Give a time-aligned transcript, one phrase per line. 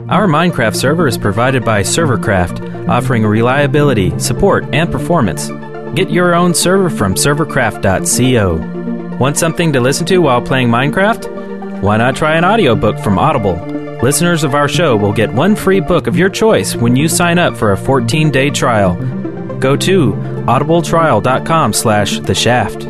[0.00, 5.48] Our Minecraft server is provided by Servercraft, offering reliability, support, and performance.
[5.94, 9.18] Get your own server from servercraft.co.
[9.18, 11.80] Want something to listen to while playing Minecraft?
[11.80, 13.54] Why not try an audiobook from Audible?
[14.02, 17.38] Listeners of our show will get one free book of your choice when you sign
[17.38, 18.96] up for a 14-day trial.
[19.60, 22.82] Go to audibletrial.com slash the shaft.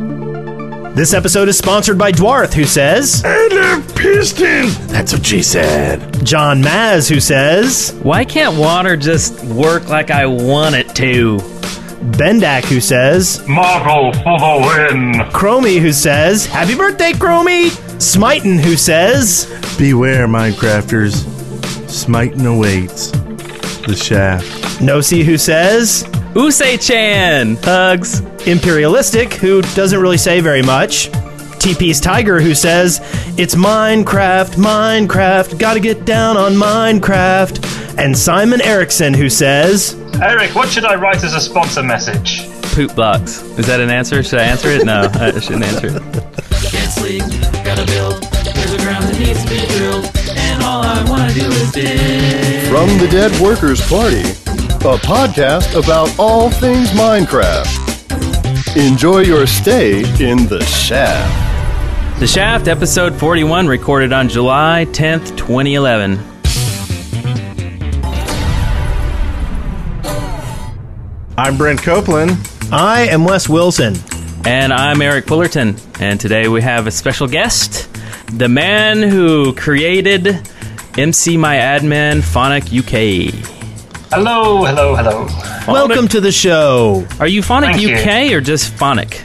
[0.95, 4.69] This episode is sponsored by Dwarth, who says, "End of Piston!
[4.87, 6.25] That's what she said.
[6.25, 11.39] John Maz, who says, Why can't water just work like I want it to?
[12.19, 15.13] Bendak, who says, Marvel for the win!
[15.33, 17.71] Chromie, who says, Happy birthday, Chromie!
[17.99, 21.29] Smiten, who says, Beware, Minecrafters.
[21.91, 23.11] Smiting awaits.
[23.87, 24.47] The shaft.
[24.81, 26.05] Nosi, who says,
[26.35, 27.57] Usei-chan!
[27.63, 28.21] Hugs!
[28.47, 31.11] Imperialistic, who doesn't really say very much.
[31.65, 33.01] TP's Tiger, who says,
[33.39, 37.99] It's Minecraft, Minecraft, gotta get down on Minecraft.
[37.99, 42.47] And Simon Erickson, who says, Eric, what should I write as a sponsor message?
[42.75, 43.41] Poop box.
[43.59, 44.23] Is that an answer?
[44.23, 44.85] Should I answer it?
[44.85, 46.03] No, I shouldn't answer it.
[46.71, 47.23] Can't sleep,
[47.65, 48.23] gotta build.
[48.23, 52.69] There's a ground that needs to be drilled, and all I wanna do is dig.
[52.69, 57.84] From the Dead Workers Party, a podcast about all things Minecraft.
[58.77, 62.19] Enjoy your stay in the shaft.
[62.19, 66.19] The Shaft, episode 41, recorded on July 10th, 2011.
[71.39, 72.37] I'm Brent Copeland.
[72.73, 73.95] I am Wes Wilson.
[74.45, 75.77] And I'm Eric Fullerton.
[76.01, 77.89] And today we have a special guest
[78.33, 80.49] the man who created
[80.99, 83.54] MC My Admin Phonic UK.
[84.17, 85.27] Hello, hello, hello.
[85.67, 87.05] Welcome to the show.
[87.19, 87.97] Are you Phonic Thank you.
[87.97, 89.23] UK or just Phonic?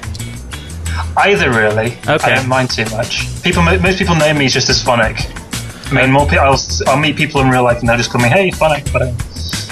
[1.15, 1.91] Either really.
[2.07, 2.31] Okay.
[2.31, 3.27] I don't mind too much.
[3.43, 5.17] People, most people know me just as Phonic.
[5.91, 6.39] I mean, more people.
[6.43, 9.03] I'll, I'll meet people in real life and they'll just call me, "Hey, Phonic." But
[9.03, 9.13] uh,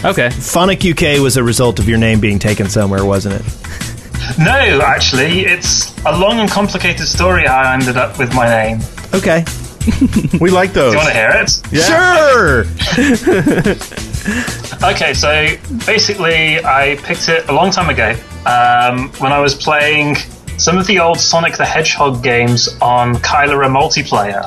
[0.06, 0.30] Okay.
[0.30, 4.38] Phonic UK was a result of your name being taken somewhere, wasn't it?
[4.38, 8.82] no, actually, it's a long and complicated story how I ended up with my name.
[9.16, 9.44] Okay.
[10.42, 10.92] We like those.
[10.94, 11.50] you want to hear it?
[11.82, 12.66] Sure.
[14.84, 15.48] Okay, so
[15.86, 18.12] basically, I picked it a long time ago
[18.46, 20.16] um, when I was playing
[20.58, 24.44] some of the old Sonic the Hedgehog games on Kylera multiplayer.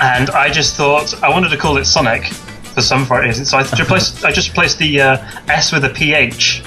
[0.00, 2.26] And I just thought I wanted to call it Sonic
[2.74, 3.44] for some reason.
[3.44, 6.62] So I just replaced, I just the uh, S with a PH.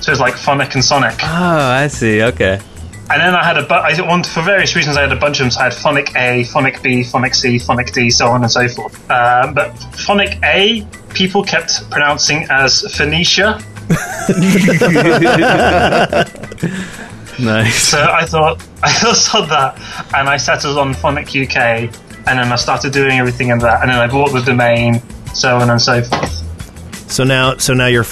[0.00, 1.18] So it's like Phonic and Sonic.
[1.22, 2.22] Oh, I see.
[2.22, 2.60] Okay.
[3.08, 5.38] And then I had a bu- I want for various reasons I had a bunch
[5.38, 5.50] of them.
[5.52, 8.66] So I had Phonic A, Phonic B, Phonic C, Phonic D, so on and so
[8.68, 8.98] forth.
[9.10, 9.70] Um, but
[10.06, 10.84] Phonic A,
[11.14, 13.60] people kept pronouncing as Phoenicia.
[17.38, 17.82] Nice.
[17.82, 19.76] So I thought I saw that,
[20.14, 21.90] and I settled on Phonic UK, and
[22.26, 25.02] then I started doing everything in that, and then I bought the domain,
[25.34, 26.42] so on and so forth.
[27.10, 28.04] So now, so now you're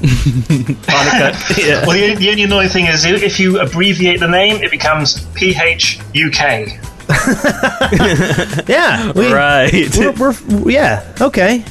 [0.00, 1.86] Phonicuk.
[1.86, 6.82] Well, the, the only annoying thing is if you abbreviate the name, it becomes PHUK.
[8.68, 9.12] Yeah.
[9.12, 9.96] We, Right.
[9.96, 11.14] We're, we're, yeah.
[11.20, 11.64] Okay.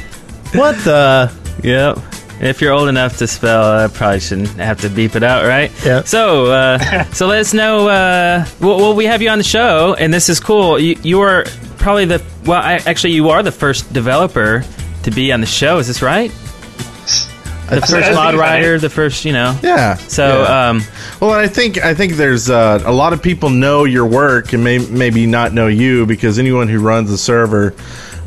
[0.53, 1.31] What the?
[1.63, 1.97] Yep.
[2.41, 5.71] If you're old enough to spell, I probably shouldn't have to beep it out, right?
[5.83, 6.03] Yeah.
[6.03, 7.87] So, uh, so let us know.
[7.87, 10.77] Uh, well, well, we have you on the show, and this is cool.
[10.77, 11.45] You, you are
[11.77, 14.63] probably the well, I, actually, you are the first developer
[15.03, 15.79] to be on the show.
[15.79, 16.29] Is this right?
[17.69, 18.39] The I first think mod so.
[18.39, 19.57] writer, the first, you know.
[19.63, 19.95] Yeah.
[19.95, 20.69] So, yeah.
[20.69, 20.81] um,
[21.19, 24.63] well, I think I think there's uh, a lot of people know your work and
[24.63, 27.73] may, maybe not know you because anyone who runs a server,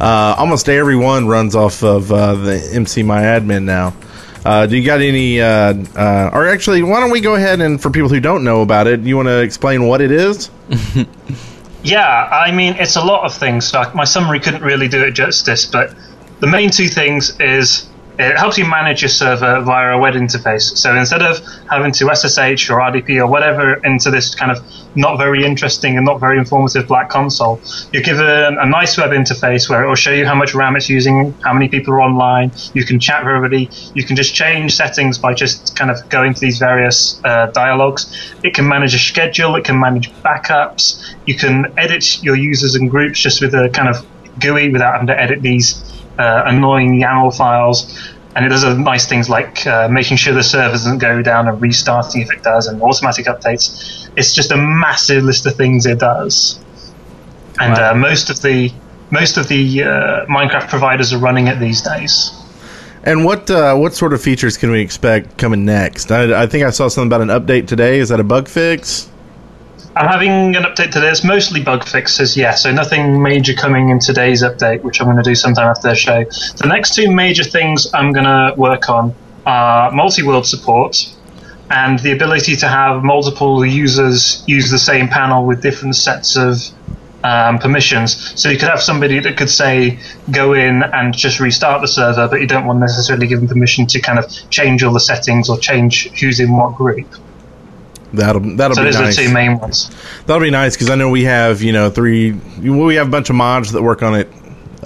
[0.01, 3.95] uh, almost everyone runs off of uh, the MC My Admin now.
[4.45, 5.41] Uh, do you got any?
[5.41, 8.63] Uh, uh, or actually, why don't we go ahead and for people who don't know
[8.63, 10.51] about it, you want to explain what it is?
[11.83, 13.73] Yeah, I mean, it's a lot of things.
[13.73, 15.95] Like, my summary couldn't really do it justice, but
[16.41, 17.88] the main two things is
[18.19, 20.77] it helps you manage your server via a web interface.
[20.77, 21.39] So instead of
[21.71, 24.59] having to SSH or RDP or whatever into this kind of
[24.97, 27.61] not very interesting and not very informative black console,
[27.93, 30.89] you're given a nice web interface where it will show you how much RAM it's
[30.89, 32.51] using, how many people are online.
[32.75, 33.71] You can chat with everybody.
[33.95, 38.35] You can just change settings by just kind of going to these various uh, dialogues.
[38.43, 39.55] It can manage a schedule.
[39.55, 41.15] It can manage backups.
[41.27, 44.05] You can edit your users and groups just with a kind of
[44.41, 45.85] GUI without having to edit these
[46.19, 48.13] uh, annoying YAML files.
[48.37, 51.49] And it does other nice things like uh, making sure the server doesn't go down
[51.49, 54.09] and restarting if it does, and automatic updates.
[54.17, 56.59] It's just a massive list of things it does.
[57.61, 57.91] And Wow.
[57.91, 58.73] uh, most of the
[59.11, 62.31] most of the uh, Minecraft providers are running it these days.
[63.03, 66.13] And what uh, what sort of features can we expect coming next?
[66.13, 67.99] I, I think I saw something about an update today.
[67.99, 69.09] Is that a bug fix?
[69.99, 71.11] I'm having an update today.
[71.11, 72.55] It's mostly bug fixes, yeah.
[72.55, 75.97] So nothing major coming in today's update, which I'm going to do sometime after the
[75.97, 76.25] show.
[76.59, 80.97] The next two major things I'm going to work on are multi-world support
[81.71, 86.59] and the ability to have multiple users use the same panel with different sets of
[87.25, 88.41] um, permissions.
[88.41, 89.99] So you could have somebody that could say
[90.31, 93.89] go in and just restart the server, but you don't want necessarily give them permission
[93.89, 97.09] to kind of change all the settings or change who's in what group.
[98.13, 99.19] That'll that'll So be those nice.
[99.19, 99.91] are the two main ones.
[100.27, 102.33] That'll be nice because I know we have you know three.
[102.33, 104.29] We have a bunch of mods that work on it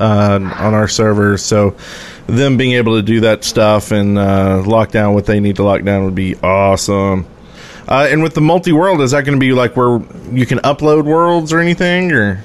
[0.00, 1.36] uh, on our server.
[1.38, 1.76] So
[2.26, 5.62] them being able to do that stuff and uh, lock down what they need to
[5.64, 7.26] lock down would be awesome.
[7.88, 10.00] Uh, and with the multi-world, is that going to be like where
[10.32, 12.12] you can upload worlds or anything?
[12.12, 12.42] Or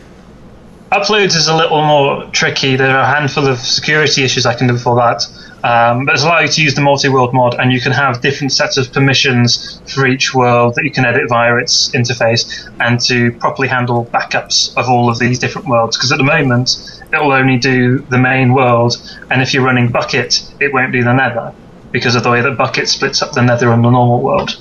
[0.91, 2.75] Uploads is a little more tricky.
[2.75, 5.25] There are a handful of security issues I can do for that.
[5.63, 8.53] Um, but it's allow you to use the multi-world mod, and you can have different
[8.53, 12.47] sets of permissions for each world that you can edit via its interface,
[12.79, 15.97] and to properly handle backups of all of these different worlds.
[15.97, 16.69] Because at the moment,
[17.11, 18.95] it will only do the main world,
[19.31, 21.53] and if you're running Bukkit, it won't do the Nether
[21.91, 24.51] because of the way that Bukkit splits up the Nether and the normal world.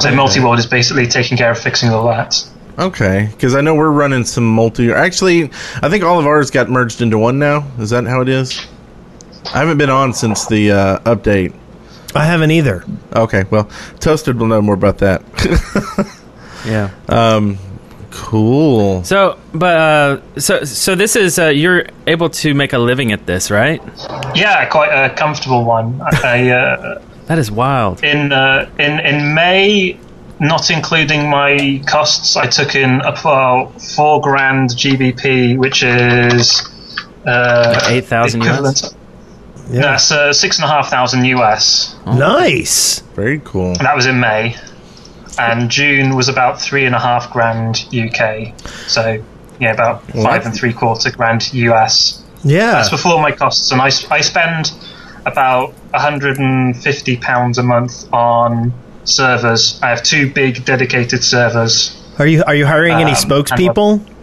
[0.00, 0.16] So Okay.
[0.16, 2.34] multi-world is basically taking care of fixing all that.
[2.78, 4.92] okay, because I know we're running some multi.
[4.92, 5.44] Actually,
[5.82, 7.64] I think all of ours got merged into one now.
[7.78, 8.60] Is that how it is?
[9.52, 11.54] I haven't been on since the uh, update.
[12.14, 12.84] I haven't either.
[13.14, 13.68] Okay, well,
[14.00, 15.22] Toasted will know more about that.
[16.66, 16.88] Yeah.
[18.10, 19.04] cool.
[19.04, 23.26] So, but uh, so so this is uh, you're able to make a living at
[23.26, 23.82] this, right?
[24.34, 26.00] Yeah, quite a comfortable one.
[26.00, 28.02] I, uh, That is wild.
[28.02, 29.98] in uh, in in May,
[30.40, 36.62] not including my costs, I took in about four grand GBP, which is
[37.26, 38.46] uh, 8,000 US?
[38.48, 38.94] equivalent-
[39.70, 39.82] Yeah.
[39.82, 41.96] That's uh, six and a half thousand US.
[42.06, 43.00] Nice.
[43.14, 43.68] Very cool.
[43.68, 44.56] And that was in May,
[45.38, 48.52] and June was about three and a half grand UK.
[48.86, 49.22] So
[49.60, 52.22] yeah, about Well, five and three quarter grand US.
[52.42, 52.72] Yeah.
[52.72, 54.72] That's before my costs, and I I spend
[55.26, 58.74] about 150 pounds a month on
[59.04, 59.78] servers.
[59.82, 61.98] I have two big dedicated servers.
[62.18, 63.98] Are you are you hiring any spokespeople?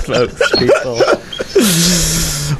[0.00, 1.98] spokespeople?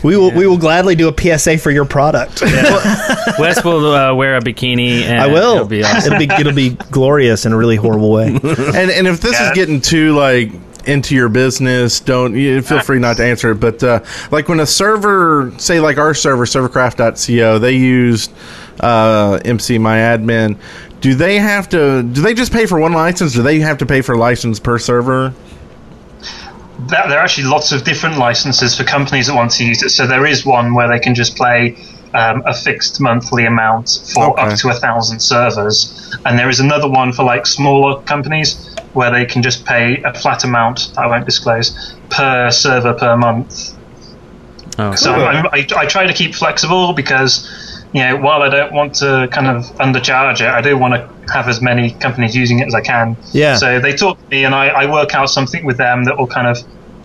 [0.03, 2.41] we will we will gladly do a PSA for your product.
[3.39, 5.03] Wes will uh, wear a bikini.
[5.03, 5.57] And I will.
[5.57, 6.15] It'll be awesome.
[6.15, 8.27] It'll be it'll be glorious in a really horrible way.
[8.27, 8.43] and
[8.91, 10.51] and if this is getting too like
[10.87, 13.61] into your business, don't you feel free not to answer it.
[13.61, 18.33] But uh, like when a server, say like our server, servercraft.co, they used
[18.81, 20.59] uh, MC MyAdmin.
[21.01, 22.03] Do they have to?
[22.03, 23.35] Do they just pay for one license?
[23.35, 25.35] Do they have to pay for license per server?
[26.89, 29.91] There there are actually lots of different licenses for companies that want to use it.
[29.91, 31.77] So there is one where they can just play
[32.15, 34.53] um, a fixed monthly amount for Okay.
[34.53, 39.11] up to a thousand servers, and there is another one for like smaller companies where
[39.11, 41.75] they can just pay a flat amount I won't disclose
[42.11, 43.55] per server per month.
[44.79, 47.47] Oh, So I'm, I, I try to keep flexible because,
[47.93, 51.33] you know, while I don't want to kind of undercharge it, I do want to
[51.33, 53.17] have as many companies using it as I can.
[53.33, 53.57] Yeah.
[53.57, 56.27] So they talk to me, and I, I work out something with them that will
[56.27, 56.59] kind of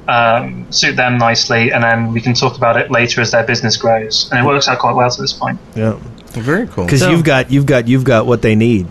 [0.07, 3.75] um, suit them nicely, and then we can talk about it later as their business
[3.75, 4.29] grows.
[4.31, 5.59] And it works out quite well to this point.
[5.75, 5.99] Yeah.
[6.31, 6.85] Very cool.
[6.85, 8.87] Because So- you've got you've got you've got what they need.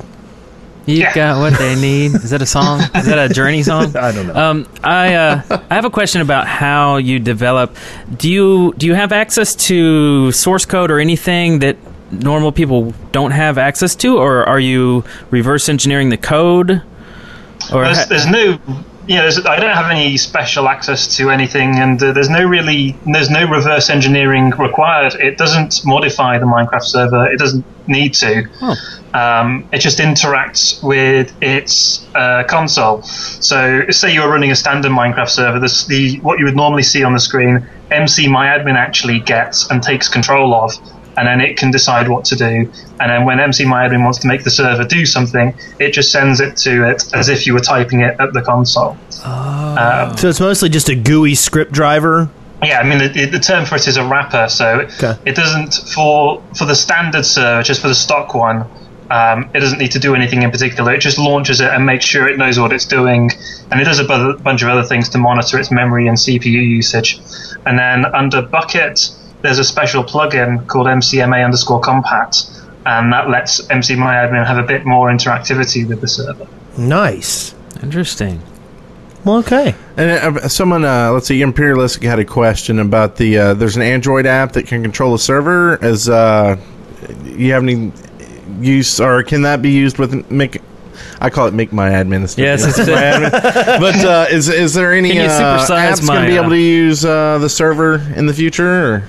[0.86, 1.14] You Yeah.
[1.14, 2.14] got what they need.
[2.14, 2.80] Is that a song?
[2.94, 3.96] Is that a Journey song?
[3.96, 4.34] I don't know.
[4.34, 7.76] Um, I uh, I have a question about how you develop.
[8.16, 11.76] Do you do you have access to source code or anything that
[12.12, 16.82] normal people don't have access to, or are you reverse engineering the code?
[17.72, 18.58] Or There's, ha- there's no,
[19.06, 22.96] yeah, there's, I don't have any special access to anything, and uh, there's no really,
[23.06, 25.14] there's no reverse engineering required.
[25.14, 27.26] It doesn't modify the Minecraft server.
[27.26, 28.48] It doesn't need to.
[29.14, 33.02] Um, it just interacts with its uh, console.
[33.02, 35.60] So, say you're running a standard Minecraft server.
[35.60, 37.66] This the what you would normally see on the screen.
[37.90, 40.72] MC MyAdmin actually gets and takes control of,
[41.16, 42.70] and then it can decide what to do.
[43.00, 46.40] And then when MC MyAdmin wants to make the server do something, it just sends
[46.40, 48.96] it to it as if you were typing it at the console.
[49.24, 52.28] Um, So it's mostly just a GUI script driver.
[52.62, 55.14] yeah, I mean the, the term for it is a wrapper, so Okay.
[55.24, 58.64] it doesn't for for the standard server, just for the stock one.
[59.08, 60.92] Um, it doesn't need to do anything in particular.
[60.92, 63.30] It just launches it and makes sure it knows what it's doing,
[63.70, 67.20] and it does a bunch of other things to monitor its memory and CPU usage.
[67.66, 69.14] And then under Bukkit,
[69.46, 72.50] there's a special plugin called MCMA underscore Compat,
[72.84, 76.46] and that lets MC MyAdmin have a bit more interactivity with the server.
[76.76, 77.54] Nice.
[77.82, 78.42] Interesting.
[79.24, 79.74] Well, okay.
[79.96, 83.38] And uh, someone, uh, let's see, Imperialistic had a question about the.
[83.38, 85.82] Uh, there's an Android app that can control a server.
[85.82, 86.56] As uh,
[87.24, 87.92] you have any
[88.60, 90.62] use, or can that be used with Mic-
[91.20, 92.50] I call it make my administrator.
[92.50, 93.80] Yes, Make it's- my admin.
[93.80, 96.50] but uh, is is there any Can you uh, apps going to be uh, able
[96.50, 98.94] to use uh, the server in the future?
[98.94, 99.08] Or?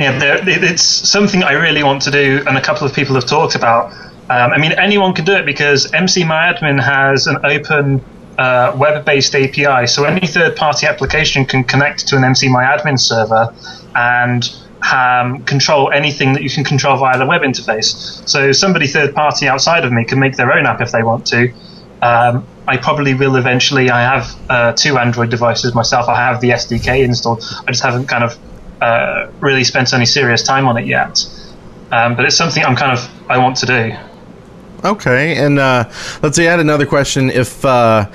[0.00, 3.54] Yeah, it's something I really want to do, and a couple of people have talked
[3.54, 3.92] about.
[4.30, 8.02] Um, I mean, anyone can do it because MC MCMyAdmin has an open
[8.38, 13.54] uh, web-based API, so any third-party application can connect to an MC MCMyAdmin server
[13.94, 14.48] and
[14.90, 18.26] um, control anything that you can control via the web interface.
[18.26, 21.52] So somebody third-party outside of me can make their own app if they want to.
[22.00, 23.90] Um, I probably will eventually.
[23.90, 26.08] I have uh, two Android devices myself.
[26.08, 27.44] I have the SDK installed.
[27.66, 28.38] I just haven't kind of
[28.80, 31.24] uh, really spent any serious time on it yet.
[31.92, 33.92] Um, but it's something I'm kind of I want to do.
[34.84, 35.90] Okay, and uh,
[36.22, 36.46] let's see.
[36.46, 37.28] I had another question.
[37.30, 38.10] If uh,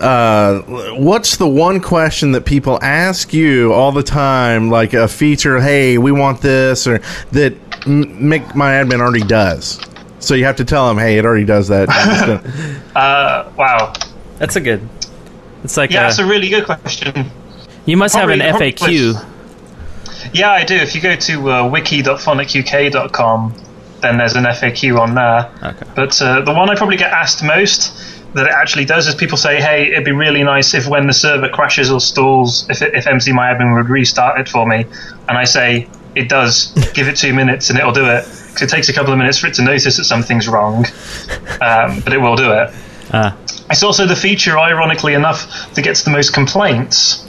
[0.00, 0.60] uh,
[0.96, 5.60] what's the one question that people ask you all the time, like a feature?
[5.60, 6.98] Hey, we want this, or
[7.30, 7.54] that
[7.86, 9.80] m- make my admin already does.
[10.18, 11.88] So you have to tell them, hey, it already does that.
[12.94, 13.92] Uh, wow.
[14.38, 14.86] That's a good.
[15.64, 17.30] It's like Yeah, a- that's a really good question.
[17.86, 19.26] you must have an probably- FAQ.
[20.32, 20.74] Yeah, I do.
[20.76, 23.54] If you go to uh, wiki.phonicuk.com,
[24.00, 25.50] then there's an FAQ on there.
[25.62, 25.86] Okay.
[25.94, 27.92] But uh, the one I probably get asked most
[28.34, 31.12] that it actually does is people say, hey, it'd be really nice if when the
[31.12, 34.86] server crashes or stalls, if, it, if MCMyAdmin would restart it for me.
[35.28, 36.72] And I say, it does.
[36.94, 38.24] Give it two minutes and it'll do it.
[38.24, 40.86] 'Cause it takes a couple of minutes for it to notice that something's wrong.
[41.60, 42.74] Um, but it will do it.
[43.12, 43.36] Ah.
[43.70, 47.24] It's also the feature, ironically enough, that gets the most complaints.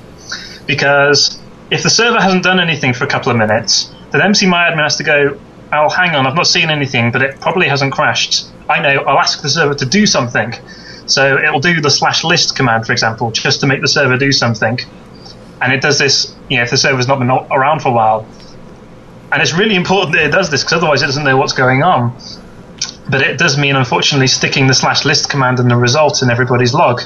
[0.65, 1.39] Because
[1.73, 5.03] if the server hasn't done anything for a couple of minutes, then MCMyAdmin has to
[5.03, 5.39] go,
[5.71, 8.45] oh, hang on, I've not seen anything, but it probably hasn't crashed.
[8.69, 10.53] I know, I'll ask the server to do something.
[11.07, 14.31] So it'll do the slash list command, for example, just to make the server do
[14.31, 14.79] something.
[15.61, 18.27] And it does this, you know, if the server's not been around for a while.
[19.31, 21.81] And it's really important that it does this, because otherwise it doesn't know what's going
[21.81, 22.15] on.
[23.09, 26.75] But it does mean, unfortunately, sticking the slash list command in the result in everybody's
[26.75, 27.01] log,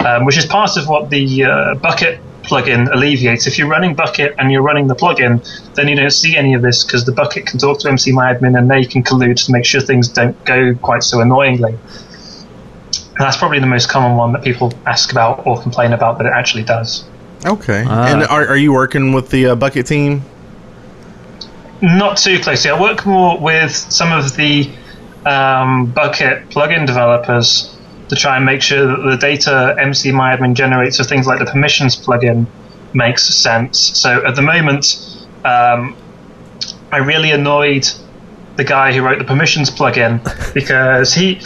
[0.00, 2.20] um, which is part of what the uh, Bukkit
[2.52, 3.46] plugin alleviates.
[3.46, 5.40] If you're running Bukkit and you're running the plugin,
[5.74, 8.70] then you don't see any of this because the Bukkit can talk to MCMyAdmin and
[8.70, 11.72] they can collude to make sure things don't go quite so annoyingly.
[11.72, 16.26] And that's probably the most common one that people ask about or complain about, but
[16.26, 17.04] it actually does.
[17.46, 18.06] okay, Ah.
[18.12, 20.22] and are, are you working with the uh, Bukkit team?
[21.80, 22.70] Not too closely.
[22.70, 24.70] I work more with some of the
[25.26, 27.76] um, Bukkit plugin developers
[28.12, 31.96] to try and make sure that the data MCMyAdmin generates for things like the permissions
[31.96, 32.44] plugin
[32.92, 33.78] makes sense.
[33.98, 35.96] So at the moment, um,
[36.90, 37.88] I really annoyed
[38.56, 40.22] the guy who wrote the permissions plugin
[40.54, 41.36] because he,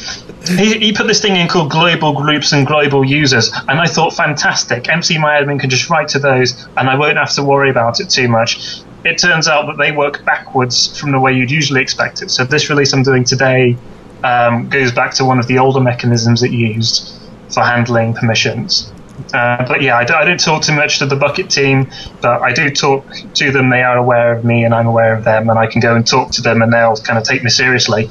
[0.59, 4.13] he he put this thing in called global groups and global users, and I thought
[4.13, 4.85] fantastic.
[4.85, 8.27] MCMyAdmin can just write to those, and I won't have to worry about it too
[8.27, 8.81] much.
[9.05, 12.33] It turns out that they work backwards from the way you'd usually expect it.
[12.33, 13.77] So this release I'm doing today
[14.23, 17.13] um, goes back to one of the older mechanisms it used
[17.53, 18.93] for handling permissions.
[19.33, 22.43] Uh, but yeah, I, do, I don't talk too much to the Bukkit team, but
[22.43, 23.71] I do talk to them.
[23.71, 26.07] They are aware of me, and I'm aware of them, and I can go and
[26.07, 28.11] talk to them, and they'll kind of take me seriously,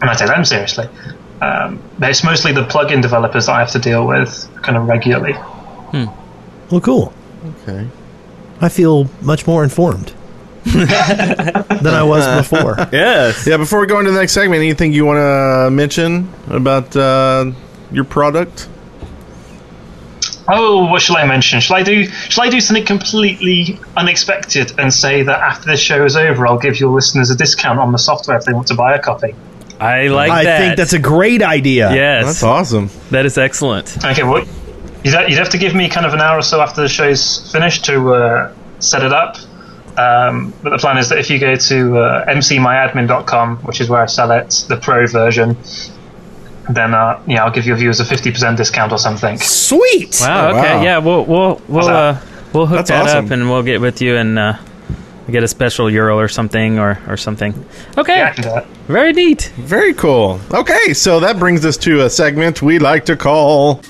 [0.00, 0.88] and I take them seriously.
[1.40, 4.88] Um, but it's mostly the plugin developers that I have to deal with kind of
[4.88, 5.34] regularly.
[6.70, 7.12] Well, cool.
[7.62, 7.86] Okay.
[8.60, 10.12] I feel much more informed
[11.82, 12.76] than I was before.
[12.92, 13.46] Yes.
[13.46, 13.56] Yeah.
[13.56, 17.50] Before we go into the next segment, anything you want to mention about uh,
[17.92, 18.68] your product?
[20.50, 21.60] Oh, what shall I mention?
[21.60, 22.06] Shall I do?
[22.06, 26.58] Shall I do something completely unexpected and say that after this show is over, I'll
[26.58, 29.34] give your listeners a discount on the software if they want to buy a copy?
[29.78, 30.58] I like I that.
[30.60, 31.92] think that's a great idea.
[31.94, 32.24] yes.
[32.24, 32.90] That's awesome.
[33.10, 33.96] That is excellent.
[34.04, 34.44] Okay, well,
[35.04, 37.52] you'd, you'd have to give me kind of an hour or so after the show's
[37.52, 39.36] finished to uh, set it up.
[39.98, 44.02] Um, but the plan is that if you go to uh, mcmyadmin.com, which is where
[44.02, 45.56] I sell it, the pro version,
[46.70, 49.38] then uh, yeah, I'll give your viewers a fifty percent discount or something.
[49.38, 50.18] Sweet.
[50.20, 50.50] Wow.
[50.50, 50.76] Oh, okay.
[50.76, 50.82] wow.
[50.82, 50.98] Yeah.
[50.98, 52.20] We'll we'll we'll uh,
[52.52, 53.24] we'll hook That's that awesome.
[53.26, 54.58] up and we'll get with you and uh,
[55.30, 57.52] get a special URL or something or or something.
[57.96, 58.18] Okay.
[58.18, 58.66] Yeah, I can do that.
[58.86, 59.52] Very neat.
[59.56, 60.40] Very cool.
[60.52, 63.82] Okay, so that brings us to a segment we like to call.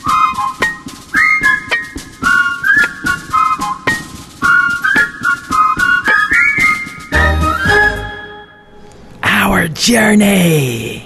[9.88, 11.02] Journey.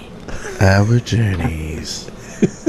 [0.59, 2.09] Our journeys.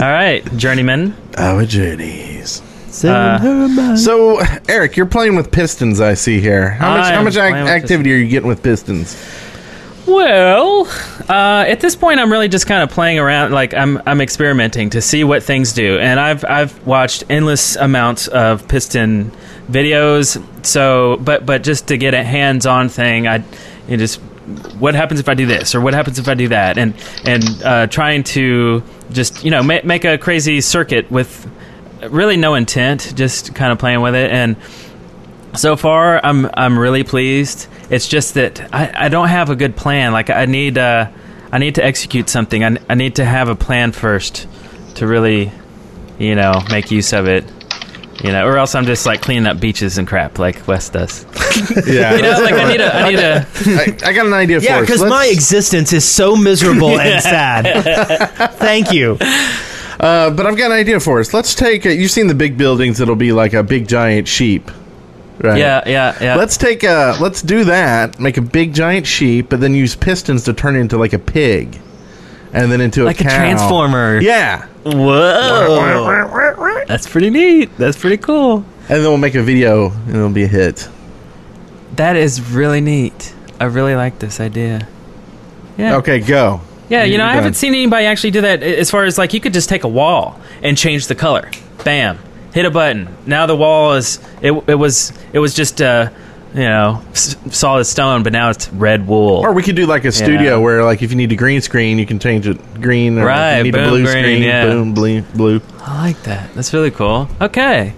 [0.01, 1.17] All right, journeyman.
[1.37, 2.63] Our journeys.
[2.87, 6.01] Send Uh, So, Eric, you're playing with pistons.
[6.01, 6.71] I see here.
[6.71, 7.07] How much?
[7.07, 9.17] I How much ac- activity are you getting with pistons?
[10.07, 10.87] Well,
[11.29, 13.51] uh, at this point, I'm really just kind of playing around.
[13.51, 18.29] Like I'm, I'm experimenting to see what things do, and I've, I've watched endless amounts
[18.29, 19.33] of piston
[19.69, 20.41] videos.
[20.65, 23.43] So, but, but just to get a hands-on thing, I,
[23.89, 24.21] you just
[24.79, 27.63] what happens if I do this or what happens if I do that, and and
[27.63, 31.51] uh, trying to just you know ma- make a crazy circuit with
[32.09, 34.57] really no intent, just kind of playing with it and.
[35.57, 37.69] So far, I'm I'm really pleased.
[37.89, 40.11] It's just that I, I don't have a good plan.
[40.11, 41.13] Like I need uh,
[41.53, 42.65] I need to execute something.
[42.65, 44.49] I, I need to have a plan first
[44.97, 45.53] to really,
[46.19, 47.45] you know, make use of it.
[48.23, 51.27] You know, or else I'm just like cleaning up beaches and crap like Wes does.
[51.87, 52.15] Yeah.
[52.17, 53.47] You know, like I need a I need a
[54.07, 54.87] I, I got an idea Yeah, for us.
[54.89, 58.55] because my existence is so miserable and sad.
[58.55, 59.17] Thank you.
[60.01, 61.33] Uh, but I've got an idea for us.
[61.33, 61.87] Let's take.
[61.87, 64.69] A, you've seen the big buildings that'll be like a big giant sheep,
[65.39, 65.57] right?
[65.59, 66.35] yeah yeah yeah.
[66.37, 67.17] Let's take a.
[67.21, 68.19] Let's do that.
[68.19, 71.19] Make a big giant sheep, but then use pistons to turn it into like a
[71.19, 71.81] pig,
[72.55, 74.21] and then into a like a a transformer.
[74.21, 76.85] Yeah, Whoa.
[76.87, 77.77] That's pretty neat.
[77.77, 78.65] That's pretty cool.
[78.89, 80.89] and then we'll make a video, and it'll be a hit.
[81.97, 83.35] That is really neat.
[83.61, 84.89] I really like this idea.
[85.79, 85.97] Yeah.
[85.97, 86.61] Okay, go.
[86.89, 89.41] Yeah, you know, I haven't seen anybody actually do that as far as like you
[89.41, 91.51] could just take a wall and change the color.
[91.85, 92.19] Bam.
[92.53, 93.17] Hit a button.
[93.27, 96.11] Now the wall is it, it was it was just uh
[96.55, 99.39] you know s- solid stone, but now it's red wool.
[99.41, 100.57] Or we could do like a studio Yeah.
[100.57, 103.19] where, like, if you need a green screen, you can change it green.
[103.19, 104.67] Or if Right, you need a blue green, screen, yeah.
[104.67, 105.61] boom, blue, blue.
[105.85, 106.55] I like that.
[106.55, 107.29] That's really cool.
[107.41, 107.93] Okay.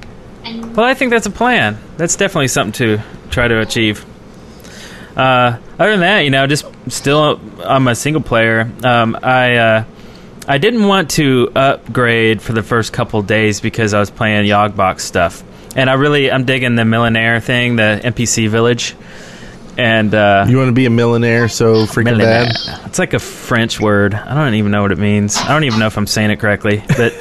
[0.75, 1.79] Well, I think that's a plan.
[1.97, 4.05] That's definitely something to try to achieve.
[5.17, 8.71] Uh, other than that, you know, just still on my single player.
[8.85, 9.85] Um, I uh,
[10.47, 15.01] I didn't want to upgrade for the first couple days because I was playing Yogbox
[15.01, 15.43] stuff,
[15.77, 18.95] and I really I'm digging the Millionaire thing, the NPC village,
[19.79, 22.45] and uh, You want to be a millionaire so freaking Millionaire.
[22.47, 22.81] bad?
[22.87, 24.15] It's like a French word.
[24.15, 25.37] I don't even know what it means.
[25.37, 27.13] I don't even know if I'm saying it correctly, but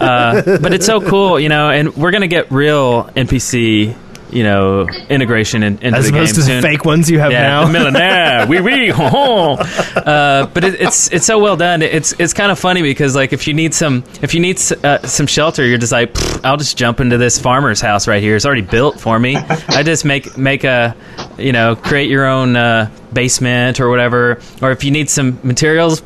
[0.00, 1.70] uh, but it's so cool, you know.
[1.70, 3.94] And we're gonna get real NPC,
[4.32, 6.62] you know, integration in, into As the game opposed to the soon.
[6.62, 7.68] fake ones you have Yeah, now.
[7.72, 9.52] millionaire, wee wee, ho ho.
[9.96, 11.82] Uh, but it, it's it's so well done.
[11.82, 14.72] It's it's kind of funny because like if you need some if you need s-
[14.72, 16.10] uh, some shelter, you're just like
[16.44, 18.36] I'll just jump into this farmer's house right here.
[18.36, 19.36] It's already built for me.
[19.68, 20.96] I just make make a
[21.38, 24.40] you know create your own uh, basement or whatever.
[24.62, 26.02] Or if you need some materials.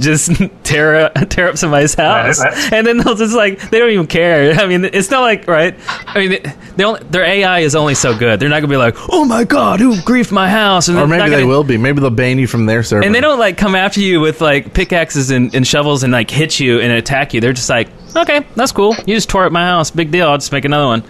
[0.00, 0.32] Just
[0.64, 4.54] tear tear up somebody's house, that's- and then they'll just like they don't even care.
[4.60, 5.74] I mean, it's not like right.
[6.06, 6.42] I mean,
[6.76, 8.40] they only, their AI is only so good.
[8.40, 11.24] They're not gonna be like, "Oh my god, who griefed my house?" And Or maybe
[11.30, 11.76] they gonna- will be.
[11.76, 13.04] Maybe they'll ban you from their server.
[13.04, 16.30] and they don't like come after you with like pickaxes and, and shovels and like
[16.30, 17.40] hit you and attack you.
[17.40, 18.94] They're just like, okay, that's cool.
[19.06, 19.90] You just tore up my house.
[19.90, 20.28] Big deal.
[20.28, 21.04] I'll just make another one.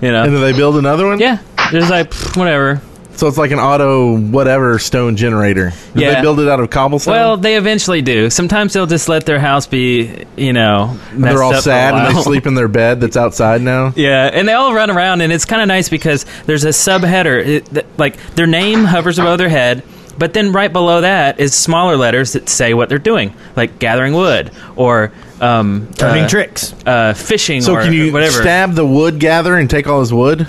[0.00, 0.22] You know?
[0.24, 1.18] And then they build another one.
[1.18, 1.38] yeah.
[1.70, 2.82] They're just like, whatever.
[3.16, 5.72] So it's like an auto whatever stone generator.
[5.94, 6.14] Did Yeah.
[6.16, 7.14] they build it out of cobblestone?
[7.14, 8.28] Well, they eventually do.
[8.30, 12.16] Sometimes they'll just let their house be, you know, messed they're all up sad and
[12.16, 13.92] they sleep in their bed that's outside now.
[13.96, 17.44] Yeah, and they all run around, and it's kind of nice because there's a subheader.
[17.44, 19.82] It, th- like their name hovers above their head,
[20.18, 24.14] but then right below that is smaller letters that say what they're doing, like gathering
[24.14, 26.74] wood or um, Turning uh, tricks.
[26.86, 27.60] uh, fishing.
[27.62, 28.32] So or can you whatever?
[28.42, 30.46] stab the wood gatherer and take all his wood?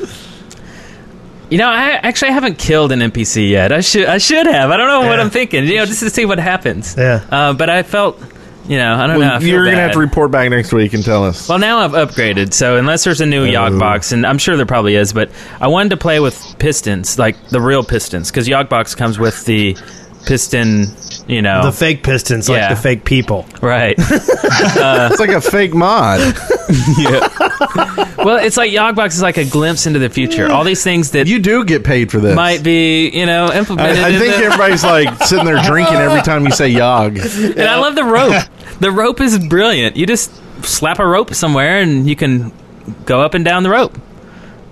[1.49, 3.71] You know, I actually haven't killed an NPC yet.
[3.71, 4.05] I should.
[4.07, 4.71] I should have.
[4.71, 5.23] I don't know what Yeah.
[5.23, 5.65] I'm thinking.
[5.65, 6.95] You know, just to see what happens.
[6.97, 7.23] Yeah.
[7.29, 8.19] Uh, but I felt,
[8.67, 9.25] you know, I don't know.
[9.27, 9.83] I Well, feel you're gonna bad.
[9.83, 11.47] have to report back next week and tell us.
[11.47, 14.95] Well, now I've upgraded, so unless there's a new Yogbox, and I'm sure there probably
[14.95, 15.29] is, but
[15.61, 19.77] I wanted to play with pistons, like the real pistons, because Yogbox comes with the
[20.25, 20.87] piston,
[21.27, 22.69] you know, The fake pistons, like Yeah.
[22.73, 23.45] the fake people.
[23.61, 23.93] right.
[23.99, 26.35] it's like a fake mod.
[28.17, 30.51] well, it's like Yogbox is like a glimpse into the future.
[30.51, 32.35] All these things that You do get paid for this.
[32.35, 33.99] might be, you know, implemented.
[34.03, 37.17] I, I in think the- everybody's like sitting there drinking every time you say Yog.
[37.17, 38.43] and I love the rope.
[38.79, 39.95] The rope is brilliant.
[39.95, 40.31] You just
[40.63, 42.51] slap a rope somewhere, and you can
[43.05, 43.97] go up and down the rope.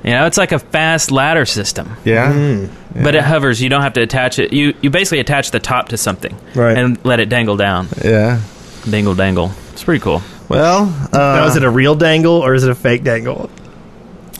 [0.03, 1.95] You know, it's like a fast ladder system.
[2.03, 2.33] Yeah.
[2.33, 2.69] Mm.
[3.03, 3.61] But it hovers.
[3.61, 4.51] You don't have to attach it.
[4.51, 6.77] You you basically attach the top to something, Right.
[6.77, 8.41] and let it dangle down, Yeah.
[8.89, 9.51] dangle dangle.
[9.71, 10.21] It's pretty cool.
[10.53, 13.49] Well, uh, now, is it a real dangle or is it a fake dangle?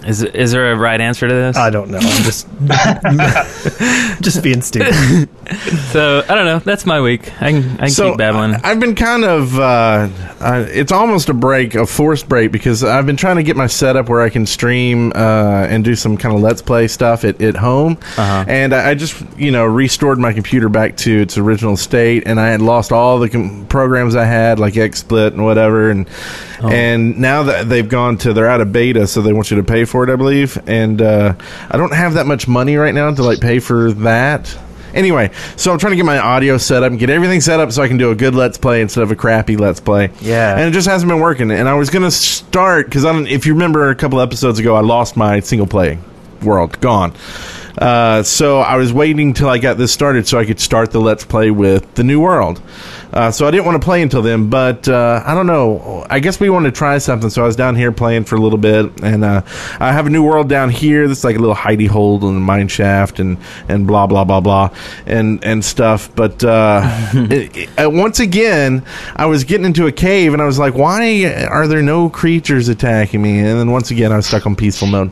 [0.06, 1.56] Is is there a right answer to this?
[1.58, 1.98] I don't know.
[2.00, 2.48] I'm just
[4.22, 4.94] just being stupid.
[5.92, 6.60] so I don't know.
[6.60, 7.32] That's my week.
[7.42, 8.56] I can I can so keep babbling.
[8.56, 9.58] I- I've been kind of.
[9.60, 13.56] Uh, uh, it's almost a break, a forced break, because I've been trying to get
[13.56, 17.24] my setup where I can stream uh, and do some kind of let's play stuff
[17.24, 17.98] at, at home.
[18.18, 18.44] Uh-huh.
[18.48, 22.42] And I, I just, you know, restored my computer back to its original state, and
[22.42, 26.08] I had lost all the com- programs I had, like XSplit and whatever, and
[26.62, 26.70] Oh.
[26.70, 29.64] and now that they've gone to, they're out of beta, so they want you to
[29.64, 30.58] pay for it, I believe.
[30.68, 31.36] And uh,
[31.70, 34.58] I don't have that much money right now to like pay for that.
[34.94, 37.72] Anyway, so I'm trying to get my audio set up and get everything set up
[37.72, 40.12] so I can do a good let's play instead of a crappy let's play.
[40.22, 40.56] Yeah.
[40.56, 41.50] and it just hasn't been working.
[41.52, 43.28] And I was gonna start because I don't.
[43.28, 45.98] If you remember a couple episodes ago, I lost my single play
[46.44, 47.14] world, gone.
[47.78, 51.02] Uh, so I was waiting till I got this started so I could start the
[51.02, 52.62] Let's Play with the New World.
[53.14, 56.06] Uh, so I didn't want to play until then, but uh, I don't know.
[56.10, 58.40] I guess we wanted to try something, so I was down here playing for a
[58.42, 59.42] little bit, and uh,
[59.80, 61.08] I have a New World down here.
[61.08, 63.38] That's like a little hidey hole in the mine shaft, and
[63.70, 64.72] and blah blah blah blah,
[65.06, 66.10] and and stuff.
[66.16, 66.82] But uh,
[67.14, 68.84] it, it- uh, once again,
[69.16, 72.68] I was getting into a cave, and I was like, why are there no creatures
[72.68, 73.40] attacking me?
[73.40, 75.12] And then once again, I was stuck on peaceful mode.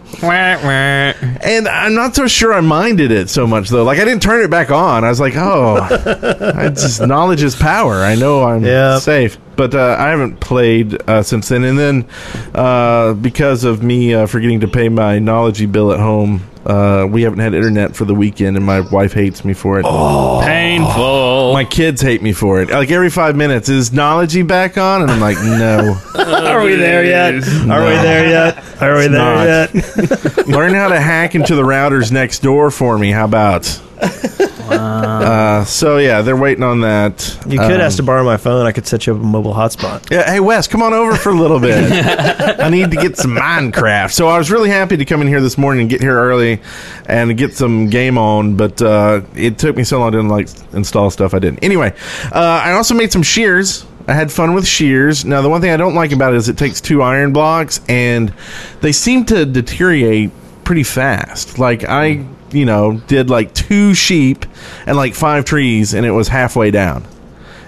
[1.43, 3.83] And I'm not so sure I minded it so much though.
[3.83, 5.03] Like I didn't turn it back on.
[5.03, 5.77] I was like, oh,
[6.55, 7.90] I just knowledge is power.
[7.95, 9.01] I know I'm Yep.
[9.01, 9.37] safe.
[9.55, 11.63] But uh, I haven't played uh, since then.
[11.63, 12.07] And then
[12.55, 17.23] uh, because of me uh, forgetting to pay my knowledge bill at home, uh, we
[17.23, 19.83] haven't had internet for the weekend, and my wife hates me for it.
[19.83, 21.53] Painful.
[21.53, 22.69] My kids hate me for it.
[22.69, 25.01] Like every five minutes, is knowledge back on?
[25.01, 25.97] And I'm like, no.
[26.47, 27.33] Are we there yet?
[27.69, 28.81] Are we there yet?
[28.81, 29.73] Are we there not.
[29.73, 30.47] yet?
[30.47, 33.11] Learn how to hack into the routers next door for me.
[33.11, 33.65] How about?
[34.71, 37.37] Uh, so yeah, they're waiting on that.
[37.47, 38.65] You could Um, ask to borrow my phone.
[38.65, 40.09] I could set you up a mobile hotspot.
[40.11, 41.91] Yeah, hey Wes, come on over for a little bit.
[42.59, 44.11] I need to get some Minecraft.
[44.11, 46.61] So I was really happy to come in here this morning and get here early
[47.05, 51.09] and get some game on, but uh, it took me so long to like install
[51.09, 51.63] stuff I didn't.
[51.63, 51.93] Anyway,
[52.31, 53.85] uh, I also made some shears.
[54.07, 55.25] I had fun with shears.
[55.25, 57.79] Now the one thing I don't like about it is it takes two iron blocks
[57.87, 58.33] and
[58.81, 60.31] they seem to deteriorate
[60.63, 61.59] pretty fast.
[61.59, 64.45] Like I, you know, did like two sheep
[64.85, 67.05] and like five trees and it was halfway down.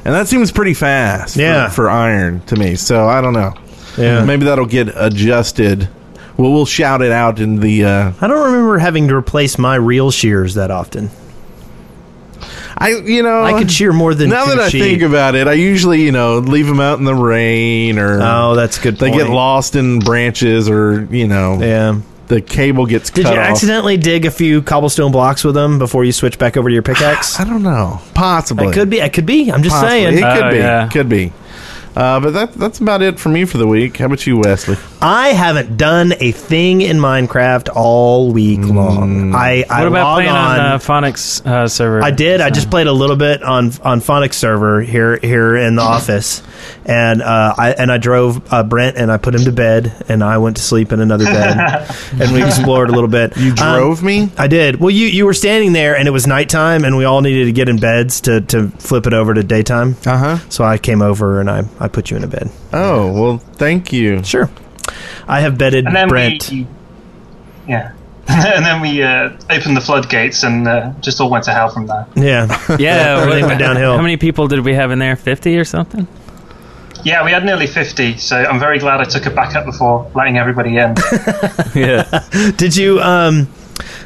[0.06, 1.70] And that seems pretty fast for- Yeah.
[1.70, 2.76] for, iron to me.
[2.76, 3.54] So I don't know.
[3.98, 4.26] Yeah.
[4.26, 5.88] Maybe that'll get adjusted.
[6.36, 7.86] Well, we'll shout it out in the.
[7.86, 11.12] Uh, I don't remember having to replace my real shears that often.
[12.76, 14.82] I you know I could shear more than Now that I sheep.
[14.82, 18.56] think about it, I usually you know leave them out in the rain or Oh,
[18.56, 18.98] that's a good.
[18.98, 19.22] they point.
[19.22, 22.00] get lost in branches or you know Yeah.
[22.28, 23.48] The cable gets Did cut you off.
[23.48, 26.84] accidentally dig a few cobblestone blocks with them before you switch back over to your
[26.84, 27.40] pickaxe?
[27.40, 28.00] I don't know.
[28.14, 28.68] Possibly.
[28.68, 29.00] It could be.
[29.00, 29.52] It could be.
[29.52, 29.90] I'm just Possibly.
[29.90, 30.18] saying.
[30.18, 30.58] It could Oh, be.
[30.58, 30.88] yeah.
[30.90, 31.34] Could be.
[31.96, 33.98] Uh, but that that's about it for me for the week.
[33.98, 34.78] How about you, Wesley?
[35.06, 39.36] I haven't done a thing in Minecraft all week long.
[39.36, 40.66] I I What about log playing on, on.
[40.66, 42.02] uh, Phonics uh, server?
[42.02, 42.40] I did.
[42.40, 46.42] I just played a little bit on on Phonics server here here in the office,
[46.86, 50.24] and uh, I and I drove uh, Brent and I put him to bed, and
[50.24, 53.36] I went to sleep in another bed, and we explored a little bit.
[53.36, 54.30] You Um, drove me.
[54.38, 54.80] I did.
[54.80, 57.52] Well, you you were standing there, and it was nighttime, and we all needed to
[57.52, 59.98] get in beds to to flip it over to daytime.
[60.06, 60.38] Uh huh.
[60.48, 62.50] So I came over and I I put you in a bed.
[62.72, 64.24] Oh well, thank you.
[64.24, 64.50] Sure.
[65.28, 66.50] I have bedded And then Brent.
[66.52, 66.68] we,
[67.68, 67.94] yeah,
[68.28, 71.88] and then we uh, opened the floodgates and uh, just all went to hell from
[71.88, 72.08] there.
[72.16, 72.48] Yeah.
[72.80, 73.96] Yeah, Everything went downhill.
[73.96, 75.16] How many people did we have in there?
[75.16, 76.08] Fifty or something?
[77.04, 80.10] Yeah, we had nearly fifty, so I'm very glad I took it back up before
[80.16, 80.96] letting everybody in.
[81.76, 82.24] Yeah.
[82.56, 83.50] Did you um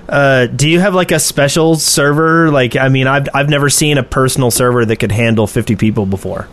[0.10, 2.50] uh do you have like a special server?
[2.50, 6.06] Like I mean I've I've never seen a personal server that could handle 50 people
[6.08, 6.48] before.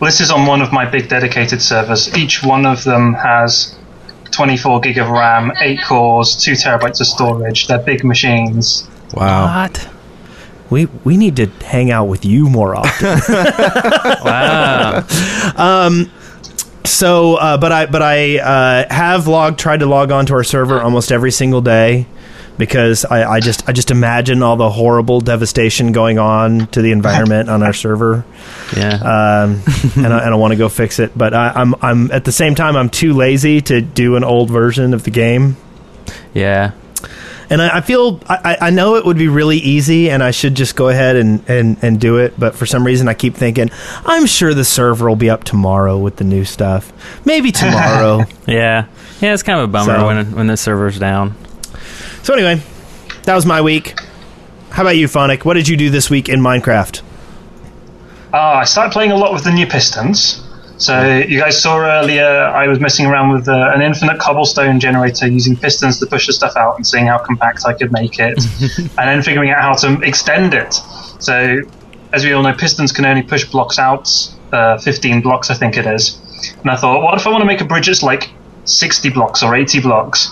[0.00, 2.16] Well, this is on one of my big dedicated servers.
[2.16, 3.76] Each one of them has
[4.30, 7.66] 24 gig of RAM, 8 cores, 2 terabytes of storage.
[7.66, 8.88] They're big machines.
[9.12, 9.62] Wow.
[9.64, 9.88] What?
[10.70, 13.20] We we need to hang out with you more often.
[14.24, 15.06] Wow.
[15.56, 16.10] Um,
[16.84, 20.44] so uh, but I but I uh, have logged tried to log on to our
[20.44, 22.06] server almost every single day
[22.58, 26.92] because I, I just I just imagine all the horrible devastation going on to the
[26.92, 28.24] environment on our server.
[28.76, 28.94] Yeah.
[28.94, 29.62] um,
[29.96, 31.16] and I, and I want to go fix it.
[31.16, 34.50] But I, I'm I'm at the same time I'm too lazy to do an old
[34.50, 35.56] version of the game,
[36.34, 36.72] yeah.
[37.50, 40.32] and I, I feel I, I- I know it would be really easy, and I
[40.32, 42.34] should just go ahead and, and, and do it.
[42.38, 43.70] But for some reason, I keep thinking
[44.04, 46.92] I'm sure the server will be up tomorrow with the new stuff.
[47.24, 48.24] Maybe tomorrow.
[48.46, 48.86] Yeah.
[49.20, 49.32] Yeah.
[49.34, 51.34] It's kind of a bummer So- when when the server's down.
[52.22, 52.60] So anyway,
[53.24, 53.98] that was my week.
[54.70, 55.44] How about you, Phonic?
[55.44, 57.02] What did you do this week in Minecraft?
[58.32, 60.44] Ah, I started playing a lot with the new pistons.
[60.78, 65.26] So you guys saw earlier, I was messing around with uh, an infinite cobblestone generator
[65.26, 68.38] using pistons to push the stuff out and seeing how compact I could make it,
[68.78, 70.74] and then figuring out how to extend it.
[71.18, 71.62] So,
[72.12, 74.08] as we all know, pistons can only push blocks out,
[74.52, 76.16] uh, 15 blocks, I think it is.
[76.60, 78.30] And I thought, what if I want to make a bridge that's like
[78.64, 80.30] 60 blocks or 80 blocks?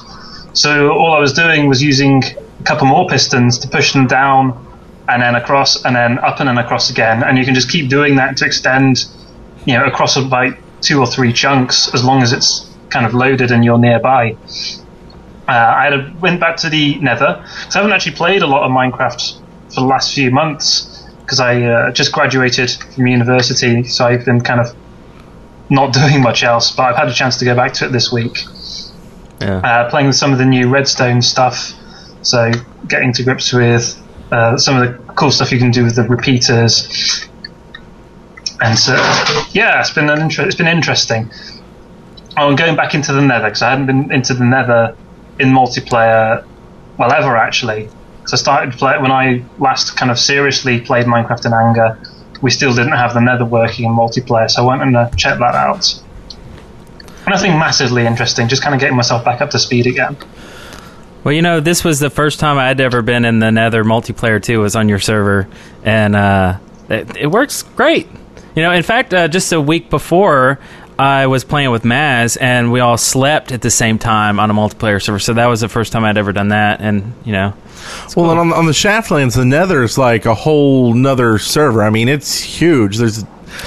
[0.57, 4.57] So all I was doing was using a couple more pistons to push them down
[5.07, 7.23] and then across and then up and then across again.
[7.23, 9.05] And you can just keep doing that to extend,
[9.67, 13.51] you know, across about two or three chunks as long as it's kind of loaded
[13.51, 14.35] and you're nearby.
[15.47, 18.47] Uh, I had a, went back to the Nether because I haven't actually played a
[18.47, 19.39] lot of Minecraft
[19.75, 24.41] for the last few months because I uh, just graduated from university, so I've been
[24.41, 24.75] kind of
[25.69, 26.71] not doing much else.
[26.71, 28.39] But I've had a chance to go back to it this week
[29.41, 29.59] Yeah.
[29.59, 31.73] uh, playing with some of the new redstone stuff.
[32.23, 32.53] So
[32.89, 36.03] getting to grips with uh, some of the cool stuff you can do with the
[36.03, 37.29] repeaters,
[38.61, 38.95] and so
[39.53, 41.31] yeah, it's been an inter- it's been interesting.
[42.37, 44.97] Oh, and going back into the Nether because I hadn't been into the Nether
[45.39, 46.45] in multiplayer,
[46.99, 47.89] well, ever actually.
[48.19, 51.99] Because I started play when I last kind of seriously played Minecraft in anger.
[52.43, 55.39] We still didn't have the Nether working in multiplayer, so I went and uh, checked
[55.39, 56.03] that out.
[57.29, 60.17] Nothing massively interesting, just kind of getting myself back up to speed again.
[61.25, 64.41] Well, you know, this was the first time I'd ever been in the Nether multiplayer
[64.41, 64.61] too.
[64.61, 65.49] Was on your server,
[65.83, 66.59] and uh,
[66.89, 68.09] it, it works great.
[68.55, 70.61] You know, in fact, uh, just a week before,
[70.99, 74.55] I was playing with Maz, and we all slept at the same time on a
[74.55, 75.19] multiplayer server.
[75.19, 77.55] So that was the first time I'd ever done that, and you know,
[78.17, 81.83] Well, and on, on the Shaftlands, the Nether is like a whole nother server.
[81.83, 82.99] I mean, it's huge.
[82.99, 83.25] There's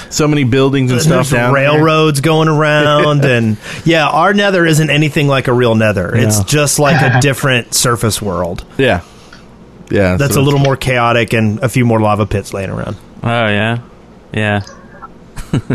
[0.09, 1.63] so many buildings and stuff There's down there.
[1.63, 6.15] railroads going around, and yeah, our Nether isn't anything like a real Nether.
[6.15, 8.65] It's just like a different surface world.
[8.77, 9.01] Yeah,
[9.89, 10.17] yeah.
[10.17, 12.95] That's so a little more chaotic and a few more lava pits laying around.
[13.23, 13.79] oh yeah,
[14.33, 14.61] yeah.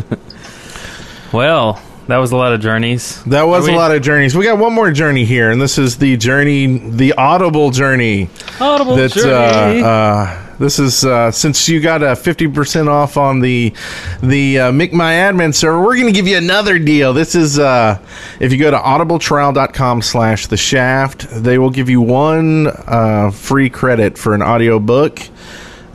[1.33, 3.23] well, that was a lot of journeys.
[3.25, 4.37] That was we- a lot of journeys.
[4.37, 8.29] We got one more journey here, and this is the journey, the Audible journey.
[8.61, 9.83] Audible That journey.
[9.83, 13.75] uh, uh, this is uh, since you got a fifty percent off on the
[14.23, 15.79] the uh, My Admin server.
[15.79, 17.13] We're going to give you another deal.
[17.13, 18.01] This is uh,
[18.41, 23.69] if you go to audibletrial.com slash the shaft, they will give you one uh, free
[23.69, 25.21] credit for an audio book.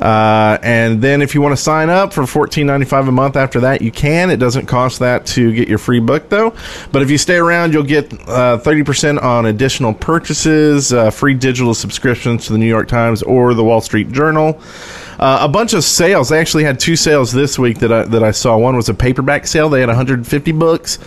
[0.01, 3.35] Uh, and then if you want to sign up for fourteen ninety five a month
[3.35, 4.29] after that, you can.
[4.29, 6.53] It doesn't cost that to get your free book though.
[6.91, 11.33] But if you stay around, you'll get uh, thirty percent on additional purchases, uh, free
[11.33, 14.61] digital subscriptions to the New York Times or the Wall Street Journal.
[15.19, 16.29] Uh, a bunch of sales.
[16.29, 18.57] They actually had two sales this week that I, that I saw.
[18.57, 19.67] One was a paperback sale.
[19.69, 20.97] They had 150 books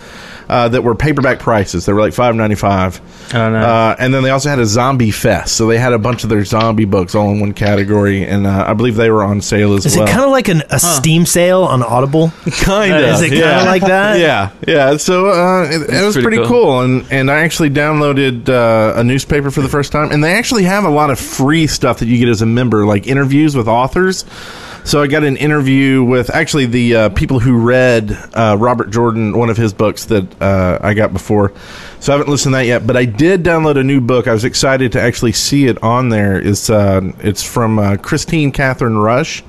[0.49, 1.85] uh, that were paperback prices.
[1.85, 2.99] They were like 5.95.
[3.33, 3.65] Oh, nice.
[3.65, 5.55] Uh, and then they also had a zombie fest.
[5.55, 8.65] So they had a bunch of their zombie books all in one category, and uh,
[8.67, 10.05] I believe they were on sale as Is well.
[10.05, 12.31] it kind of like an, a Steam sale on Audible?
[12.51, 13.01] kind of.
[13.15, 14.19] Is it kinda like that?
[14.19, 14.97] Yeah, yeah.
[14.97, 16.65] So uh, it, it was pretty pretty, cool.
[16.65, 16.81] cool.
[16.81, 20.63] and and I actually downloaded uh, a newspaper for the first time, and they actually
[20.63, 23.67] have a lot of free stuff that you get as a member, like interviews with
[23.67, 24.02] authors.
[24.11, 29.37] So I got an interview with actually the uh, people who read uh, Robert Jordan,
[29.37, 31.53] one of his books that uh, I got before.
[32.01, 34.27] So I haven't listened to that yet, but I did download a new book.
[34.27, 36.37] I was excited to actually see it on there.
[36.37, 39.41] It's uh, it's from uh, Kristine Kathryn Rusch.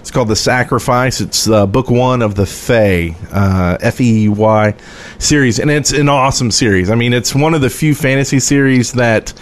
[0.00, 1.20] It's called The Sacrifice.
[1.20, 4.74] It's uh, book one of the Fey, F E Y
[5.18, 6.90] series, and it's an awesome series.
[6.90, 9.32] I mean, it's one of the few fantasy series that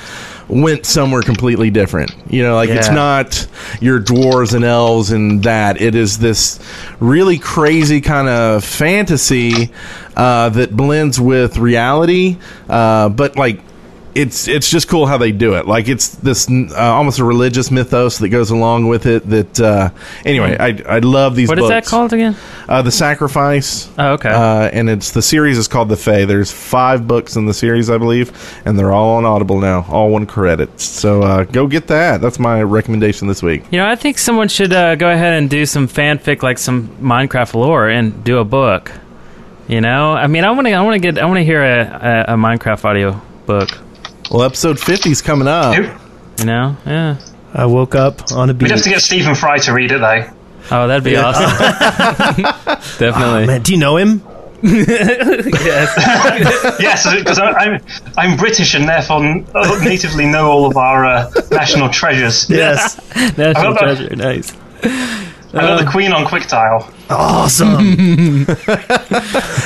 [0.50, 2.12] went somewhere completely different.
[2.28, 3.46] You know, like it's not
[3.80, 5.80] your dwarves and elves and that.
[5.80, 6.58] It is this
[6.98, 9.70] really crazy kind of fantasy
[10.16, 12.36] uh, that blends with reality,
[12.68, 13.60] uh, but like
[14.14, 15.66] it's it's just cool how they do it.
[15.66, 19.28] Like it's this uh, almost a religious mythos that goes along with it.
[19.28, 19.90] That uh,
[20.24, 21.48] anyway, I I love these.
[21.48, 22.36] what is that called again?
[22.68, 23.90] Uh, the Sacrifice.
[23.98, 24.30] Oh, okay.
[24.30, 26.24] Uh, and it's the series is called The Fey.
[26.24, 28.32] There's five books in the series, I believe,
[28.64, 30.80] and they're all on Audible now, all one credit.
[30.80, 32.20] So uh, go get that.
[32.20, 33.64] That's my recommendation this week.
[33.70, 36.88] You know, I think someone should uh, go ahead and do some fanfic, like some
[37.00, 38.92] Minecraft lore, and do a book.
[39.68, 41.62] You know, I mean, I want to, I want to get, I want to hear
[41.62, 43.68] a, a, a Minecraft audio book.
[44.30, 45.76] Well, episode 50 is coming up.
[45.76, 47.18] You know, yeah.
[47.52, 48.68] I woke up on a beach.
[48.68, 50.30] We'd have to get Stephen Fry to read it though.
[50.70, 51.50] Oh, that'd be awesome.
[52.98, 53.46] Definitely.
[53.46, 54.22] Man, do you know him?
[54.62, 55.96] Yes,
[56.80, 57.80] yes, because I'm
[58.18, 59.20] I'm British and therefore
[59.82, 62.48] natively know all of our uh, national treasures.
[62.48, 63.00] Yes.
[63.38, 64.14] National I love treasure.
[64.14, 64.54] Nice.
[64.84, 66.92] I got the Queen on QuickTile.
[67.10, 68.46] awesome.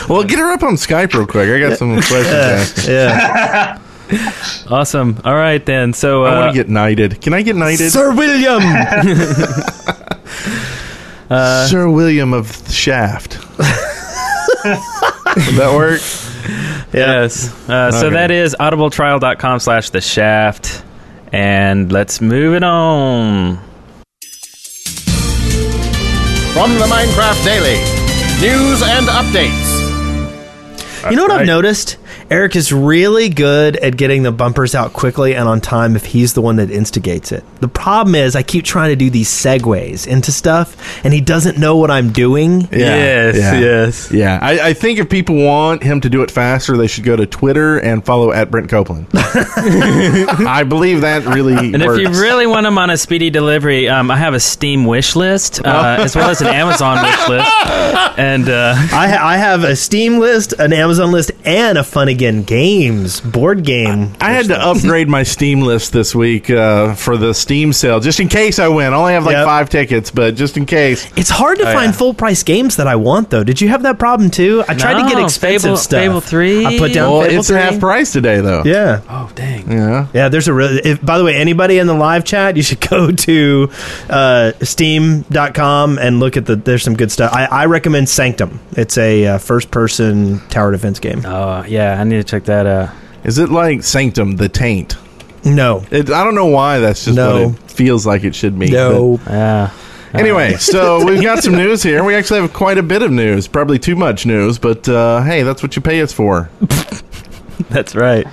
[0.09, 1.51] Well, get her up on Skype real quick.
[1.51, 2.89] I got some questions to ask.
[2.89, 3.79] yeah.
[4.71, 5.21] Awesome.
[5.25, 5.93] All right then.
[5.93, 7.21] So, I uh, want to get knighted.
[7.21, 7.93] Can I get knighted?
[7.93, 8.63] Sir William.
[11.69, 13.39] Sir William of Shaft.
[13.59, 13.67] Would
[15.57, 16.01] that work?
[16.95, 17.53] yes.
[17.69, 18.15] Uh, So Okay.
[18.15, 20.83] that is audibletrial.com slash the shaft.
[21.33, 23.59] And let's move it on.
[26.55, 27.77] From the Minecraft Daily,
[28.41, 29.81] news and updates.
[31.11, 31.97] You know what I've I- noticed?
[32.31, 36.33] Eric is really good at getting the bumpers out quickly and on time if he's
[36.35, 37.45] the one that instigates it.
[37.61, 41.59] The problem is I keep trying to do these segues into stuff and he doesn't
[41.59, 42.63] know what I'm doing.
[42.73, 43.59] Yes, yeah.
[43.61, 44.11] yes.
[44.13, 47.15] Yeah, I, I think if people want him to do it faster, they should go
[47.17, 49.07] to Twitter and follow at Brent Copeland.
[49.15, 52.01] I believe that really And works.
[52.01, 55.17] if you really want him on a speedy delivery, um, I have a Steam wish
[55.17, 57.51] list uh, as well as an Amazon wish list.
[58.17, 62.14] And uh, I, ha- I have a Steam list, an Amazon list, and a funny
[62.15, 62.43] again.
[62.43, 64.13] Games, board game.
[64.21, 68.21] I had to upgrade my Steam list this week uh, for the Steam sale, just
[68.21, 68.93] in case I win.
[68.93, 69.47] I only have like Yep.
[69.47, 71.11] five tickets, but just in case.
[71.17, 71.99] It's hard to Oh, find yeah.
[71.99, 73.45] full price games that I want though.
[73.45, 74.63] Did you have that problem too?
[74.69, 76.01] I tried to get No, expensive Fable- stuff.
[76.01, 76.65] Fable 3.
[76.67, 77.57] I put down Well, Fable it's 3.
[77.59, 78.63] half price today, though.
[78.65, 79.01] Yeah.
[79.11, 79.71] Oh dang.
[79.71, 80.07] Yeah.
[80.13, 80.81] Yeah, there's a really.
[80.85, 83.71] If, by the way, anybody in the live chat, you should go to
[84.09, 86.57] uh, Steam.com and look at the.
[86.57, 87.33] There's some good stuff.
[87.33, 88.61] I, I recommend Sanctum.
[88.77, 91.23] It's a uh, first-person tower defense game.
[91.25, 92.91] Oh yeah, I need to check that out.
[93.25, 94.97] Is it like Sanctum, the Taint?
[95.43, 97.49] No, It, I don't know why that's just No.
[97.49, 98.71] what it feels like it should be.
[98.71, 99.19] no.
[99.27, 99.71] Yeah.
[100.13, 102.05] but- Anyway, so we've got some news here.
[102.05, 103.49] We actually have quite a bit of news.
[103.49, 106.51] Probably too much news, but uh, hey, that's what you pay us for.
[107.71, 108.27] That's right.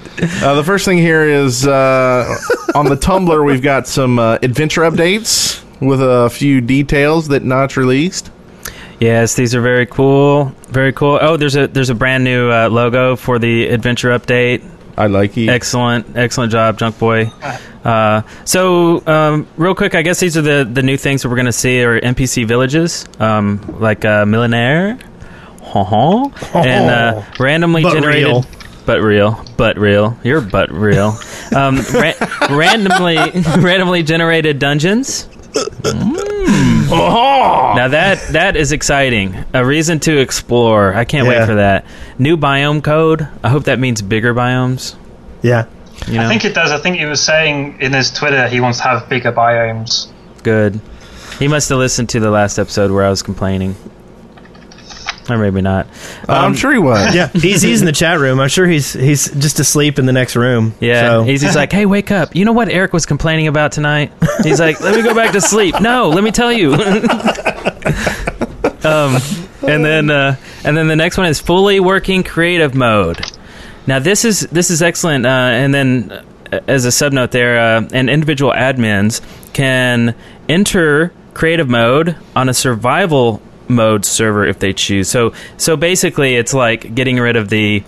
[0.44, 2.36] Uh, the first thing here is uh,
[2.76, 7.78] on the Tumblr, we've got some uh, adventure updates with a few details that Notch
[7.78, 8.32] released.
[9.02, 10.54] Yes, these are very cool.
[10.70, 11.18] Very cool.
[11.20, 14.62] Oh, there's a there's a brand new uh, logo for the adventure update.
[14.96, 15.50] I like it.
[15.50, 17.32] Excellent, excellent job, Junk Boy.
[17.84, 21.36] Uh, so, um, real quick, I guess these are the, the new things that we're
[21.38, 25.02] going to see are NPC villages, um, like uh, Millénaire,
[25.64, 28.28] ha and uh, randomly But generated.
[28.28, 28.46] real.
[28.86, 30.16] But real, but real.
[30.24, 31.18] You're but real.
[31.56, 32.14] Um, ra-
[32.52, 33.18] randomly,
[33.58, 35.28] randomly generated dungeons.
[35.54, 36.81] Mm.
[36.92, 37.74] Oh!
[37.76, 39.36] Now that that is exciting.
[39.54, 40.94] A reason to explore.
[40.94, 41.40] I can't Yeah.
[41.40, 41.86] wait for that.
[42.20, 43.28] New biome code.
[43.44, 44.96] I hope that means bigger biomes.
[45.42, 45.66] Yeah.
[46.08, 46.72] You know, I think it does.
[46.72, 50.08] I think he was saying in his Twitter he wants to have bigger biomes.
[50.44, 50.80] good.
[51.40, 53.76] He must have listened to the last episode where I was complaining,
[55.32, 55.88] or maybe not.
[56.28, 57.14] Uh, I'm sure he was.
[57.16, 58.40] Yeah, he's he's in the chat room.
[58.40, 60.74] I'm sure he's he's just asleep in the next room.
[60.80, 62.36] Yeah, So- he's, he's like, "Hey, wake up!
[62.36, 64.12] You know what Eric was complaining about tonight?"
[64.44, 66.74] He's like, "Let me go back to sleep." No, let me tell you.
[68.84, 69.18] um,
[69.68, 73.22] and then uh, and then the next one is fully working creative mode.
[73.88, 75.26] Now this is this is excellent.
[75.26, 76.12] Uh, and then
[76.52, 79.22] uh, as a sub note there, uh, and individual admins
[79.54, 80.16] can
[80.50, 85.10] enter creative mode on a survival mode server if they choose.
[85.10, 87.84] So so basically, it's like getting rid of the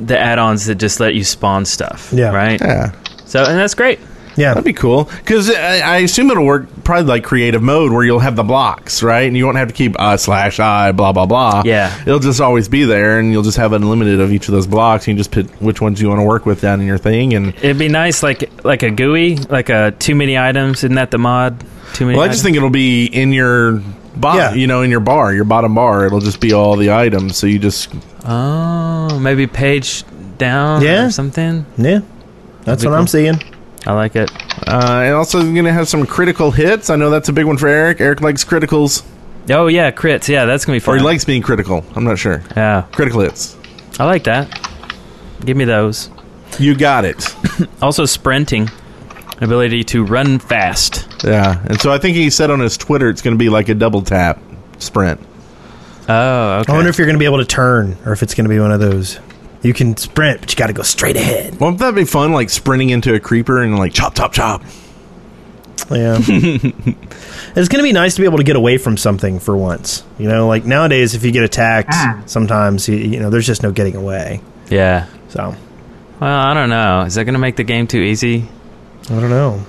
[0.00, 2.12] the add-ons that just let you spawn stuff.
[2.12, 2.30] Yeah.
[2.34, 2.60] Right.
[2.60, 2.92] Yeah.
[3.24, 3.98] So and that's great.
[4.36, 4.48] yeah.
[4.54, 8.18] That'd be cool because I, I assume it'll work probably like creative mode where you'll
[8.18, 9.22] have the blocks, right?
[9.22, 11.62] And you won't have to keep uh, slash i blah blah blah.
[11.64, 11.96] Yeah.
[12.02, 15.06] it'll just always be there, and you'll just have unlimited of each of those blocks.
[15.06, 17.34] And you just pick which ones you want to work with down in your thing.
[17.34, 20.78] And It'd be nice, like like a GUI, like a too many items.
[20.78, 21.62] Isn't that the mod?
[21.94, 22.16] Too many.
[22.18, 23.82] well, I just think it'll be in your
[24.16, 24.54] bar, Yeah.
[24.54, 26.06] you know, in your bar, your bottom bar.
[26.06, 27.36] It'll just be all the items.
[27.36, 27.88] So you just
[28.24, 30.04] Oh, maybe page
[30.38, 31.06] down Yeah.
[31.06, 31.66] or something.
[31.76, 32.00] Yeah.
[32.64, 33.42] That's be what I'm seeing.
[33.86, 34.30] I like it.
[34.68, 36.88] uh, and also going to have some critical hits.
[36.90, 38.00] I know that's a big one for Eric.
[38.00, 39.02] Eric likes criticals,
[39.50, 40.28] Oh yeah, crits.
[40.28, 40.94] Yeah, that's gonna be fun.
[40.94, 41.84] or he likes being critical.
[41.96, 42.42] I'm not sure.
[42.56, 43.56] yeah, Critical hits.
[43.98, 44.46] I like that.
[45.44, 46.10] Give me those.
[46.60, 47.34] You got it.
[47.82, 48.70] Also, sprinting,
[49.40, 51.08] ability to run fast.
[51.22, 53.68] Yeah, and so I think he said on his Twitter it's going to be like
[53.68, 54.40] a double tap
[54.78, 55.20] sprint.
[56.08, 56.72] Oh, okay.
[56.72, 58.50] I wonder if you're going to be able to turn, or if it's going to
[58.50, 59.18] be one of those.
[59.62, 61.60] You can sprint, but you got to go straight ahead.
[61.60, 62.32] Won't that be fun?
[62.32, 64.62] Like sprinting into a creeper and like chop, chop, chop.
[65.88, 66.16] Yeah.
[66.18, 70.04] it's going to be nice to be able to get away from something for once.
[70.18, 72.22] You know, like nowadays, if you get attacked, ah.
[72.26, 74.40] sometimes you, you know there's just no getting away.
[74.68, 75.06] yeah.
[75.28, 75.54] So
[76.20, 77.02] Well, I don't know.
[77.02, 78.48] Is that gonna make the game too easy?
[79.04, 79.64] I don't know.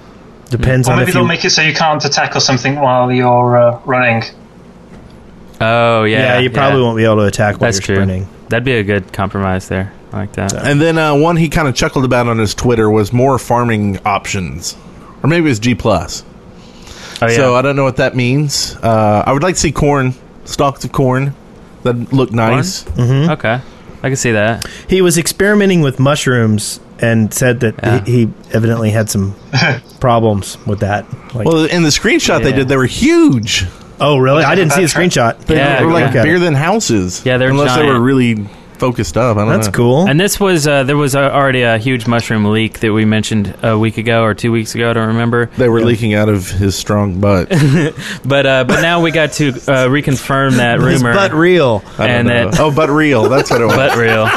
[0.58, 1.28] Depends Or on maybe if they'll you.
[1.28, 4.24] make it so you can't attack or something while you're uh, running.
[5.62, 6.36] Oh yeah.
[6.36, 8.06] yeah, you probably won't be able to attack while That's you're true.
[8.06, 8.28] sprinting.
[8.50, 9.92] That'd be a good compromise there.
[10.12, 10.54] I like that.
[10.54, 14.00] And then uh, one he kind of chuckled about on his Twitter was more farming
[14.06, 14.76] options,
[15.24, 16.24] or maybe it was G plus.
[17.22, 17.36] Oh yeah.
[17.36, 18.76] So I don't know what that means.
[18.76, 20.14] Uh, I would like to see corn,
[20.46, 21.34] stalks of corn
[21.84, 22.86] that look nice.
[23.00, 23.62] okay.
[24.04, 24.68] I can see that.
[24.90, 28.04] He was experimenting with mushrooms and said that Yeah.
[28.06, 29.36] he, he evidently had some
[30.00, 31.06] problems with that.
[31.36, 33.66] Like, Well, in the screenshot they did, they were huge.
[34.00, 34.44] oh, really?
[34.44, 35.10] I didn't see the That's right.
[35.38, 35.46] screenshot.
[35.46, 36.24] They Yeah, were like okay.
[36.24, 37.24] bigger than houses.
[37.26, 38.48] Yeah, they're unless they were really
[38.80, 39.38] focused up.
[39.38, 39.72] I don't That's know.
[39.72, 40.08] cool.
[40.10, 43.56] And this was uh, there was uh, already a huge mushroom leak that we mentioned
[43.64, 44.90] a week ago or two weeks ago.
[44.90, 45.46] I don't remember.
[45.58, 47.48] They were leaking out of his strong butt.
[48.26, 51.14] But uh, but now we got to uh, reconfirm that His rumor.
[51.14, 51.82] butt real.
[51.98, 52.50] I don't And know.
[52.52, 53.30] that- oh, but real.
[53.30, 53.76] That's what it was.
[53.76, 54.28] But real.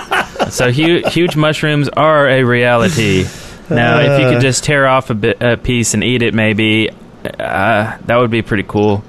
[0.51, 3.25] So hu- huge mushrooms are a reality.
[3.69, 6.89] Now, if you could just tear off a, bit, a piece and eat it, maybe
[7.25, 9.03] uh, that would be pretty cool.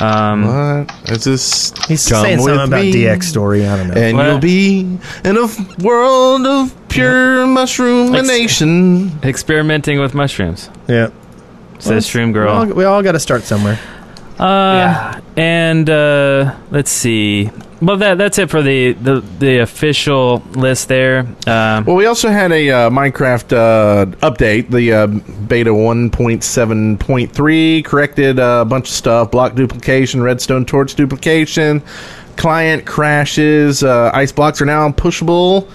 [0.00, 0.46] Um,
[0.86, 1.10] what?
[1.10, 1.72] Is this?
[1.88, 3.66] He's Come saying something with about me, DX story.
[3.66, 3.94] I don't know.
[3.94, 4.26] And What?
[4.26, 4.80] you'll be
[5.24, 9.24] in a f- world of pure mushroomation.
[9.24, 10.68] experimenting with mushrooms.
[10.88, 11.10] yeah.
[11.80, 12.66] Says Shroom We Girl.
[12.66, 13.78] we all got to start somewhere.
[14.38, 17.50] Uh, and uh, let's see.
[17.80, 21.20] Well, that that's it for the the, the official list there.
[21.46, 24.70] Um, Well, we also had a uh, Minecraft uh, update.
[24.70, 31.82] The uh, beta 1.7.3 corrected a bunch of stuff: block duplication, redstone torch duplication,
[32.36, 33.82] client crashes.
[33.82, 35.68] Uh, ice blocks are now pushable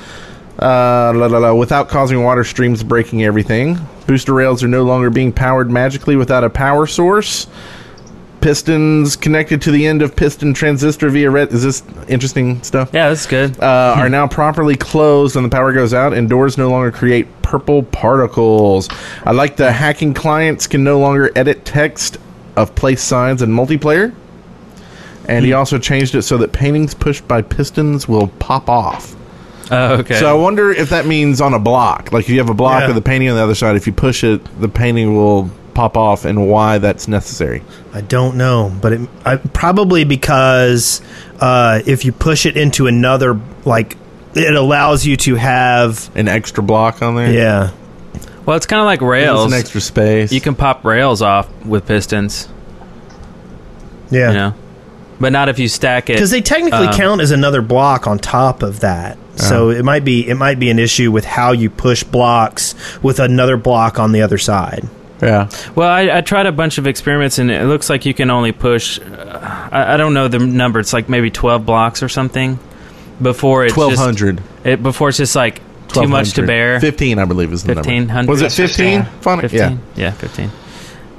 [0.61, 3.77] uh, la, la, la, without causing water streams breaking everything.
[4.07, 7.47] Booster rails are no longer being powered magically without a power source.
[8.41, 11.51] Pistons connected to the end of piston transistor via red.
[11.51, 12.89] Is this interesting stuff?
[12.93, 13.59] yeah, that's good.
[13.59, 17.27] uh, are now properly closed when the power goes out, and doors no longer create
[17.41, 18.87] purple particles.
[19.25, 22.17] I like the hacking clients can no longer edit text
[22.55, 24.13] of place signs in multiplayer.
[25.27, 29.15] And he also changed it so that paintings pushed by pistons will pop off.
[29.71, 30.15] Oh, okay.
[30.19, 32.11] So I wonder if that means on a block.
[32.11, 32.87] Like if you have a block Yeah.
[32.87, 35.95] with the painting on the other side, if you push it, the painting will pop
[35.97, 37.63] off, and why that's necessary.
[37.93, 41.01] I don't know, but it I, probably because
[41.39, 43.97] uh, if you push it into another, like,
[44.35, 46.09] it allows you to have.
[46.15, 47.31] An extra block on there.
[47.31, 47.71] Yeah.
[48.45, 49.51] well, it's kind of like It's rails.
[49.51, 50.31] an extra space.
[50.31, 52.47] you can pop rails off with pistons,
[54.11, 54.27] Yeah.
[54.29, 54.53] you know,
[55.19, 56.13] but not if you stack it.
[56.13, 59.17] because they technically Um, count as another block on top of that.
[59.35, 63.21] So it might be it might be an issue with how you push blocks with
[63.21, 64.85] another block on the other side.
[65.21, 65.49] Yeah.
[65.75, 68.51] Well, I, I tried a bunch of experiments, and it looks like you can only
[68.51, 68.99] push.
[68.99, 70.79] Uh, I, I don't know the number.
[70.79, 72.59] It's like maybe twelve blocks or something
[73.21, 74.01] before it's Twelve just-
[74.63, 76.79] It before it's just like too much to bear.
[76.79, 77.89] 15, I believe, is the number.
[77.89, 78.29] 1500?
[78.29, 79.01] Was it That's 15?
[79.03, 79.21] 15.
[79.21, 79.41] Fun.
[79.41, 79.59] Fifteen.
[79.59, 79.77] Yeah.
[79.95, 80.51] Yeah, fifteen.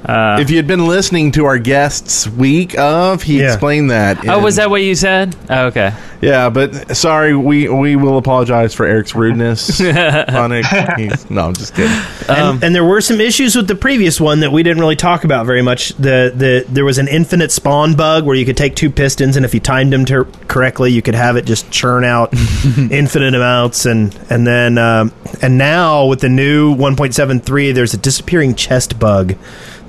[0.05, 3.53] Uh, If you had been listening to our guests week of, he Yeah.
[3.53, 4.27] explained that.
[4.27, 5.35] oh, was that what you said?
[5.49, 5.93] Oh, okay.
[6.21, 9.79] Yeah, but sorry, we we will apologize for Eric's rudeness.
[9.81, 10.65] Phonic.
[10.97, 11.95] He's, no, I'm just kidding.
[12.29, 15.23] And, and there were some issues with the previous one that we didn't really talk
[15.23, 15.89] about very much.
[15.95, 19.45] The the there was an infinite spawn bug where you could take two pistons and
[19.45, 22.31] if you timed them ter- correctly, you could have it just churn out
[22.91, 23.87] infinite amounts.
[23.87, 29.33] And and then um, and now with the new 1.73, there's a disappearing chest bug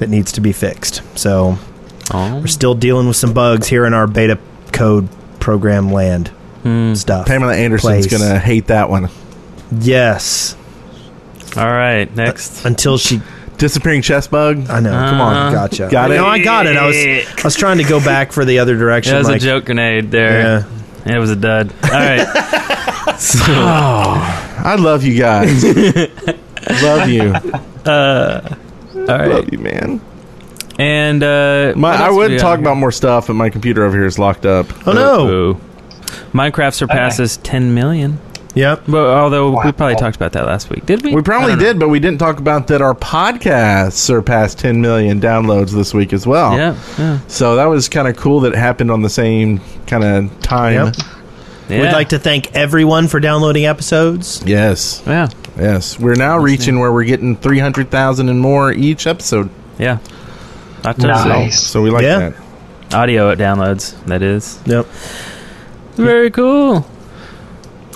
[0.03, 1.01] that needs to be fixed.
[1.17, 1.57] So
[2.11, 2.41] Oh.
[2.41, 4.39] we're still dealing with some bugs here in our beta
[4.73, 5.09] code
[5.41, 6.29] program land
[6.63, 6.95] hmm.
[6.95, 7.27] stuff.
[7.27, 8.21] Pamela Anderson's Place.
[8.21, 9.09] gonna hate that one.
[9.81, 10.57] Yes,
[11.57, 12.15] All right.
[12.15, 12.65] Next.
[12.65, 13.23] Uh, until she
[13.59, 14.69] Disappearing chest bug.
[14.69, 14.91] I know.
[14.91, 15.89] Come on, Uh, gotcha.
[15.89, 16.17] got it?
[16.17, 16.77] No, I got it.
[16.77, 19.13] I was I was trying to go back for the other direction.
[19.13, 20.41] That was like, a joke grenade there.
[20.41, 20.65] Yeah.
[21.05, 21.73] And it was a dud.
[21.85, 22.27] All right.
[23.21, 25.63] so I love you guys.
[26.83, 27.35] love you.
[27.89, 28.57] Uh,
[28.95, 29.29] All right.
[29.29, 30.01] Love you, man.
[30.79, 34.07] And uh, My, I would got talk about more stuff, but my computer over here
[34.07, 34.67] is locked up.
[34.87, 35.29] Oh no.
[35.29, 35.61] Ooh.
[36.33, 38.19] Minecraft surpasses 10 million.
[38.55, 38.89] Yep.
[38.89, 41.15] Well, although we probably talked about that last week, did we?
[41.15, 41.65] We I probably don't know.
[41.65, 46.13] did, but we didn't talk about that our podcast surpassed 10 million downloads this week
[46.13, 46.57] as well.
[46.57, 47.21] Yeah, yeah.
[47.29, 50.87] So that was kind of cool that it happened on the same kind of time.
[50.87, 50.97] Yep.
[51.71, 51.81] yeah.
[51.81, 54.43] We'd like to thank everyone for downloading episodes.
[54.45, 55.03] Yes.
[55.07, 55.29] Yeah,
[55.59, 55.99] Yes.
[55.99, 59.51] We're now reaching where we're getting 300,000 and more each episode.
[59.79, 59.99] yeah.
[60.85, 61.61] Not to Nice.
[61.61, 62.31] So we like Yeah.
[62.31, 62.95] that.
[62.95, 63.95] audio downloads.
[64.07, 64.87] That is Yep.
[65.97, 66.85] very cool.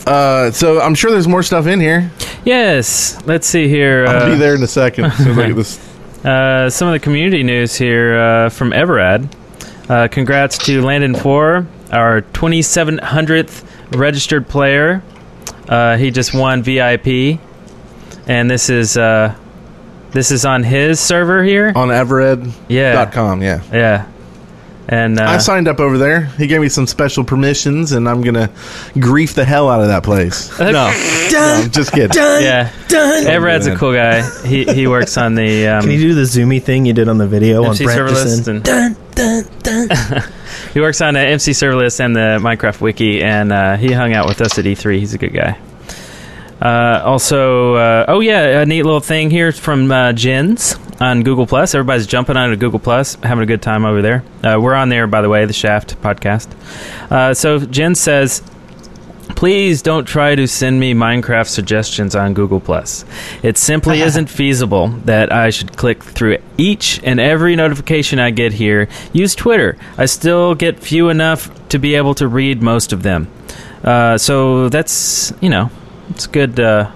[0.06, 2.10] Uh, so I'm sure there's more stuff in here.
[2.44, 3.18] Yes.
[3.26, 4.06] Let's see here.
[4.08, 5.10] I'll uh, be there in a second.
[5.14, 5.80] So look at this.
[6.24, 9.28] Uh, some of the community news here uh, from Everad.
[9.88, 13.64] Uh, congrats to Landon Four, our 2700th
[13.96, 15.02] registered player.
[15.68, 17.38] Uh, he just won VIP,
[18.26, 19.34] and this is uh,
[20.10, 21.72] this is on his server here.
[21.74, 22.96] On Evered.com, Yeah,
[23.42, 23.62] yeah.
[23.72, 24.06] yeah.
[24.88, 26.26] And uh, I signed up over there.
[26.26, 28.50] He gave me some special permissions, and I'm gonna
[28.96, 30.56] grief the hell out of that place.
[30.60, 32.10] no, no, just kidding.
[32.10, 32.40] Done.
[32.40, 33.26] yeah, Done.
[33.26, 34.22] Everad's a cool guy.
[34.46, 37.18] He he works on the um, Can you do the zoomy thing you did on
[37.18, 40.22] the video on MC Brent serverless and- Dun, dun, dun.
[40.72, 44.26] He works on uh, MC Serverless and the Minecraft Wiki, and uh, he hung out
[44.28, 44.98] with us at E3.
[44.98, 45.58] He's a good guy.
[46.60, 51.46] Uh, also, uh, oh yeah, a neat little thing here from uh, Jens on Google
[51.46, 51.74] Plus.
[51.74, 54.24] Everybody's jumping onto Google Plus, having a good time over there.
[54.42, 56.48] Uh, we're on there, by the way, the Shaft podcast.
[57.10, 58.42] Uh, so Jen says,
[59.34, 63.04] Please don't try to send me Minecraft suggestions on Google Plus.
[63.42, 68.54] It simply isn't feasible that I should click through each and every notification I get
[68.54, 68.88] here.
[69.12, 69.76] Use Twitter.
[69.98, 73.28] I still get few enough to be able to read most of them.
[73.84, 75.70] Uh, so that's you know,
[76.10, 76.58] it's good.
[76.60, 76.90] Uh,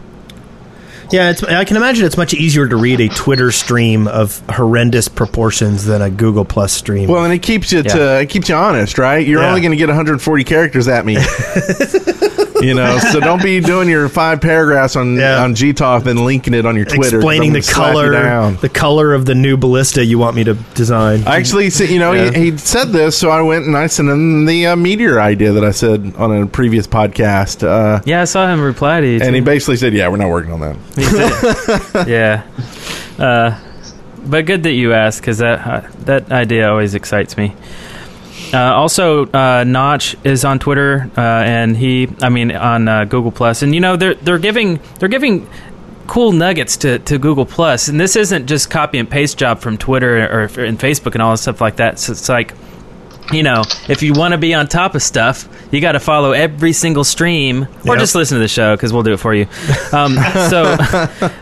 [1.12, 5.08] Yeah, it's, I can imagine it's much easier to read a Twitter stream of horrendous
[5.08, 7.08] proportions than a Google Plus stream.
[7.08, 9.26] Well, and it keeps you to, it keeps you honest, right?
[9.26, 9.48] You're Yeah.
[9.48, 11.14] only going to get 140 characters at me.
[12.60, 15.42] you know, so don't be doing your five paragraphs on Yeah.
[15.42, 17.16] on GTOF and linking it on your Twitter.
[17.16, 20.44] explaining the gonna slap you color, the color of the new ballista you want me
[20.44, 21.24] to design.
[21.26, 22.30] I actually, you know, Yeah.
[22.32, 25.52] he, he said this, so I went and I sent him the uh, meteor idea
[25.52, 29.20] that I said on a previous podcast, uh, Yeah, I saw him reply to you.
[29.22, 30.76] and he basically said, "Yeah, we're not working on that."
[32.06, 32.46] Yeah.
[33.18, 33.58] Uh,
[34.24, 37.54] but good that you asked because that uh, that idea always excites me.
[38.52, 43.30] Uh, also, uh, Notch is on Twitter, uh, and he, I mean, on uh, Google
[43.30, 45.48] Plus, and you know they're they're giving they're giving
[46.06, 49.78] cool nuggets to, to Google Plus, and this isn't just copy and paste job from
[49.78, 52.00] Twitter or, or and Facebook and all this stuff like that.
[52.00, 52.54] So it's like
[53.32, 56.32] you know, if you want to be on top of stuff, you got to follow
[56.32, 57.98] every single stream, or Yep.
[57.98, 59.46] just listen to the show because we'll do it for you.
[59.92, 60.14] Um,
[60.48, 60.76] so,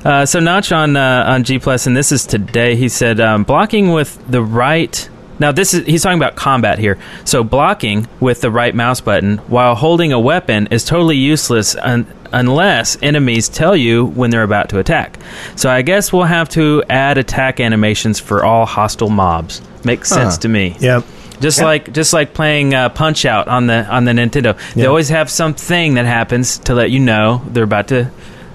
[0.04, 2.76] uh, so Notch on uh, on G Plus, and this is today.
[2.76, 5.08] He said um, blocking with the right.
[5.38, 6.98] Now this is he's talking about combat here.
[7.24, 12.06] So blocking with the right mouse button while holding a weapon is totally useless un-
[12.32, 15.18] unless enemies tell you when they're about to attack.
[15.56, 19.60] So I guess we'll have to add attack animations for all hostile mobs.
[19.84, 20.40] Makes sense Huh.
[20.42, 20.76] to me.
[20.80, 21.04] Yep.
[21.40, 24.88] Just like just like playing uh, Punch Out on the on the Nintendo, they Yeah.
[24.88, 28.10] always have something that happens to let you know they're about to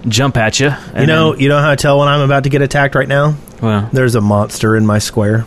[0.07, 0.71] jump at you.
[0.97, 3.35] You know, you know how I tell when I'm about to get attacked right now?
[3.61, 5.45] well, There's a monster in my square.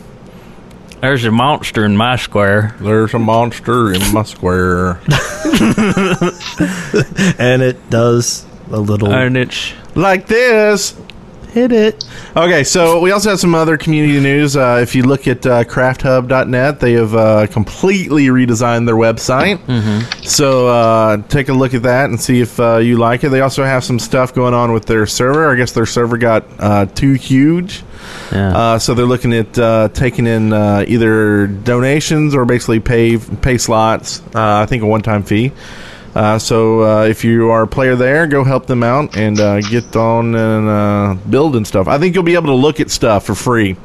[0.99, 2.75] there's a monster in my square.
[2.81, 4.99] There's a monster in my square.
[7.39, 10.95] And it does a little And it's like this.
[11.53, 12.05] Hit it.
[12.35, 14.55] Okay, so we also have some other community news.
[14.55, 19.57] Uh, if you look at uh, crafthub.net, they have uh, completely redesigned their website.
[19.65, 20.23] Mm-hmm.
[20.23, 23.29] So uh, take a look at that and see if uh, you like it.
[23.29, 25.51] They also have some stuff going on with their server.
[25.51, 27.83] I guess their server got uh, too huge.
[28.31, 28.55] yeah.
[28.57, 33.57] Uh, so they're looking at uh, taking in uh, either donations or basically pay pay
[33.57, 34.21] slots.
[34.35, 35.51] Uh, I think a one time fee.
[36.15, 39.61] Uh, so uh, if you are a player there, go help them out and uh,
[39.61, 41.87] get on and uh, build and stuff.
[41.87, 43.75] I think you'll be able to look at stuff for free.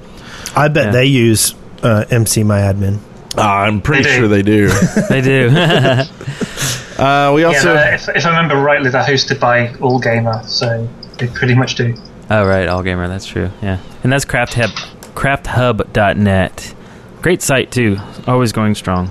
[0.57, 0.91] I bet Yeah.
[0.93, 2.99] they use uh, McMyAdmin.
[3.37, 4.69] Uh, I'm pretty They sure they do.
[5.09, 5.49] they do.
[6.99, 10.89] uh, we also they're- if, if I remember rightly, they're hosted by All Gamer, so
[11.19, 11.95] they pretty much do.
[12.31, 13.09] oh right, All Gamer.
[13.09, 13.51] That's true.
[13.63, 14.71] Yeah, and that's Craft Hub,
[15.15, 16.75] CraftHub.net.
[17.23, 17.99] Great site too.
[18.27, 19.11] Always going strong.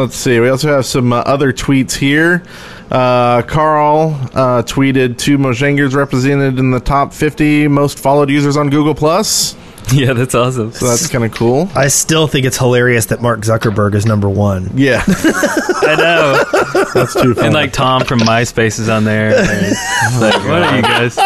[0.00, 0.40] Let's see.
[0.40, 2.42] We also have some uh, other tweets here.
[2.90, 8.70] Uh, Carl uh, tweeted two Mojangers represented in the top 50 most followed users on
[8.70, 9.56] Google Plus.
[9.92, 10.70] Yeah, that's awesome.
[10.70, 11.68] So that's kind of cool.
[11.74, 14.70] I still think it's hilarious that Mark Zuckerberg is number one.
[14.76, 16.84] Yeah, I know.
[16.94, 17.46] that's too funny.
[17.46, 19.30] And like Tom from MySpace is on there.
[19.34, 19.40] It's
[20.20, 21.16] like, what are you guys?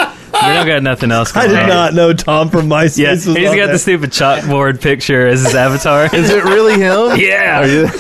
[0.48, 1.34] We don't got nothing else.
[1.36, 1.68] I did on.
[1.68, 2.98] not know Tom from MySpace.
[2.98, 3.66] Yeah, was he's on got there.
[3.68, 6.04] the stupid chalkboard picture as his avatar.
[6.14, 7.18] Is it really him?
[7.20, 7.60] yeah.
[7.60, 7.86] Are you-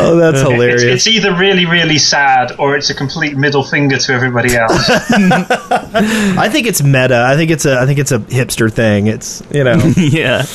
[0.00, 0.82] Oh, that's It's, hilarious.
[0.82, 4.88] it's either really, really sad or it's a complete middle finger to everybody else.
[4.90, 7.24] I think it's meta.
[7.28, 7.78] I think it's a.
[7.78, 9.06] I think it's a hipster thing.
[9.08, 9.76] It's you know.
[9.96, 10.46] yeah.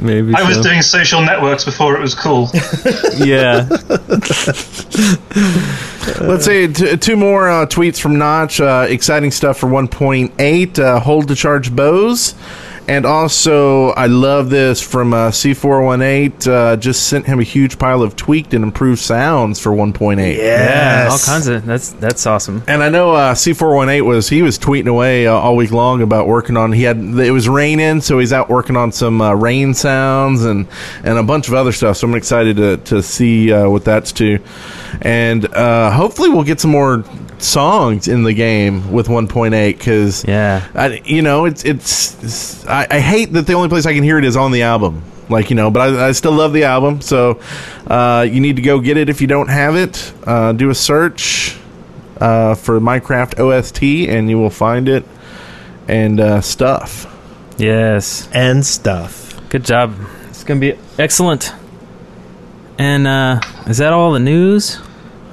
[0.00, 0.34] Maybe.
[0.34, 2.48] I was doing social networks before it was cool.
[3.16, 3.68] Yeah.
[6.20, 8.60] Let's say t- two more uh, tweets from Notch.
[8.60, 10.78] Uh, exciting stuff for 1.8.
[10.78, 12.34] Uh, hold to charge bows.
[12.88, 16.48] And also, I love this from uh, C418.
[16.48, 20.36] Uh, just sent him a huge pile of tweaked and improved sounds for 1.8.
[20.36, 21.08] Yeah.
[21.10, 21.64] All kinds of.
[21.64, 22.64] That's that's awesome.
[22.66, 26.26] And I know uh, C418 was he was tweeting away uh, all week long about
[26.26, 26.72] working on.
[26.72, 30.66] He had it was raining, so he's out working on some uh, rain sounds and
[31.04, 31.98] and a bunch of other stuff.
[31.98, 34.40] So I'm excited to to see uh, what that's to,
[35.00, 37.04] and uh, hopefully we'll get some more
[37.38, 40.64] songs in the game with 1.8 because Yeah.
[40.74, 44.04] I, you know it's it's, it's I, I hate that the only place I can
[44.04, 45.02] hear it is on the album.
[45.28, 47.00] Like you know, but I, I still love the album.
[47.00, 47.40] So
[47.86, 50.12] uh, you need to go get it if you don't have it.
[50.26, 51.56] Uh, do a search
[52.20, 55.04] uh, for Minecraft OST, and you will find it
[55.88, 57.06] and uh, stuff.
[57.56, 58.28] Yes.
[58.32, 59.40] and stuff.
[59.48, 59.94] Good job.
[60.28, 61.52] It's gonna be excellent.
[62.78, 64.78] And uh is that all the news?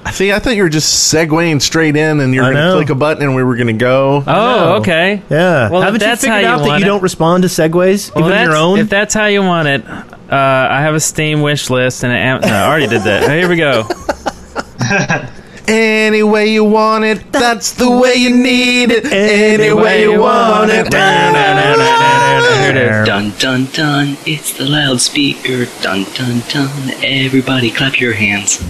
[0.06, 2.62] I think I thought you were just segueing straight in, and you're I going to
[2.70, 2.76] know.
[2.78, 4.24] click a button, and we were going to go.
[4.26, 5.22] Oh, okay.
[5.30, 5.70] Yeah.
[5.70, 7.44] Well, if Haven't you that's how figured you out that want you it- don't respond
[7.44, 8.80] to segues Well, even your own?
[8.80, 12.18] If that's how you want it, uh, I have a Steam wish list and an
[12.18, 13.30] Am- no, I already did that.
[13.30, 13.84] Here we go.
[15.72, 19.06] Any way you want it, that's the way you need it.
[19.06, 20.90] Any way you want it.
[23.06, 25.66] Dun dun dun, it's the loudspeaker.
[25.84, 28.64] Dun dun dun, everybody clap your hands.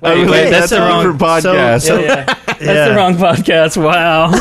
[0.00, 1.82] Wait, wait, that's, the wrong podcast.
[1.86, 2.24] so- Yeah, yeah.
[2.46, 2.88] That's Yeah.
[2.88, 3.76] the wrong podcast.
[3.76, 4.32] Wow.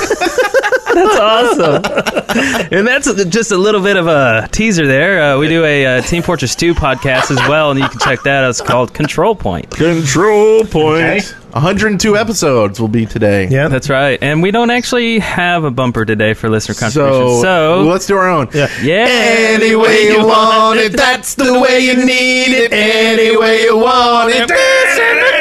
[0.94, 2.68] That's awesome.
[2.72, 5.22] and that's just a little bit of a teaser there.
[5.36, 8.22] Uh, we do a uh, Team Fortress 2 podcast as well, and you can check
[8.24, 8.50] that out.
[8.50, 9.70] It's called Control Point.
[9.72, 11.02] Control point.
[11.04, 11.22] Okay.
[11.52, 13.48] 102 episodes will be today.
[13.50, 13.68] Yeah.
[13.68, 14.18] That's right.
[14.22, 17.42] And we don't actually have a bumper today for listener contributions.
[17.42, 18.48] So, So, let's do our own.
[18.54, 18.70] Yeah.
[18.82, 19.06] yeah.
[19.10, 22.72] Any way you want it, that's the way you need it.
[22.72, 25.32] Any way you want it, that's in the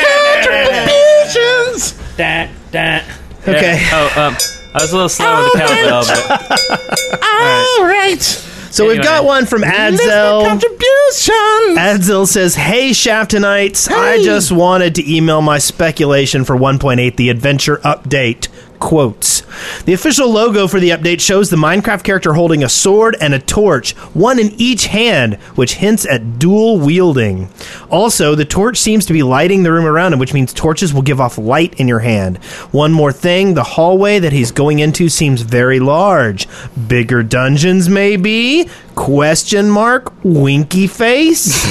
[1.30, 2.16] contributions.
[2.16, 3.02] Da, da.
[3.42, 3.80] Okay.
[3.80, 4.10] Yeah.
[4.16, 4.36] Oh, um,
[4.72, 8.22] I was a little slow with the cowbell, but All right.
[8.70, 10.46] So we've got one from Listener Adzel.
[10.46, 11.78] contributions.
[11.78, 17.78] Adzel says, "Hey Shaftonites, I just wanted to email my speculation for 1.8, the adventure
[17.78, 18.46] update."
[18.80, 19.42] Quotes.
[19.84, 23.38] The official logo for the update shows the Minecraft character holding a sword and a
[23.38, 27.50] torch, one in each hand, which hints at dual wielding.
[27.90, 31.02] Also, the torch seems to be lighting the room around him, which means torches will
[31.02, 32.38] give off light in your hand.
[32.72, 36.48] One more thing, the hallway that he's going into seems very large.
[36.88, 38.68] Bigger dungeons, maybe?
[38.94, 40.12] Question mark?
[40.24, 41.66] Winky face?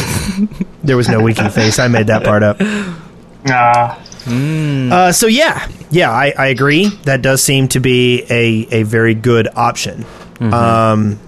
[0.84, 1.80] there was no winky face.
[1.80, 2.58] I made that part up.
[3.48, 4.04] Ah, Uh,
[5.12, 6.90] so yeah, yeah, I, I agree.
[7.04, 10.06] That does seem to be a, a very good option.
[10.42, 11.20] Um,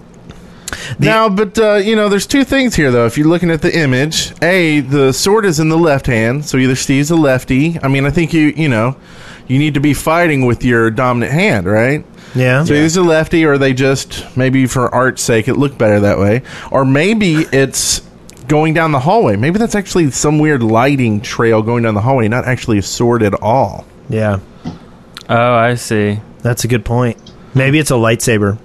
[1.00, 3.06] now, but uh, you know, there's two things here though.
[3.06, 6.58] If you're looking at the image, a the sword is in the left hand, so
[6.58, 7.80] either Steve's a lefty.
[7.82, 8.96] I mean, I think you you know,
[9.48, 12.06] you need to be fighting with your dominant hand, right?
[12.36, 12.64] yeah.
[12.64, 16.18] So he's a lefty, or they just maybe for art's sake it looked better that
[16.18, 18.02] way, or maybe it's
[18.48, 19.36] going down the hallway.
[19.36, 23.24] Maybe that's actually some weird lighting trail going down the hallway, not actually a sword
[23.24, 23.86] at all.
[24.10, 24.40] yeah,
[25.30, 26.20] oh, I see.
[26.42, 27.18] that's a good point.
[27.54, 28.58] Maybe it's a lightsaber.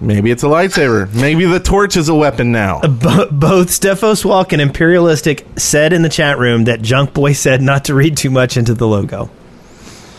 [0.00, 1.12] Maybe it's a lightsaber.
[1.20, 2.80] Maybe the torch is a weapon now.
[2.80, 7.32] Uh, bo- both Stephos Walk and Imperialistic said in the chat room that Junk Boy
[7.34, 9.30] said not to read too much into the logo.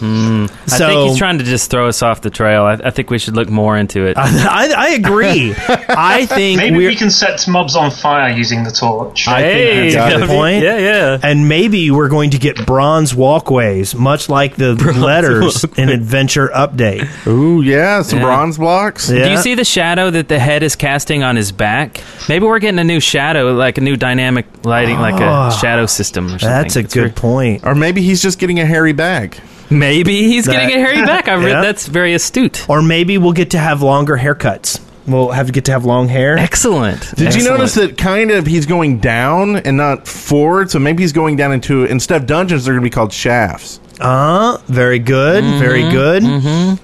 [0.02, 0.46] Hmm.
[0.64, 2.64] I So- think he's trying to just throw us off the trail.
[2.64, 4.18] I, I think we should look more into it.
[4.18, 5.54] I, I agree.
[5.58, 9.28] I think maybe we're we can set mobs on fire using the torch.
[9.28, 10.64] I think that's a good point.
[10.64, 11.20] Yeah, yeah.
[11.22, 17.08] and maybe we're going to get bronze walkways, much like the letters in Adventure Update.
[17.28, 18.26] Ooh, yeah, some Yeah.
[18.26, 19.10] bronze blocks.
[19.10, 19.26] Yeah.
[19.26, 22.02] Do you see the shadow that the head is casting on his back?
[22.28, 25.86] Maybe we're getting a new shadow, like a new dynamic lighting, like a ah, shadow
[25.86, 26.50] system or something.
[26.50, 27.66] That's a It's good very- point.
[27.66, 29.40] Or maybe he's just getting a hairy bag.
[29.72, 31.28] Maybe he's That- getting a hairy back.
[31.28, 31.62] I read Yeah.
[31.62, 32.66] that's very astute.
[32.70, 34.80] Or maybe we'll get to have longer haircuts.
[35.08, 36.38] We'll have to get to have long hair.
[36.38, 37.16] Excellent.
[37.16, 40.70] Did you notice that kind of he's going down and not forward?
[40.70, 43.80] So maybe he's going down into instead of dungeons, they're going to be called shafts.
[44.00, 45.44] Uh, very good.
[45.60, 46.24] Very good.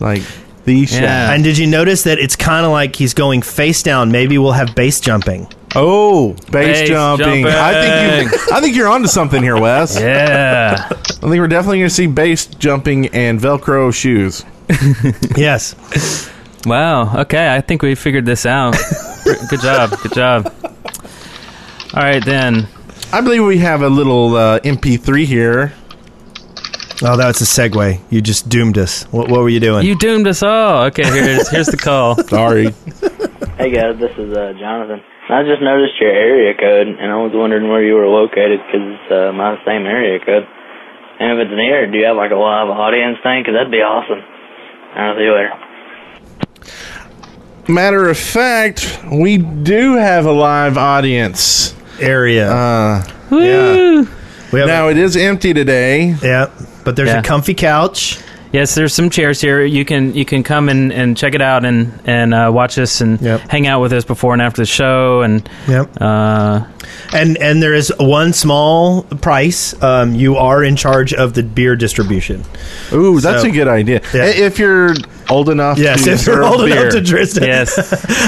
[0.02, 0.24] Like
[0.66, 1.02] the shaft.
[1.04, 1.32] Yeah.
[1.34, 4.12] And did you notice that it's kind of like he's going face down?
[4.12, 5.48] Maybe we'll have base jumping.
[5.80, 7.46] Oh, base, Base jumping.
[7.46, 10.00] I think you I think you're onto something here, Wes.
[10.08, 10.88] Yeah.
[10.90, 14.44] I think we're definitely going to see base jumping and Velcro shoes.
[15.38, 15.76] Yes.
[16.66, 17.22] wow.
[17.22, 17.54] Okay.
[17.54, 18.76] I think we figured this out.
[19.50, 19.92] good job.
[20.02, 20.54] Good job.
[21.94, 22.68] All right then.
[23.14, 25.74] I believe we have a little uh, MP3 here.
[27.04, 28.00] Oh, that was a segue.
[28.10, 29.04] You just doomed us.
[29.12, 29.86] What, what were you doing?
[29.86, 30.86] You doomed us all.
[30.86, 31.04] Okay.
[31.04, 32.16] Here's here's the call.
[32.24, 32.72] Sorry.
[33.58, 35.02] Hey guys, this is uh, Jonathan.
[35.30, 38.82] I just noticed your area code, and I was wondering where you were located because
[38.82, 40.48] it's uh, my same area code.
[41.20, 43.42] And if it's near, do you have like a live audience thing?
[43.44, 44.22] Because that'd be awesome.
[44.96, 45.54] I'll see you later.
[47.68, 51.76] Matter of fact, we do have a live audience.
[52.00, 52.50] Area.
[52.50, 54.06] Uh, yeah.
[54.54, 56.16] We have now it is empty today.
[56.24, 56.50] yeah,
[56.86, 57.20] but there's Yeah.
[57.20, 58.20] a comfy couch.
[58.58, 59.64] Yes, there's some chairs here.
[59.64, 63.02] You can you can come and, and check it out and and uh, watch us
[63.02, 63.42] and Yep.
[63.50, 66.02] hang out with us before and after the show and Yep.
[66.02, 66.66] uh,
[67.14, 69.80] And and there is one small price.
[69.84, 72.44] Um, you are in charge of the beer distribution.
[72.92, 74.02] Ooh, that's So- a good idea.
[74.12, 74.26] Yeah.
[74.26, 74.96] If you're
[75.30, 76.80] old enough Yes, to if you're old beer.
[76.80, 77.44] enough to drink it.
[77.44, 77.78] yes.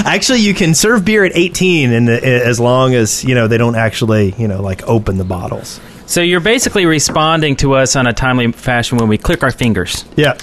[0.06, 3.74] Actually, you can serve beer at 18, and as long as you know they don't
[3.74, 5.80] actually you know like open the bottles.
[6.10, 10.04] So you're basically responding to us on a timely fashion when we click our fingers.
[10.16, 10.36] Yeah.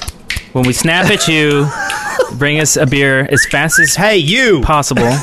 [0.53, 1.67] When we snap at you,
[2.37, 4.61] bring us a beer as fast as Hey, you.
[4.61, 5.09] possible.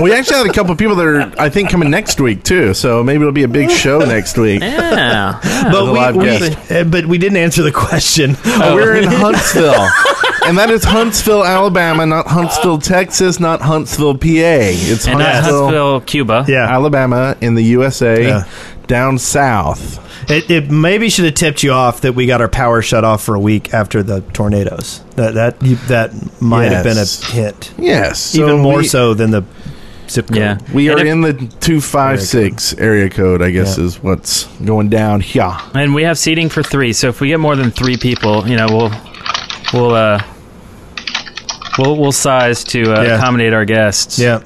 [0.00, 2.72] We actually had a couple of people that are, I think, coming next week too.
[2.72, 4.62] So maybe it'll be a big show next week.
[4.62, 5.38] Yeah.
[5.70, 6.72] But a we, live we- guest.
[6.72, 8.34] uh, but we didn't answer the question.
[8.46, 9.86] Oh, we're in Huntsville,
[10.46, 14.26] and that is Huntsville, Alabama, not Huntsville, Texas, not Huntsville, PA.
[14.30, 16.46] It's And not Huntsville, Huntsville, Cuba.
[16.48, 16.66] Yeah.
[16.66, 18.44] Alabama, in the USA, Yeah.
[18.90, 19.98] Down south.
[20.30, 23.22] It, it maybe should have tipped you off that we got our power shut off
[23.24, 25.00] for a week after the tornadoes.
[25.16, 26.10] That that you- that
[26.42, 27.24] might have been a Yes.
[27.30, 29.44] hint, Yes, so even more we, so than the
[30.10, 30.36] zip code.
[30.36, 30.58] Yeah.
[30.74, 33.42] We And are if- in the two five six area code.
[33.42, 33.84] I guess Yeah.
[33.84, 35.56] is what's going down here.
[35.74, 36.92] And we have seating for three.
[36.92, 38.92] So if we get more than three people, you know, we'll
[39.72, 40.20] we'll uh
[41.78, 43.16] We'll we'll size to uh, Yeah.
[43.16, 44.18] accommodate our guests.
[44.18, 44.44] Yep.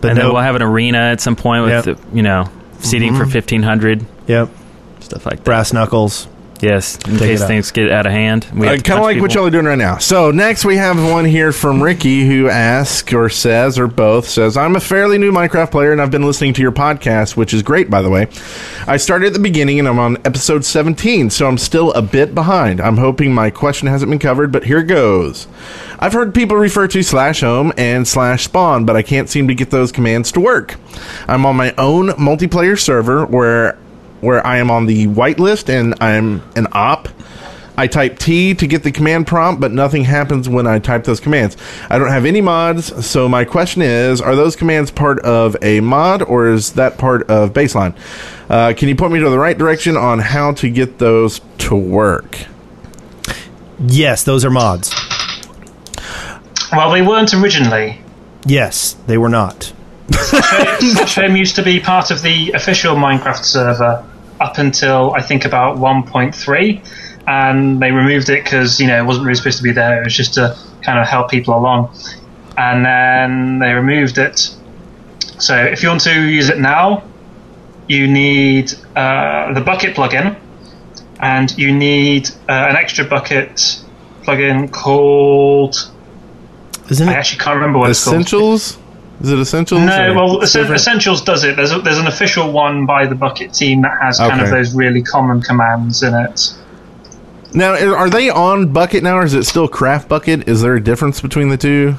[0.00, 1.84] But and no, then we'll have an arena at some point with Yep.
[1.84, 2.48] the, you know
[2.82, 4.48] seating for fifteen hundred yep.
[5.00, 5.44] stuff like that.
[5.44, 6.28] Brass knuckles.
[6.60, 7.48] Yes, in Take case out.
[7.48, 8.46] things get out of hand.
[8.54, 9.40] We Uh, have to kind of punch like what people.
[9.42, 9.98] y'all are doing right now.
[9.98, 14.56] So next we have one here from Ricky who asks or says or both says,
[14.56, 17.62] "I'm a fairly new Minecraft player and I've been listening to your podcast, which is
[17.64, 18.28] great by the way.
[18.86, 22.32] I started at the beginning and I'm on episode 17, so I'm still a bit
[22.32, 22.80] behind.
[22.80, 25.48] I'm hoping my question hasn't been covered, but here goes.
[26.02, 29.54] I've heard people refer to slash home and slash spawn, but I can't seem to
[29.54, 30.74] get those commands to work.
[31.28, 33.78] I'm on my own multiplayer server where
[34.20, 37.08] where I am on the whitelist and I'm an op.
[37.76, 41.20] I type T to get the command prompt, but nothing happens when I type those
[41.20, 41.56] commands.
[41.88, 45.78] I don't have any mods, so my question is Are those commands part of a
[45.78, 47.96] mod or is that part of baseline?
[48.50, 51.76] Uh, can you point me to the right direction on how to get those to
[51.76, 52.38] work?
[53.78, 54.92] Yes, those are mods.
[56.72, 58.00] Well, they weren't originally.
[58.46, 59.72] Yes, they were not.
[60.12, 64.04] Home used to be part of the official Minecraft server
[64.40, 66.82] up until I think about 1.3,
[67.26, 70.00] and they removed it because you know it wasn't really supposed to be there.
[70.00, 71.94] It was just to kind of help people along,
[72.56, 74.54] and then they removed it.
[75.38, 77.04] So if you want to use it now,
[77.88, 80.36] you need uh, the Bukkit plugin,
[81.20, 83.84] and you need uh, an extra Bukkit
[84.24, 85.90] plugin called.
[86.92, 88.16] Isn't I actually can't remember what it's called.
[88.16, 88.78] Essentials?
[89.22, 89.80] Is it Essentials?
[89.82, 90.72] No, well, different?
[90.72, 91.56] Essentials does it.
[91.56, 94.74] There's a, there's an official one by the Bukkit team that has kind of those
[94.74, 96.54] really common commands in it.
[97.54, 100.48] Now, are they on Bukkit now or is it still CraftBukkit?
[100.48, 101.96] Is there a difference between the two?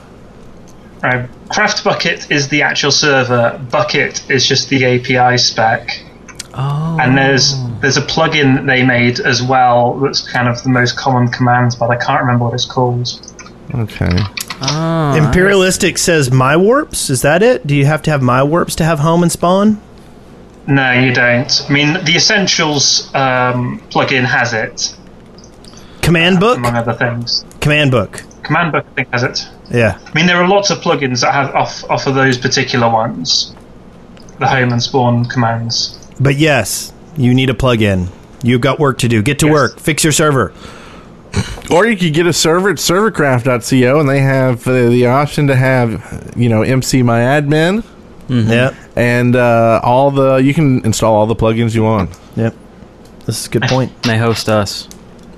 [1.03, 3.59] Uh, CraftBukkit is the actual server.
[3.69, 6.03] Bukkit is just the API spec.
[6.55, 6.97] Oh.
[6.99, 10.97] And there's there's a plugin that they made as well that's kind of the most
[10.97, 13.07] common commands, but I can't remember what it's called.
[13.73, 14.17] Okay.
[14.61, 17.09] Oh, Imperialistic says my warps.
[17.09, 17.65] Is that it?
[17.67, 19.81] Do you have to have my warps to have home and spawn?
[20.67, 21.65] No, you don't.
[21.67, 24.95] I mean, the Essentials um, plugin has it,
[26.01, 26.57] Command book.
[26.57, 27.43] among other things.
[27.59, 28.23] Command book.
[28.43, 29.47] Command Book, I think, has it.
[29.71, 29.97] Yeah.
[30.05, 33.55] I mean, there are lots of plugins that have off offer those particular ones,
[34.39, 35.97] the home and spawn commands.
[36.19, 38.09] But yes, you need a plug-in.
[38.43, 39.21] You've got work to do.
[39.21, 39.53] Get to Yes.
[39.53, 39.79] work.
[39.79, 40.51] Fix your server.
[41.71, 45.55] Or you could get a server at servercraft.co and they have uh, the option to
[45.55, 47.83] have, you know, McMyAdmin
[48.29, 48.75] Yep.
[48.95, 52.11] and uh, all the, you can install all the plugins you want.
[52.35, 52.53] Yep.
[53.25, 53.91] This is a good point.
[54.03, 54.87] they host us.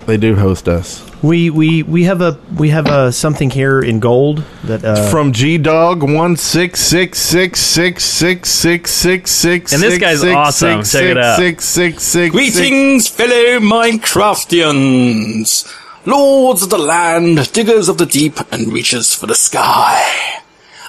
[0.06, 1.02] They do host us.
[1.24, 5.32] We we we have a we have a something here in gold that uh, From
[5.34, 9.74] G Dog one six six six six six six six six.
[9.74, 10.84] And this guy's awesome.
[10.84, 11.38] Check it out.
[11.38, 12.32] Six six six.
[12.36, 15.66] Greetings, fellow Minecraftians,
[16.06, 20.42] lords of the land, diggers of the deep, and reachers for the sky.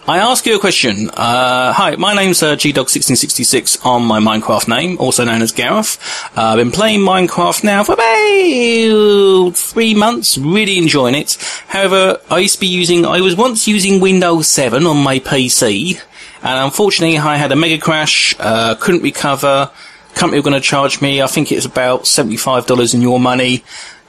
[0.09, 1.11] I ask you a question.
[1.11, 5.99] Uh, hi, my name's uh, GDog1666 on my Minecraft name, also known as Gareth.
[6.37, 11.37] Uh, I've been playing Minecraft now for about three months, really enjoying it.
[11.67, 16.01] However, I used to be using, I was once using Windows 7 on my PC,
[16.43, 19.73] and unfortunately I had a mega crash, uh, couldn't recover,
[20.15, 23.65] company were going to charge me, I think it's about $75 in your money.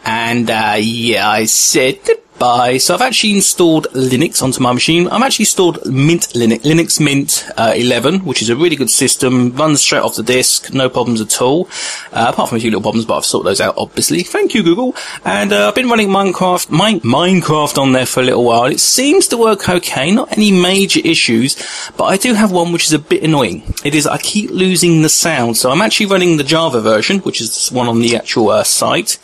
[0.07, 2.77] And, uh, yeah, I said goodbye.
[2.77, 5.07] So I've actually installed Linux onto my machine.
[5.07, 9.55] I've actually installed Mint Linux, Linux Mint uh, 11, which is a really good system.
[9.55, 11.67] Runs straight off the disk, no problems at all.
[12.13, 14.23] Uh, apart from a few little problems, but I've sorted those out, obviously.
[14.23, 14.95] Thank you, Google.
[15.25, 18.65] And uh, I've been running Minecraft, Mine, Minecraft on there for a little while.
[18.65, 21.55] It seems to work okay, not any major issues,
[21.97, 23.63] but I do have one which is a bit annoying.
[23.83, 25.57] It is I keep losing the sound.
[25.57, 28.63] So I'm actually running the Java version, which is the one on the actual uh,
[28.63, 29.17] site.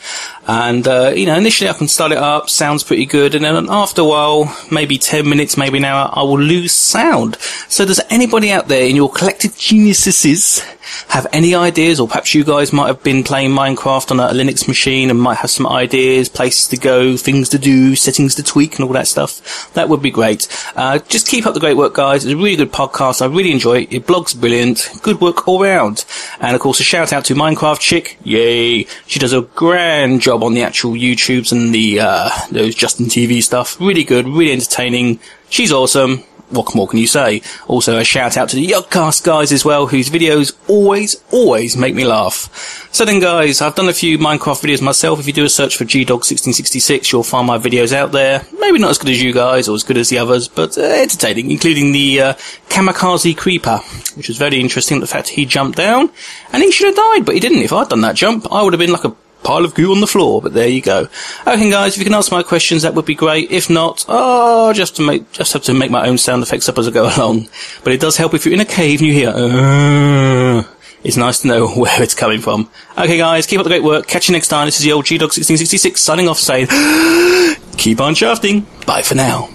[0.45, 3.69] And, uh, you know, initially I can start it up, sounds pretty good, and then
[3.69, 7.37] after a while, maybe 10 minutes, maybe an hour, I will lose sound.
[7.69, 10.61] So does anybody out there in your collective geniuses
[11.09, 14.67] have any ideas, or perhaps you guys might have been playing Minecraft on a Linux
[14.67, 18.75] machine and might have some ideas, places to go, things to do, settings to tweak,
[18.75, 19.73] and all that stuff?
[19.73, 20.47] That would be great.
[20.75, 22.25] Uh, just keep up the great work, guys.
[22.25, 23.21] It's a really good podcast.
[23.21, 23.91] I really enjoy it.
[23.91, 24.89] Your blog's brilliant.
[25.01, 26.05] Good work all round.
[26.39, 28.17] And of course, a shout out to Minecraft Chick.
[28.23, 28.85] Yay.
[29.07, 33.41] She does a grand job on the actual YouTubes and the, uh, those Justin TV
[33.41, 33.79] stuff.
[33.79, 35.19] Really good, really entertaining.
[35.49, 36.23] She's awesome.
[36.53, 37.41] What more can you say?
[37.67, 41.95] Also, a shout out to the Yogcast guys as well, whose videos always, always make
[41.95, 42.87] me laugh.
[42.93, 45.19] So then, guys, I've done a few Minecraft videos myself.
[45.19, 48.45] If you do a search for GDog1666, you'll find my videos out there.
[48.59, 50.81] Maybe not as good as you guys or as good as the others, but uh,
[50.81, 52.33] entertaining, including the uh,
[52.69, 53.79] Kamikaze Creeper,
[54.15, 54.99] which was very interesting.
[54.99, 56.11] The fact he jumped down
[56.51, 57.63] and he should have died, but he didn't.
[57.63, 60.01] If I'd done that jump, I would have been like a pile of goo on
[60.01, 61.07] the floor, but there you go.
[61.45, 63.51] Okay, guys, if you can answer my questions, that would be great.
[63.51, 66.77] If not, oh, just to make, just have to make my own sound effects up
[66.77, 67.49] as I go along.
[67.83, 70.63] But it does help if you're in a cave and you hear, uh,
[71.03, 72.69] it's nice to know where it's coming from.
[72.97, 74.07] Okay, guys, keep up the great work.
[74.07, 74.67] Catch you next time.
[74.67, 76.67] This is the old G-Dog1666 signing off saying,
[77.77, 78.65] keep on shafting.
[78.85, 79.52] Bye for now.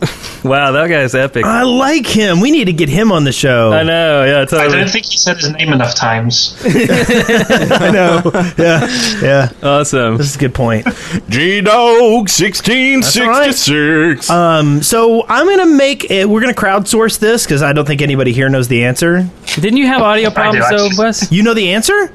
[0.44, 1.44] Wow, that guy's epic.
[1.44, 2.40] I like him.
[2.40, 3.72] We need to get him on the show.
[3.72, 4.24] I know.
[4.24, 4.78] Yeah, it's I totally.
[4.78, 6.56] don't think he said his name enough times.
[6.64, 8.22] I know.
[8.56, 8.88] Yeah,
[9.20, 9.52] yeah.
[9.62, 10.16] Awesome.
[10.16, 10.86] This is a good point.
[11.28, 14.30] G Dog sixteen sixty six.
[14.30, 16.28] Um, so I'm gonna make it.
[16.28, 19.28] We're gonna crowdsource this because I don't think anybody here knows the answer.
[19.56, 20.88] Didn't you have audio problems though.
[20.96, 21.32] Wes?
[21.32, 22.12] You know the answer?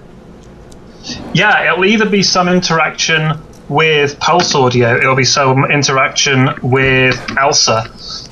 [1.33, 3.33] Yeah, it'll either be some interaction
[3.69, 8.29] with Pulse Audio, it'll be some interaction with ALSA.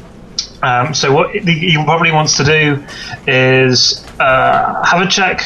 [0.64, 2.84] Um, so what he probably wants to do
[3.28, 5.42] is uh, have a check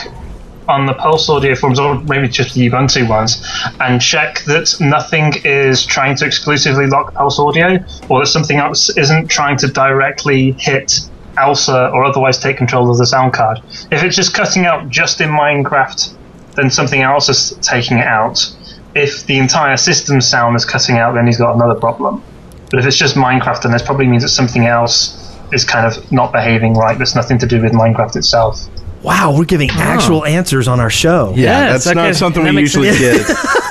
[0.68, 3.46] on the Pulse Audio forums, or maybe just the Ubuntu ones,
[3.80, 8.90] and check that nothing is trying to exclusively lock Pulse Audio, or that something else
[8.98, 11.02] isn't trying to directly hit
[11.38, 13.62] ALSA or otherwise take control of the sound card.
[13.92, 16.16] If it's just cutting out just in Minecraft,
[16.56, 18.54] then something else is taking it out.
[18.96, 22.24] If the entire system sound is cutting out, then he's got another problem.
[22.72, 25.22] But if it's just Minecraft, then this probably means that something else
[25.52, 26.98] is kind of not behaving right.
[26.98, 28.68] That's nothing to do with Minecraft itself.
[29.04, 31.34] Wow, we're giving actual answers on our show.
[31.36, 32.08] yeah, Yes, that's okay.
[32.08, 33.28] not something That we usually sense.
[33.28, 33.38] get.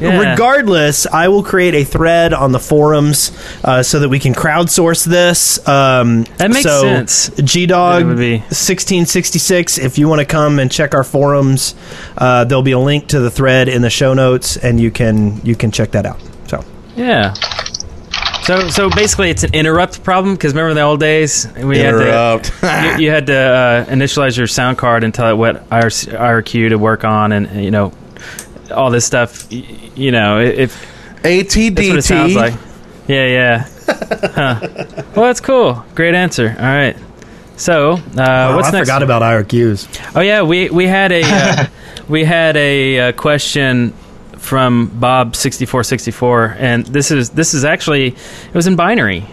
[0.00, 0.32] Yeah.
[0.32, 3.30] Regardless, I will create a thread on the forums
[3.62, 5.58] uh, so that we can crowdsource this.
[5.68, 7.30] Um, That makes so sense.
[7.42, 9.78] G Dog it would be- 1666.
[9.78, 11.74] If you want to come and check our forums,
[12.18, 15.40] uh, there'll be a link to the thread in the show notes, and you can
[15.44, 16.20] you can check that out.
[16.48, 16.64] So
[16.96, 17.34] Yeah.
[18.44, 22.48] So, so basically, it's an interrupt problem because remember in the old days we Interrupt.
[22.60, 25.66] had to you, you had to uh, initialize your sound card and tell it what
[25.70, 27.90] IRC, IRQ to work on, and you know
[28.70, 29.46] all this stuff.
[29.50, 30.74] You know, if
[31.22, 32.54] that's what it sounds like.
[32.54, 32.58] ATDT.
[33.06, 33.68] Yeah, yeah.
[34.34, 35.02] huh.
[35.14, 35.84] Well, that's cool.
[35.94, 36.48] Great answer.
[36.58, 36.96] All right.
[37.56, 38.88] So, uh, Oh, what's I next?
[38.88, 40.12] forgot about IRQs.
[40.16, 41.66] Oh yeah, we we had a uh,
[42.08, 43.92] we had a, uh question
[44.38, 48.74] from Bob sixty four sixty four, and this is this is actually it was in
[48.76, 49.24] binary.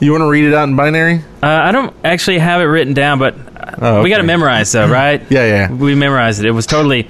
[0.00, 1.18] You want to read it out in binary?
[1.42, 4.72] Uh, I don't actually have it written down, but uh, Oh, we got to memorize
[4.72, 5.20] though, right?
[5.30, 5.70] Yeah, yeah.
[5.70, 6.46] We memorized it.
[6.46, 7.08] It was totally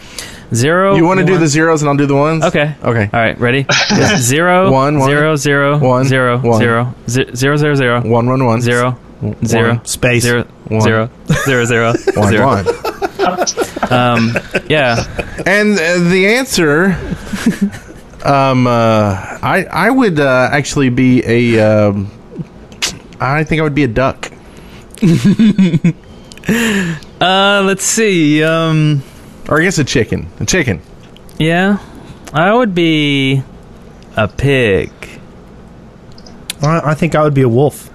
[0.54, 0.94] zero.
[0.96, 2.44] You want to do the zeros and I'll do the ones?
[2.44, 2.74] Okay.
[2.82, 3.10] Okay.
[3.12, 3.38] All right.
[3.38, 3.66] Ready?
[4.18, 5.08] Zero, One, one.
[5.10, 6.58] zero, zero, One, zero, one.
[6.58, 8.60] zero, ze- zero, zero, zero, One, one, one.
[8.60, 8.98] zero,
[9.44, 10.22] zero, Space.
[10.22, 10.80] zero, One.
[10.80, 11.10] zero,
[11.44, 12.46] zero, zero, One, zero.
[12.46, 12.66] one.
[13.90, 14.36] Um,
[14.68, 15.02] yeah.
[15.46, 16.96] And uh, the answer,
[18.24, 22.08] um, uh, I I would uh, actually be a, um,
[23.20, 24.30] I think I would be a duck.
[27.20, 28.42] Uh, let's see.
[28.42, 29.02] Um,
[29.50, 30.28] Or I guess a chicken.
[30.40, 30.80] A chicken.
[31.38, 31.78] yeah,
[32.32, 33.42] I would be
[34.16, 34.90] a pig.
[36.62, 37.90] I, I think I would be a wolf.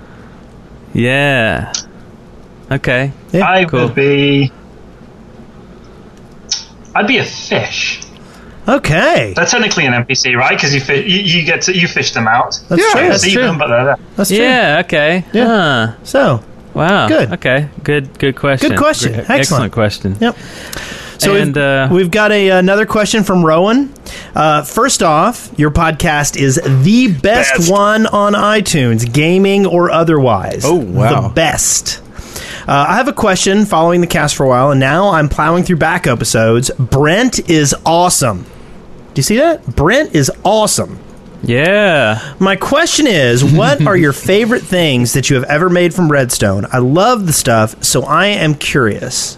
[0.94, 1.72] Yeah.
[2.72, 3.12] Okay.
[3.32, 3.86] Yeah, I cool.
[3.86, 4.52] would be.
[6.96, 8.02] I'd be a fish.
[8.68, 10.58] Okay, They're technically an NPC, right?
[10.58, 12.60] Because you, fi- you you get to you fish them out.
[12.68, 13.02] that's Yeah, true.
[13.04, 13.44] You that's see true.
[13.44, 13.98] them, but they're there.
[14.16, 14.40] That's true.
[14.40, 14.82] Yeah.
[14.86, 15.24] Okay.
[15.34, 15.46] Yeah.
[15.46, 15.96] Huh.
[16.04, 16.44] So,
[16.74, 17.08] Wow.
[17.08, 17.32] Good.
[17.34, 17.70] Okay.
[17.84, 18.18] Good.
[18.18, 18.70] Good question.
[18.72, 19.12] Good question.
[19.14, 19.40] Great- Excellent.
[19.40, 20.18] Excellent question.
[20.20, 20.36] Yep.
[21.18, 23.94] So And, we've, uh, we've got a, another question from Rowan.
[24.34, 27.72] Uh, first off, your podcast is the best, Best.
[27.72, 30.64] one on iTunes, gaming or otherwise.
[30.66, 31.28] Oh, wow.
[31.28, 32.02] The best.
[32.68, 35.64] Uh, I have a question following the cast for a while, and now I'm plowing
[35.64, 36.72] through back episodes.
[36.80, 38.44] Brent is awesome.
[39.14, 39.66] Do you see that?
[39.76, 41.00] Brent is awesome.
[41.44, 42.34] Yeah.
[42.40, 46.66] My question is, what are your favorite things that you have ever made from Redstone?
[46.72, 49.38] I love the stuff, so I am curious.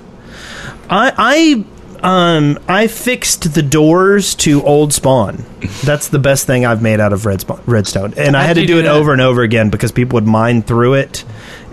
[0.90, 1.66] I I
[2.04, 5.44] um I fixed the doors to old spawn.
[5.84, 8.62] That's the best thing I've made out of Redspawn, Redstone, and I How'd had to
[8.62, 8.92] you do do it that?
[8.92, 11.24] over and over again because people would mine through it.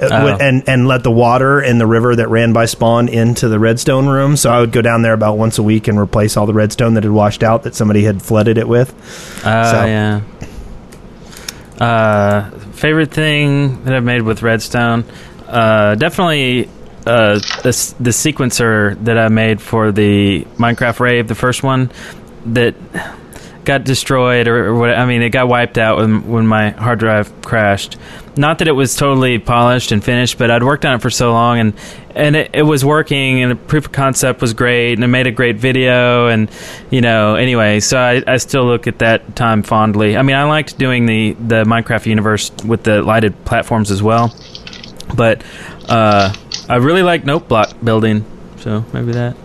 [0.01, 0.25] uh, Oh.
[0.25, 3.59] would- And and let the water in the river that ran by spawn into the
[3.59, 4.37] redstone room.
[4.37, 6.95] So I would go down there about once a week and replace all the redstone
[6.95, 8.93] that had washed out that somebody had flooded it with.
[9.45, 10.21] Uh, So- Yeah.
[11.81, 15.05] Uh, favorite thing that I've made with Redstone,
[15.49, 16.69] uh, definitely
[17.07, 17.71] uh, the
[18.11, 21.91] sequencer that I made for the Minecraft Rave, the first one
[22.47, 22.75] that
[23.65, 26.99] got destroyed or, or what I mean, it got wiped out when when my hard
[26.99, 27.97] drive crashed.
[28.37, 31.33] Not that it was totally polished and finished, but I'd worked on it for so
[31.33, 31.75] long and
[32.15, 35.27] and it, it was working and the proof of concept was great and it made
[35.27, 36.51] a great video and
[36.91, 40.45] you know anyway so I, I still look at that time fondly i mean i
[40.45, 44.33] liked doing the the minecraft universe with the lighted platforms as well
[45.17, 45.43] but
[45.89, 46.33] uh,
[46.69, 48.25] i really like note block building
[48.59, 49.37] so maybe that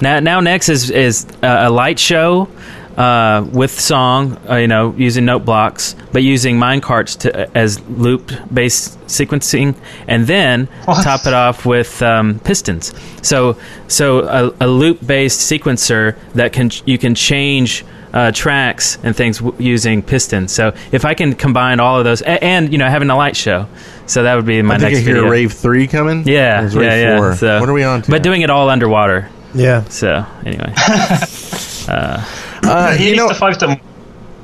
[0.00, 2.48] Now, now next is is uh, a light show
[2.96, 8.32] uh, with song, uh, you know, using note blocks, but using minecarts to as loop
[8.52, 9.76] based sequencing,
[10.08, 11.04] and then What?
[11.04, 12.92] top it off with um, pistons.
[13.22, 17.84] So, so a, a loop based sequencer that can you can change.
[18.10, 20.50] Uh, tracks and things w- using pistons.
[20.50, 23.36] So if I can combine all of those, a- and you know, having a light
[23.36, 23.66] show,
[24.06, 25.30] so that would be my I think next I hear video.
[25.30, 26.26] Rave Three coming.
[26.26, 27.16] Yeah, Or is Rave yeah, yeah.
[27.18, 27.36] Four?
[27.36, 28.00] So, what are we on?
[28.02, 29.28] To But doing it all underwater.
[29.54, 29.84] Yeah.
[29.90, 30.72] So anyway,
[31.88, 32.24] uh,
[32.62, 33.80] the you know, stuff I've done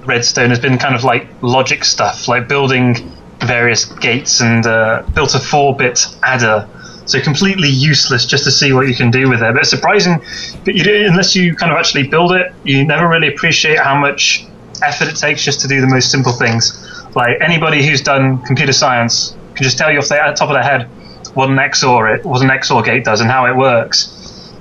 [0.04, 3.10] Redstone has been kind of like logic stuff, like building
[3.40, 6.68] various gates and uh, built a four-bit adder.
[7.06, 9.52] So completely useless just to see what you can do with it.
[9.52, 10.22] But it's surprising,
[10.64, 13.94] but you do, unless you kind of actually build it, you never really appreciate how
[13.98, 14.46] much
[14.82, 16.80] effort it takes just to do the most simple things.
[17.14, 20.62] Like anybody who's done computer science can just tell you off the top of their
[20.62, 20.88] head
[21.34, 24.10] what an XOR it, what an XOR gate does and how it works.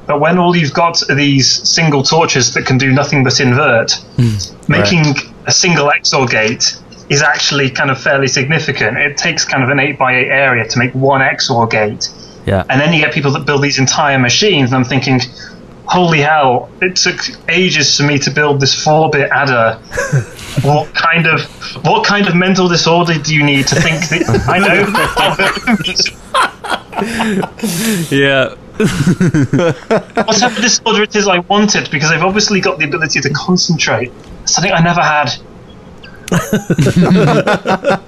[0.05, 3.93] But when all you've got are these single torches that can do nothing but invert,
[4.17, 4.35] hmm.
[4.67, 5.15] making
[5.45, 6.77] a single XOR gate
[7.09, 8.97] is actually kind of fairly significant.
[8.97, 12.09] It takes kind of an 8 by 8 area to make one XOR gate.
[12.45, 12.63] Yeah.
[12.69, 15.19] And then you get people that build these entire machines, and I'm thinking,
[15.85, 17.19] holy hell, it took
[17.49, 19.79] ages for me to build this 4 bit adder.
[20.61, 21.41] what kind of
[21.83, 24.85] what kind of mental disorder do you need to think that I know
[28.11, 28.55] yeah.
[30.23, 34.11] whatever disorder it is I wanted because I've obviously got the ability to concentrate.
[34.45, 35.33] Something I never had.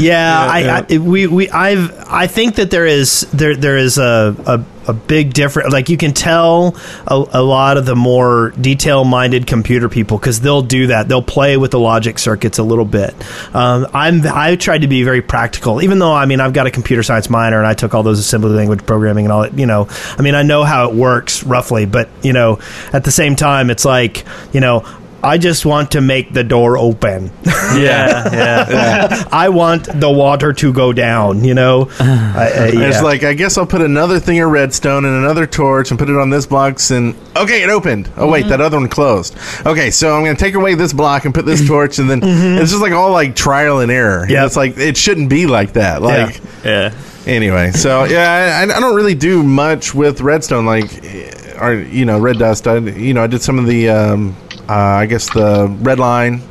[0.00, 4.34] Yeah, I, I we we I've I think that there is there there is a
[4.46, 5.72] a, a big difference.
[5.72, 6.76] Like you can tell
[7.06, 11.08] a, a lot of the more detail minded computer people because they'll do that.
[11.08, 13.14] They'll play with the logic circuits a little bit.
[13.54, 16.70] Um, I'm I tried to be very practical, even though I mean I've got a
[16.70, 19.58] computer science minor and I took all those assembly language programming and all that.
[19.58, 19.88] You know,
[20.18, 22.58] I mean I know how it works roughly, but you know
[22.92, 24.84] at the same time it's like you know.
[25.22, 27.30] I just want to make the door open.
[27.70, 28.28] Yeah.
[28.32, 29.24] Yeah.
[29.30, 31.44] I want the water to go down.
[31.44, 35.14] You know, I, I, It's like I guess I'll put another thing of redstone and
[35.24, 38.10] another torch and put it on this box and okay, it opened.
[38.16, 39.36] Oh wait, that other one closed.
[39.64, 42.72] Okay, so I'm gonna take away this block and put this torch and then it's
[42.72, 44.26] just like all like trial and error.
[44.28, 46.02] Yeah, it's like it shouldn't be like that.
[46.02, 46.92] Like yeah.
[47.24, 50.66] anyway, so yeah, I, I don't really do much with redstone.
[50.66, 52.66] Like, eh, or you know, red dust.
[52.66, 54.36] I you know I did some of the um,
[54.74, 56.42] I guess the red line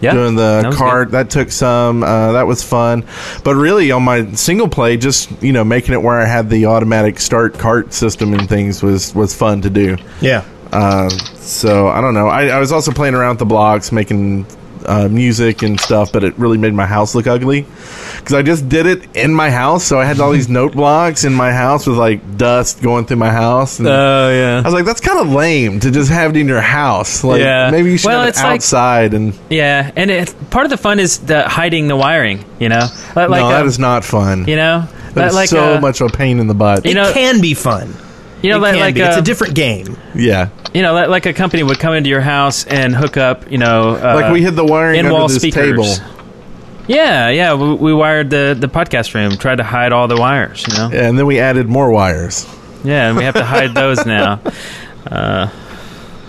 [0.00, 0.12] Yeah.
[0.14, 1.10] doing the That was cart.
[1.10, 2.02] That took some.
[2.02, 3.04] Uh, that was fun.
[3.44, 6.66] But really, on my single play, just you know, making it where I had the
[6.66, 9.96] automatic start cart system and things was was fun to do.
[10.20, 10.44] yeah.
[10.72, 12.28] Uh, so I don't know.
[12.28, 14.46] I, I was also playing around with the blocks, making
[14.86, 17.66] uh, music and stuff, but it really made my house look ugly
[18.20, 19.84] because I just did it in my house.
[19.84, 23.16] So I had all these note blocks in my house with like dust going through
[23.16, 23.78] my house.
[23.78, 24.58] And Oh yeah.
[24.58, 27.24] I was like, that's kind of lame to just have it in your house.
[27.24, 27.70] Like, Yeah.
[27.70, 29.14] maybe you should Well, have it it's like- outside.
[29.14, 32.44] and Yeah, and it, part of the fun is the hiding the wiring.
[32.58, 34.46] You know, like, like no, that um, is not fun.
[34.46, 36.84] you know, That's like so uh, much of a pain in the butt.
[36.84, 37.94] You it can be fun.
[38.42, 39.00] You know, it like, can like be.
[39.02, 39.96] it's uh, a different game.
[40.14, 40.48] yeah.
[40.72, 43.50] you know, like, like a company would come into your house and hook up.
[43.50, 45.98] You know, uh, Like we hid the wiring in-wall this speakers.
[45.98, 46.19] table.
[46.86, 47.54] Yeah, yeah.
[47.54, 49.36] We, we wired the the podcast room.
[49.36, 50.64] Tried to hide all the wires.
[50.68, 50.90] You know.
[50.92, 52.46] Yeah, and then we added more wires.
[52.82, 54.40] Yeah, and we have to hide those now.
[55.10, 55.48] Uh,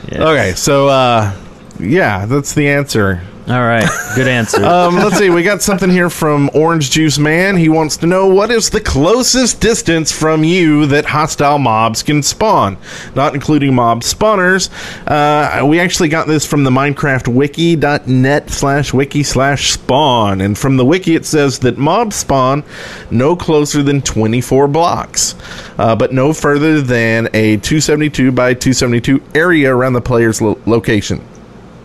[0.09, 0.23] yeah.
[0.29, 1.35] Okay, so uh,
[1.77, 3.21] yeah, that's the answer.
[3.47, 3.87] All right.
[4.15, 4.61] Good answer.
[4.71, 5.29] Um, let's see.
[5.29, 7.57] We got something here from Orange Juice Man.
[7.57, 12.23] He wants to know what is the closest distance from you that hostile mobs can
[12.23, 12.77] spawn,
[13.15, 14.69] not including mob spawners.
[15.07, 20.85] Uh, we actually got this from the MinecraftWiki.net slash wiki slash spawn, and from the
[20.85, 22.63] wiki it says that mobs spawn
[23.09, 25.35] no closer than 24 blocks,
[25.77, 31.21] uh, but no further than a 272 by 272 area around the player's lo- location.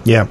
[0.05, 0.29] Yeah.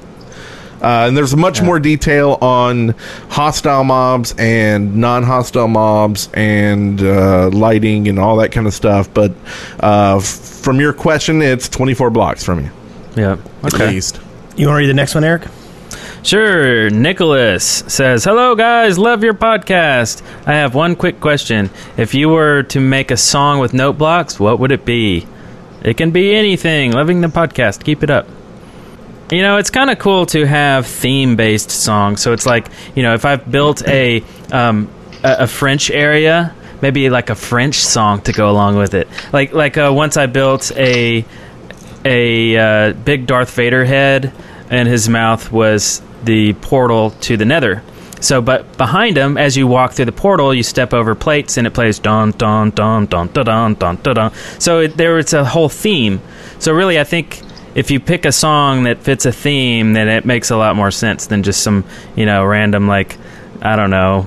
[0.82, 2.90] Uh, and there's much more detail on
[3.30, 9.12] hostile mobs and non-hostile mobs and uh, lighting and all that kind of stuff.
[9.12, 9.32] But
[9.80, 12.70] uh, f- from your question, it's 24 blocks from you,
[13.16, 13.36] yeah.
[13.62, 13.88] at Okay.
[13.88, 14.20] least.
[14.56, 15.42] You want to read the next one, Eric?
[16.22, 16.90] Sure.
[16.90, 18.98] Nicholas says, Hello, guys.
[18.98, 20.22] Love your podcast.
[20.46, 21.70] I have one quick question.
[21.96, 25.26] If you were to make a song with note blocks, what would it be?
[25.82, 26.92] It can be anything.
[26.92, 27.84] Loving the podcast.
[27.84, 28.26] Keep it up.
[29.30, 32.20] You know, it's kind of cool to have theme-based songs.
[32.22, 34.22] So it's like, you know, if I've built a
[34.52, 34.88] um,
[35.24, 39.08] a, a French area, maybe like a French song to go along with it.
[39.32, 41.24] Like like uh, once I built a
[42.04, 44.32] a uh, big Darth Vader head,
[44.70, 47.82] and his mouth was the portal to the Nether.
[48.20, 51.66] So, but behind him, as you walk through the portal, you step over plates and
[51.66, 54.14] it plays don don don don don don don.
[54.14, 54.32] don.
[54.58, 56.20] So it, there, it's a whole theme.
[56.58, 57.42] So really, I think
[57.76, 60.90] if you pick a song that fits a theme, then it makes a lot more
[60.90, 61.84] sense than just some
[62.16, 63.16] you know random like
[63.62, 64.26] I don't know.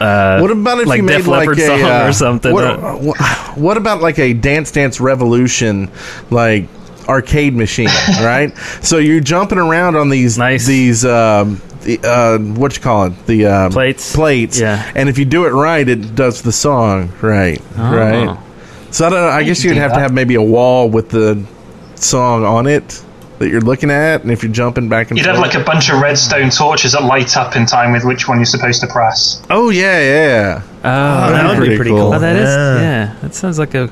[0.00, 2.52] Uh, What about if like you made Def like Leppard a song uh, or something?
[2.52, 3.18] What, Uh, what,
[3.58, 5.90] what about like a Dance Dance Revolution,
[6.30, 6.68] like
[7.08, 7.88] arcade machine,
[8.20, 8.56] right?
[8.82, 10.66] so you're jumping around on these Nice.
[10.66, 14.14] these um, the, uh, what you call it the um, Plates?
[14.14, 14.88] plates, Yeah.
[14.94, 17.96] And if you do it right, it does the song right, Oh.
[17.96, 18.38] right.
[18.92, 19.28] So I don't know.
[19.28, 21.44] I guess you'd do have to have maybe a wall with the
[22.02, 23.02] song on it
[23.38, 25.90] that you're looking at, and if you're jumping back and You'd have like a bunch
[25.90, 29.40] of redstone torches that light up in time with which one you're supposed to press.
[29.50, 30.62] oh yeah, yeah.
[30.64, 31.98] Oh, oh, that would be pretty pretty cool.
[32.10, 32.14] cool.
[32.14, 32.80] Oh, that is Yeah.
[32.80, 33.14] yeah.
[33.22, 33.90] That sounds like a.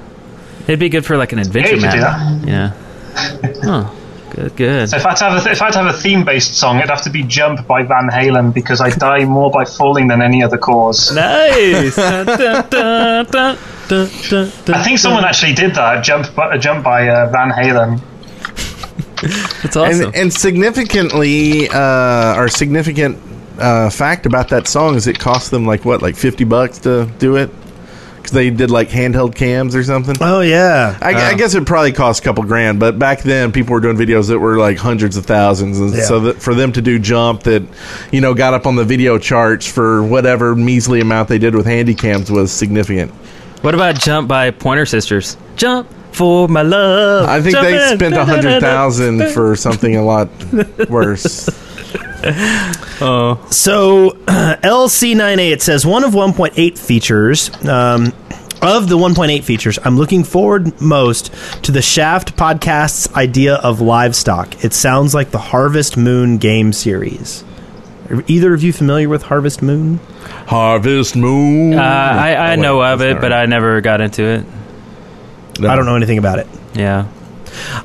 [0.62, 2.46] It'd be good for like an adventure you could do map.
[2.46, 2.72] Yeah.
[3.64, 3.96] Oh,
[4.30, 4.88] good, good.
[4.90, 6.54] So if I had to have a, if I had to have a theme based
[6.56, 10.08] song, it'd have to be "Jump" by Van Halen because I die more by falling
[10.08, 11.12] than any other cause.
[11.14, 11.96] Nice.
[11.96, 12.26] Dun,
[13.88, 16.02] dun, dun, I think someone actually did that.
[16.02, 18.00] Jump, by, jump by uh, Van Halen.
[19.62, 20.06] That's awesome.
[20.06, 23.18] And, and significantly, uh, our significant
[23.58, 27.10] uh, fact about that song is it cost them like what, like fifty bucks to
[27.18, 27.50] do it?
[28.26, 30.16] Because they did like handheld cams or something.
[30.20, 30.98] Oh yeah.
[31.00, 31.36] I, I uh.
[31.36, 34.40] guess it probably cost a couple grand, but back then people were doing videos that
[34.40, 36.02] were like hundreds of thousands, and Yeah.
[36.02, 37.62] so that for them to do jump that,
[38.10, 41.66] you know, got up on the video charts for whatever measly amount they did with
[41.66, 43.12] handy cams was significant.
[43.62, 45.36] what about Jump by Pointer Sisters?
[45.54, 47.28] Jump for my love.
[47.28, 47.96] I think Jump they in.
[47.98, 50.28] spent a hundred thousand for something a lot
[50.88, 51.48] worse.
[52.98, 57.50] So LC98 says one of 1.8 features.
[57.66, 58.12] Um,
[58.62, 61.30] of the 1.8 features, I'm looking forward most
[61.64, 64.64] to the Shaft podcast's idea of livestock.
[64.64, 67.44] It sounds like the Harvest Moon game series.
[68.10, 70.00] Are either of you familiar with Harvest Moon?
[70.46, 71.74] Harvest Moon.
[71.74, 73.32] Uh, I, I Oh, wait, know of it, not but.
[73.34, 74.46] I never got into it.
[75.58, 75.68] No.
[75.68, 76.46] I don't know anything about it.
[76.74, 77.08] Yeah.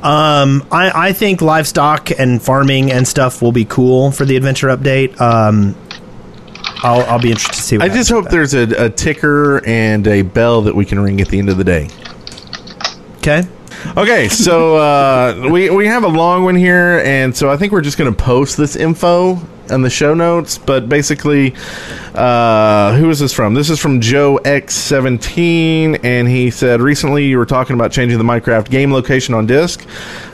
[0.01, 4.67] Um, I, I think livestock and farming and stuff will be cool for the adventure
[4.67, 5.19] update.
[5.21, 5.75] Um,
[6.83, 7.77] I'll, I'll be interested to see.
[7.77, 11.21] What I just hope there's a, a ticker and a bell that we can ring
[11.21, 11.89] at the end of the day.
[13.17, 13.43] okay.
[13.97, 17.81] Okay, so uh, we we have a long one here, and so I think we're
[17.81, 19.39] just going to post this info
[19.71, 20.59] in the show notes.
[20.59, 21.55] But basically,
[22.15, 23.53] uh, who is this from?
[23.53, 28.23] This is from Joe X17, and he said recently you were talking about changing the
[28.23, 29.87] Minecraft game location on disk.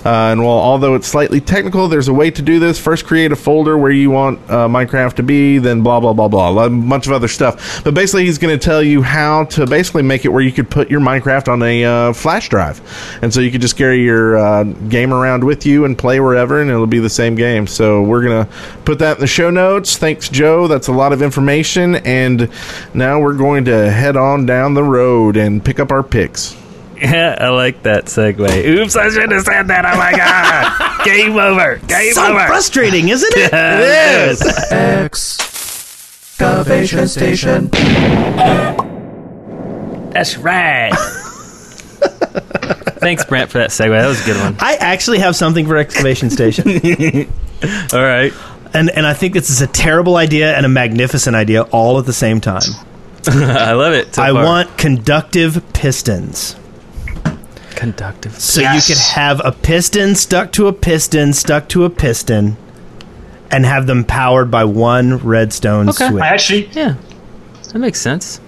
[0.07, 2.79] Uh, and while although it's slightly technical, there's a way to do this.
[2.79, 6.29] First, create a folder where you want uh, Minecraft to be, then blah blah blah
[6.29, 7.83] blah, a bunch of other stuff.
[7.83, 10.69] But basically, he's going to tell you how to basically make it where you could
[10.69, 12.79] put your Minecraft on a uh, flash drive,
[13.21, 16.61] and so you could just carry your uh, game around with you and play wherever,
[16.61, 17.67] and it'll be the same game.
[17.67, 18.47] So we're gonna
[18.85, 19.97] put that in the show notes.
[19.97, 20.67] Thanks, Joe.
[20.67, 22.49] That's a lot of information, and
[22.93, 26.55] now we're going to head on down the road and pick up our picks.
[26.95, 28.65] Yeah, I like that segue.
[28.65, 29.85] Oops, I should have said that.
[29.85, 31.03] Oh my god.
[31.05, 31.75] Game over.
[31.87, 32.45] Game So over.
[32.47, 33.51] frustrating, isn't it?
[33.53, 34.41] it is.
[36.39, 37.69] Excavation station.
[40.11, 40.91] That's right.
[42.99, 43.89] Thanks, Brent, for that segue.
[43.89, 44.55] That was a good one.
[44.59, 46.67] I actually have something for excavation station,
[47.93, 48.33] All right.
[48.73, 52.05] And and I think this is a terrible idea and a magnificent idea all at
[52.05, 52.61] the same time.
[53.27, 54.15] I love it.
[54.15, 54.43] so I far.
[54.45, 56.55] want conductive pistons.
[57.75, 58.33] conductive.
[58.39, 58.89] So Yes.
[58.89, 62.57] you could have a piston stuck to a piston stuck to a piston
[63.51, 66.09] and have them powered by one redstone Okay.
[66.09, 66.23] switch.
[66.23, 66.95] I actually, Yeah,
[67.71, 68.39] that makes sense.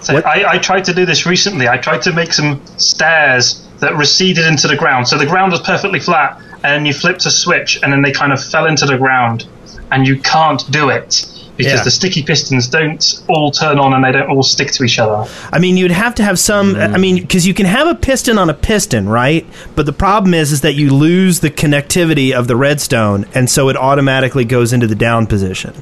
[0.00, 1.68] so I, I tried to do this recently.
[1.68, 5.08] I tried to make some stairs that receded into the ground.
[5.08, 8.32] So the ground was perfectly flat, and you flipped a switch, and then they kind
[8.32, 9.46] of fell into the ground,
[9.92, 11.26] and you can't do it
[11.56, 11.82] because Yeah.
[11.84, 15.28] the sticky pistons don't all turn on and they don't all stick to each other.
[15.52, 16.74] I mean, you'd have to have some.
[16.74, 16.94] Mm.
[16.94, 19.46] I mean, because you can have a piston on a piston, right?
[19.76, 23.68] But the problem is, is that you lose the connectivity of the redstone, and so
[23.68, 25.74] it automatically goes into the down position,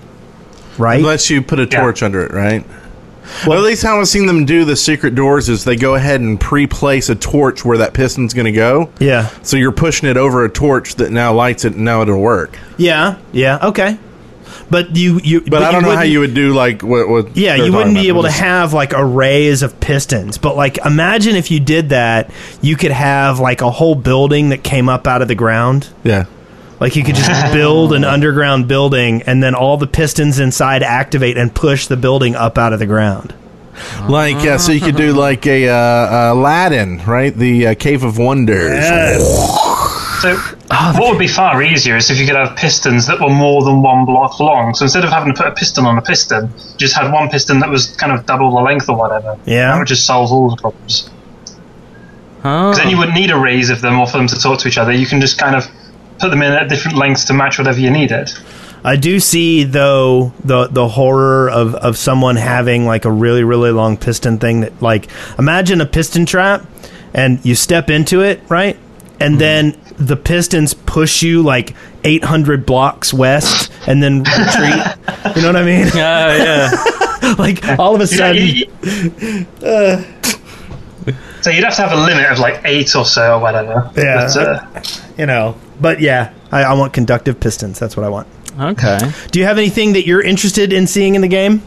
[0.76, 0.98] right?
[0.98, 1.80] Unless you put a Yeah.
[1.80, 2.64] torch under it, right?
[3.46, 6.20] Well, at least how I've seen them do the secret doors is they go ahead
[6.20, 8.90] and pre-place a torch where that piston's going to go.
[8.98, 12.20] yeah, So you're pushing it over a torch that now lights it, and now it'll
[12.20, 12.58] work.
[12.76, 13.58] yeah, yeah.
[13.62, 13.98] Okay,
[14.68, 15.40] but you you.
[15.40, 17.08] But, I don't know how you would do like what.
[17.08, 21.36] what Yeah, you wouldn't be able to have like arrays of pistons, but like imagine
[21.36, 22.30] if you did that,
[22.60, 25.88] you could have like a whole building that came up out of the ground.
[26.04, 26.26] Yeah.
[26.80, 31.36] Like you could just build an underground building and then all the pistons inside activate
[31.36, 33.34] and push the building up out of the ground.
[34.08, 37.34] Like yeah, so you could do like a uh, Aladdin, right?
[37.34, 38.84] The uh, Cave of Wonders.
[40.20, 40.36] So
[40.68, 43.82] what would be far easier is if you could have pistons that were more than
[43.82, 44.74] one block long.
[44.74, 47.30] So instead of having to put a piston on a piston, you just had one
[47.30, 49.38] piston that was kind of double the length or whatever.
[49.46, 49.72] Yeah.
[49.72, 51.08] That would just solve all the problems.
[52.44, 52.70] Oh.
[52.70, 54.68] Because then you wouldn't need a raise of them or for them to talk to
[54.68, 54.92] each other.
[54.92, 55.66] You can just kind of
[56.20, 58.30] put them in at different lengths to match whatever you needed.
[58.84, 63.70] I do see though the the horror of of someone having like a really really
[63.72, 66.64] long piston thing that like imagine a piston trap
[67.12, 68.78] and you step into it right
[69.20, 71.74] and then the pistons push you like
[72.04, 77.34] 800 blocks west and then retreat you know what I mean Uh, yeah.
[77.38, 79.46] like all of a sudden you- you-
[81.42, 83.90] so you'd have to have a limit of like eight or so or whatever.
[83.96, 84.26] Yeah.
[84.34, 84.82] But, uh,
[85.18, 88.26] you know but yeah I, I want conductive pistons that's what I want
[88.58, 88.98] Okay.
[89.30, 91.62] do you have anything that you're interested in seeing in the game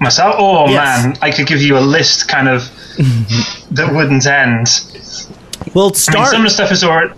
[0.00, 0.34] myself?
[0.38, 1.04] Oh Yes.
[1.04, 2.62] man, I could give you a list kind of
[3.70, 4.66] that wouldn't end.
[5.74, 7.14] well I mean, start some of the stuff is already.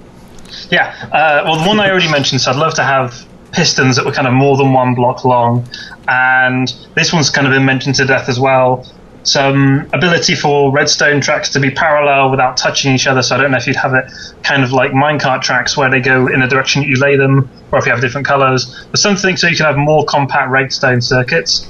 [0.70, 0.94] Yeah.
[1.12, 4.12] Uh, well, the one I already mentioned, so I'd love to have pistons that were
[4.12, 5.66] kind of more than one block long,
[6.08, 8.86] and this one's kind of been mentioned to death as well.
[9.22, 13.22] Some ability for redstone tracks to be parallel without touching each other.
[13.22, 14.06] So I don't know if you'd have it
[14.42, 17.48] kind of like minecart tracks where they go in the direction that you lay them,
[17.70, 18.86] or if you have different colors.
[18.90, 21.68] But something so you can have more compact redstone circuits.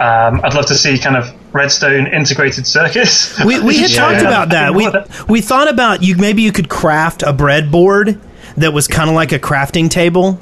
[0.00, 3.38] Um, I'd love to see kind of redstone integrated circuits.
[3.44, 3.96] We, we had Yeah.
[4.00, 4.74] talked about that.
[4.74, 4.90] We
[5.28, 6.16] we thought about you.
[6.16, 8.20] Maybe you could craft a breadboard
[8.56, 10.38] that was kind of like a crafting table,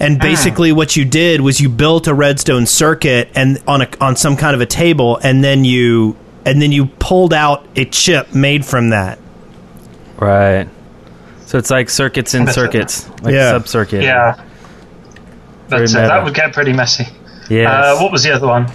[0.00, 4.16] and basically what you did was you built a redstone circuit and on a on
[4.16, 8.34] some kind of a table, and then you and then you pulled out a chip
[8.34, 9.18] made from that.
[10.18, 10.68] Right.
[11.46, 13.52] So it's like circuits in circuits, like Yeah.
[13.52, 14.02] sub circuit.
[14.02, 14.42] Yeah.
[15.68, 17.06] But uh, that would get pretty messy.
[17.48, 17.68] Yes.
[17.68, 18.70] Uh, what was the other one?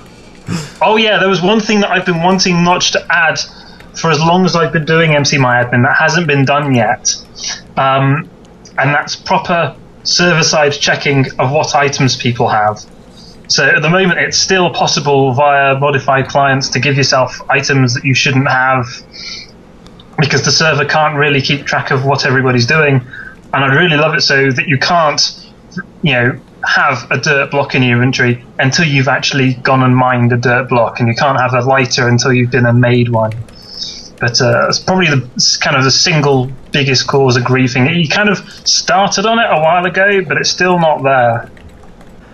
[0.81, 3.39] Oh yeah, there was one thing that I've been wanting Notch to add
[3.95, 7.15] for as long as I've been doing McMyAdmin that hasn't been done yet,
[7.77, 8.27] um,
[8.77, 12.83] and that's proper server-side checking of what items people have.
[13.47, 18.03] So at the moment, it's still possible via modified clients to give yourself items that
[18.03, 18.85] you shouldn't have
[20.17, 23.01] because the server can't really keep track of what everybody's doing.
[23.53, 25.51] And I'd really love it so that you can't,
[26.01, 30.31] you know, have a dirt block in your inventory until you've actually gone and mined
[30.31, 33.31] a dirt block, and you can't have a lighter until you've been and made one.
[34.19, 37.95] But uh, it's probably the kind of the single biggest cause of griefing.
[38.01, 38.37] You kind of
[38.67, 41.49] started on it a while ago, but it's still not there.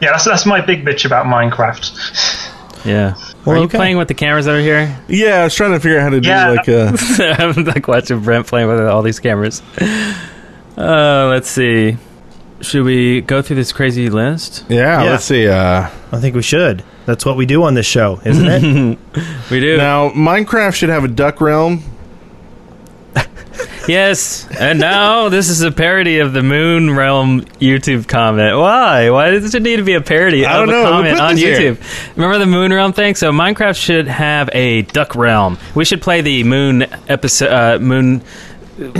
[0.02, 2.86] Yeah, that's that's my big bitch about Minecraft.
[2.86, 3.16] yeah.
[3.45, 3.78] Well, Are you okay.
[3.78, 4.98] playing with the cameras over here?
[5.07, 6.49] Yeah, I was trying to figure out how to do Yeah.
[6.49, 6.95] like a.
[7.40, 9.61] I'm like watching Brent playing with all these cameras.
[10.78, 11.98] Uh, let's see.
[12.61, 14.66] Should we go through this crazy list?
[14.70, 15.11] Yeah, Yeah.
[15.11, 15.48] let's see.
[15.48, 16.84] Uh, I think we should.
[17.06, 18.99] That's what we do on this show, isn't it?
[19.52, 19.78] We do.
[19.78, 21.82] now, Minecraft should have a duck realm.
[23.90, 24.48] Yes.
[24.52, 28.56] And now this is a parody of the Moon Realm YouTube comment.
[28.56, 29.10] Why?
[29.10, 30.84] Why does it need to be a parody I don't a know.
[30.84, 31.74] Comment on this here?
[31.74, 32.16] YouTube?
[32.16, 33.16] Remember the Moon Realm thing?
[33.16, 35.57] So Minecraft should have a Duck Realm.
[35.74, 38.22] We should play the Moon episode, uh, Moon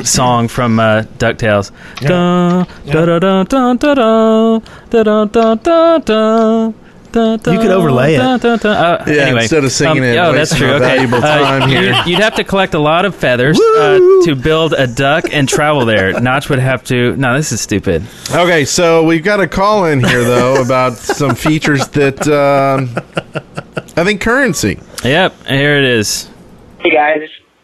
[0.04, 1.72] song from uh, Ducktales.
[2.02, 4.60] Da, da, da, da, da, da,
[4.90, 6.74] da, da, da, da, da.
[7.12, 8.18] Da, da, You could overlay it.
[8.20, 8.70] da, da, da.
[8.70, 10.72] Uh, Yeah, anyway, instead of singing um, it, Oh, that's true.
[10.74, 11.82] Okay, valuable Uh, here.
[11.94, 15.50] you'd- You'd have to collect a lot of feathers uh, to build a duck and
[15.50, 16.14] travel there.
[16.22, 17.16] Notch would have to.
[17.16, 18.04] No, this is stupid.
[18.34, 22.90] Okay, so we've got a call in here though about some features that um,
[23.98, 24.80] I think currency.
[25.04, 26.30] Yep, here it is.
[26.80, 27.22] Hey guys,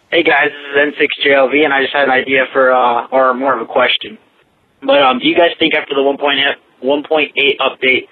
[0.09, 3.53] hey guys, this is N6JLV, and I just had an idea for, uh, or more
[3.55, 4.17] of a question.
[4.81, 8.07] But um, do you guys think after the 1.8 1.8 update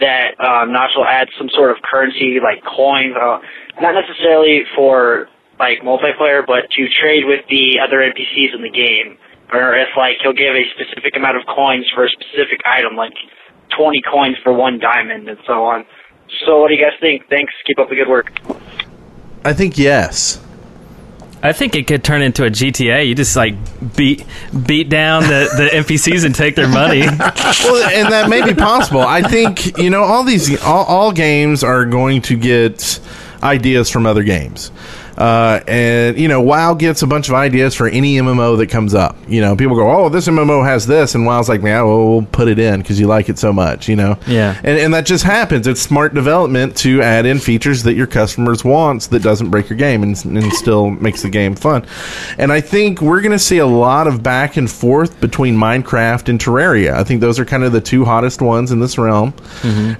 [0.00, 3.38] that um, Notch will add some sort of currency like coins, uh,
[3.80, 5.28] not necessarily for
[5.58, 9.16] like multiplayer, but to trade with the other NPCs in the game,
[9.52, 13.14] or if like he'll give a specific amount of coins for a specific item, like
[13.76, 15.84] 20 coins for one diamond and so on.
[16.44, 17.28] So what do you guys think?
[17.30, 17.52] Thanks.
[17.66, 18.32] Keep up the good work.
[19.44, 20.42] I think yes.
[21.46, 23.06] I think it could turn into a GTA.
[23.06, 23.54] You just like
[23.96, 24.24] beat
[24.66, 27.00] beat down the, the NPCs and take their money.
[27.06, 29.00] well, and that may be possible.
[29.00, 33.00] I think you know all these all, all games are going to get
[33.42, 34.70] ideas from other games.
[35.16, 38.94] Uh, and you know, WoW gets a bunch of ideas for any MMO that comes
[38.94, 39.16] up.
[39.28, 42.22] You know, people go, "Oh, this MMO has this," and WoW's like, "Man, well, we'll
[42.22, 44.56] put it in because you like it so much." You know, Yeah.
[44.62, 45.66] and and that just happens.
[45.66, 49.78] It's smart development to add in features that your customers wants that doesn't break your
[49.78, 51.84] game and, and still makes the game fun.
[52.38, 56.28] And I think we're going to see a lot of back and forth between Minecraft
[56.28, 56.92] and Terraria.
[56.92, 59.32] I think those are kind of the two hottest ones in this realm.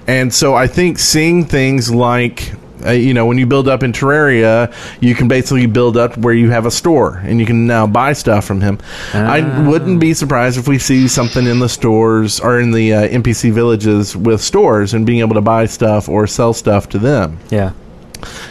[0.07, 2.53] And so I think seeing things like
[2.85, 6.33] Uh, you know, when you build up in Terraria, you can basically build up where
[6.33, 8.79] you have a store, and you can now buy stuff from him.
[9.13, 13.07] I wouldn't be surprised if we see something in the stores or in the uh,
[13.07, 17.39] NPC villages with stores and being able to buy stuff or sell stuff to them.
[17.49, 17.73] Yeah.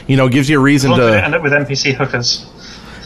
[0.07, 2.47] You know, gives you a reason to end up with NPC hookers.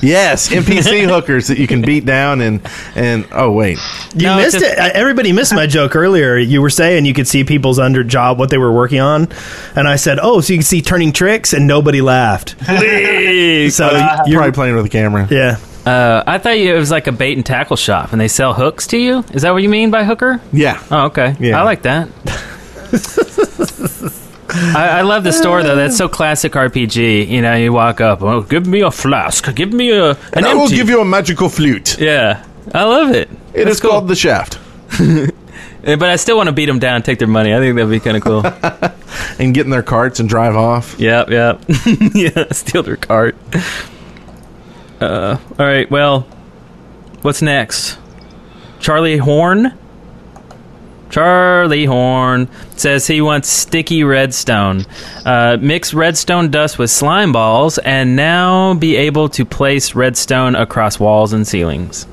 [0.03, 2.61] Yes, NPC hookers that you can beat down and
[2.95, 3.79] and oh wait,
[4.15, 4.79] You No, missed just- it.
[4.79, 6.37] Uh, Everybody missed my joke earlier.
[6.37, 9.29] You were saying you could see people's under job what they were working on,
[9.77, 12.57] and I said, "Oh, so you can see turning tricks," and nobody laughed.
[12.67, 13.71] so you're
[14.27, 15.27] you're probably playing with the camera.
[15.31, 15.57] yeah.
[15.87, 18.53] Uh, I thought you, it was like a bait and tackle shop, and they sell
[18.53, 19.25] hooks to you.
[19.33, 20.39] Is that what you mean by hooker?
[20.53, 20.79] Yeah.
[20.91, 21.35] Oh, okay.
[21.41, 21.59] Yeah.
[21.59, 22.09] I like that.
[24.53, 25.77] I, I love the store though.
[25.77, 27.29] That's so classic RPG.
[27.29, 30.47] You know, you walk up, oh, give me a flask, give me a an And
[30.47, 31.99] I will give you a magical flute.
[31.99, 32.45] Yeah,
[32.75, 33.29] I love it.
[33.55, 34.59] It is called the shaft.
[35.83, 37.55] But I still want to beat them down, take their money.
[37.55, 38.45] I think that'd be kind of cool.
[39.39, 41.01] And get in their carts and drive off.
[41.01, 41.63] yep, yep.
[42.15, 43.35] yeah, steal their cart.
[45.01, 45.91] Uh, all right.
[45.91, 46.27] Well,
[47.23, 47.99] what's next?
[48.79, 49.79] Charlie Horn.
[51.11, 54.87] Charlie Horn says he wants sticky redstone.
[55.25, 60.99] Uh, mix redstone dust with slime balls and now be able to place redstone across
[60.99, 62.07] walls and ceilings.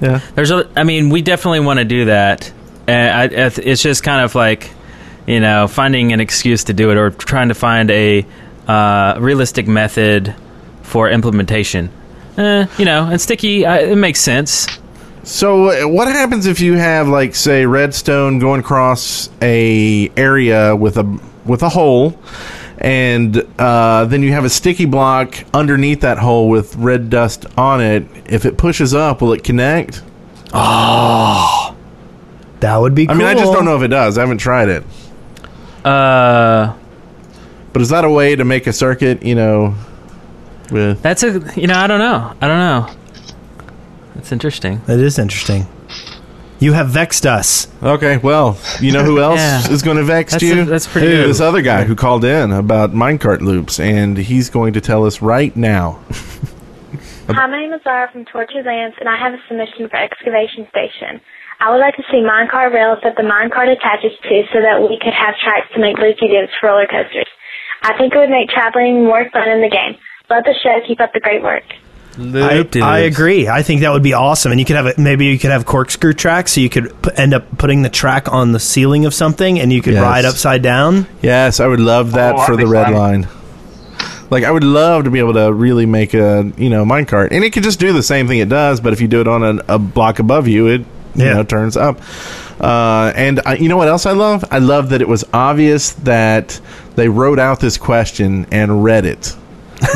[0.00, 0.20] Yeah.
[0.34, 2.52] There's a, I mean, we definitely want to do that.
[2.86, 4.70] And I, I, it's just kind of like,
[5.26, 8.24] you know, finding an excuse to do it or trying to find a
[8.66, 10.34] uh, realistic method
[10.82, 11.90] for implementation.
[12.36, 14.66] Eh, you know, and sticky, uh, it makes sense.
[15.22, 20.96] So uh, what happens if you have like say redstone going across a area with
[20.96, 22.18] a with a hole
[22.78, 27.82] and uh, then you have a sticky block underneath that hole with red dust on
[27.82, 28.06] it.
[28.26, 30.02] If it pushes up, will it connect?
[30.54, 31.76] Oh,
[32.60, 33.06] that would be.
[33.08, 34.16] I mean, I just don't know if it does.
[34.16, 34.84] I haven't tried it.
[35.84, 36.74] Uh,
[37.72, 39.22] But is that a way to make a circuit?
[39.22, 39.74] You know,
[40.70, 42.34] with that's a, you know, I don't know.
[42.40, 42.90] I don't know.
[44.20, 44.82] That's interesting.
[44.84, 45.64] That is interesting.
[46.60, 47.68] You have vexed us.
[47.82, 48.18] okay.
[48.18, 49.64] Well, you know who else Yeah.
[49.72, 50.60] is going to vex That's you?
[50.60, 51.16] a- that's pretty Who?
[51.24, 51.30] good.
[51.30, 55.22] This other guy who called in about minecart loops, and he's going to tell us
[55.22, 56.04] right now.
[57.32, 60.68] Hi, my name is Zara from Torture Lands, and I have a submission for excavation
[60.68, 61.20] station.
[61.60, 64.98] I would like to see minecart rails that the minecart attaches to so that we
[65.00, 67.28] could have tracks to make loopy loops for roller coasters.
[67.88, 69.96] I think it would make traveling more fun in the game.
[70.28, 70.76] Love the show.
[70.86, 71.64] Keep up the great work.
[72.20, 73.48] I, I agree.
[73.48, 75.64] I think that would be awesome, and you could have a, maybe you could have
[75.64, 79.14] corkscrew tracks, so you could p- end up putting the track on the ceiling of
[79.14, 80.02] something, and you could Yes.
[80.02, 81.06] ride upside down.
[81.22, 82.94] Yes, I would love that Oh, for the red fun.
[82.94, 83.28] line.
[84.30, 87.42] Like I would love to be able to really make a you know minecart, and
[87.42, 89.42] it could just do the same thing it does, but if you do it on
[89.42, 90.80] a, a block above you, it
[91.14, 91.34] you Yeah.
[91.34, 92.00] know turns up.
[92.60, 94.44] Uh, and I, you know what else I love?
[94.50, 96.60] I love that it was obvious that
[96.94, 99.34] they wrote out this question and read it.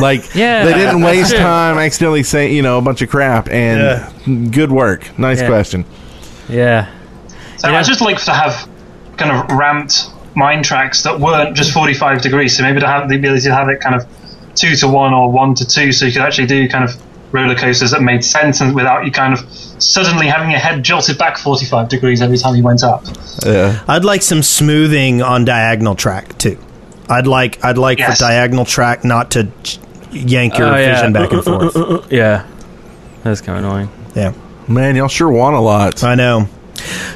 [0.01, 1.39] Like Yeah, they didn't waste true.
[1.39, 3.49] time accidentally saying you know a bunch of crap.
[3.49, 5.49] And good work, nice Yeah.
[5.49, 5.85] question.
[6.49, 6.87] Yeah.
[7.59, 7.79] So Yeah.
[7.79, 8.69] I just like to have
[9.17, 12.57] kind of ramped mine tracks that weren't just 45 degrees.
[12.57, 14.05] So maybe to have the ability to have it kind of
[14.55, 16.97] two to one or one to two, so you could actually do kind of
[17.33, 19.41] roller coasters that made sense and without you kind of
[19.83, 23.05] suddenly having your head jolted back 45 degrees every time you went up.
[23.45, 23.83] Yeah.
[23.89, 26.57] I'd like some smoothing on diagonal track too.
[27.09, 28.19] I'd like I'd like Yes.
[28.19, 29.49] for diagonal track not to
[30.11, 30.95] yank your Oh, yeah.
[30.95, 32.13] vision back and uh, uh, uh, forth.
[32.13, 32.47] Yeah.
[33.23, 33.89] That's kind of annoying.
[34.15, 34.33] Yeah,
[34.69, 36.05] Man, y'all sure want a lot.
[36.05, 36.49] I know.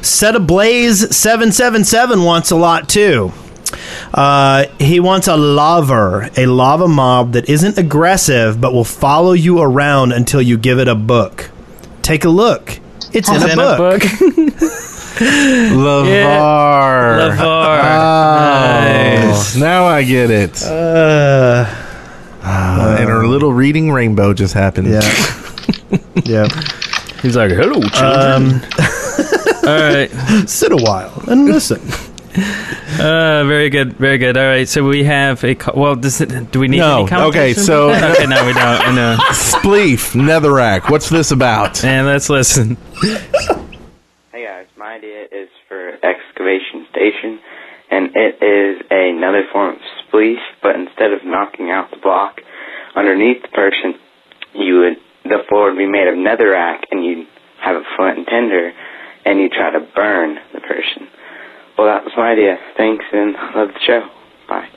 [0.03, 3.33] Set Ablaze seven seven seven wants a lot too.
[4.15, 9.61] Uh, he wants a laver, a lava mob that isn't aggressive but will follow you
[9.61, 11.51] around until you give it a book.
[12.03, 12.81] Take a look.
[13.13, 14.03] It's in, a, book.
[15.73, 17.31] Lavar.
[17.31, 17.41] Lavar.
[17.41, 19.57] Oh, Nice.
[19.57, 20.63] now I get it.
[20.63, 21.67] Uh,
[22.43, 24.89] and our little reading rainbow just happened.
[24.89, 25.01] yeah.
[26.25, 26.47] yeah.
[27.23, 28.55] He's like, hello, children.
[28.55, 28.63] Um,
[29.69, 30.11] All right.
[30.49, 31.81] sit a while and listen.
[33.01, 34.37] Uh, very good, very good.
[34.37, 35.55] All right, so we have a.
[35.57, 38.53] Co- well, does it, do we need No, any okay, so- about okay, no, we
[38.53, 38.95] don't.
[38.95, 39.17] No.
[39.33, 40.89] Spleef, Netherrack.
[40.91, 41.85] What's this about?
[41.85, 42.77] And let's listen.
[43.03, 45.97] Hey guys, my idea is for
[46.91, 47.39] station,
[47.91, 52.41] and it is another form of spleef, but instead of knocking out the block
[52.95, 53.95] underneath the person,
[54.55, 57.27] you would the floor would be made of netherrack, and you'd
[57.61, 58.73] have a flint and tinder,
[59.25, 61.09] and you try to burn the person.
[61.77, 62.57] Well, that was my idea.
[62.77, 64.09] Thanks, and love the show.
[64.49, 64.69] Bye.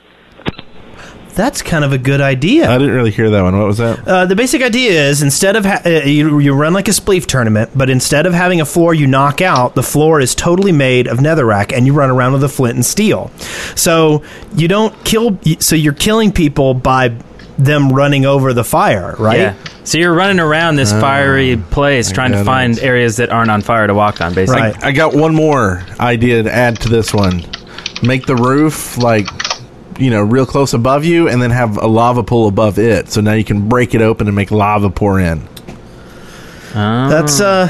[1.34, 2.70] That's kind of a good idea.
[2.70, 3.56] I didn't really hear that one.
[3.58, 4.06] What was that?
[4.06, 7.24] Uh, the basic idea is instead of ha- uh, you, you run like a spleef
[7.26, 11.06] tournament, but instead of having a floor you knock out, the floor is totally made
[11.06, 13.30] of netherrack, and you run around with a flint and steel.
[13.76, 14.22] So
[14.54, 15.38] you don't kill.
[15.60, 17.14] So you're killing people by
[17.58, 19.38] them running over the fire, right?
[19.38, 19.54] Yeah.
[19.84, 22.82] So you're running around this Oh, fiery place trying to find it.
[22.82, 24.62] areas that aren't on fire to walk on, basically.
[24.62, 27.42] I, I got one more idea to add to this one.
[28.02, 29.26] Make the roof like
[29.98, 33.10] you know real close above you, and then have a lava pool above it.
[33.10, 35.46] So now you can break it open and make lava pour in.
[36.74, 37.68] That's uh,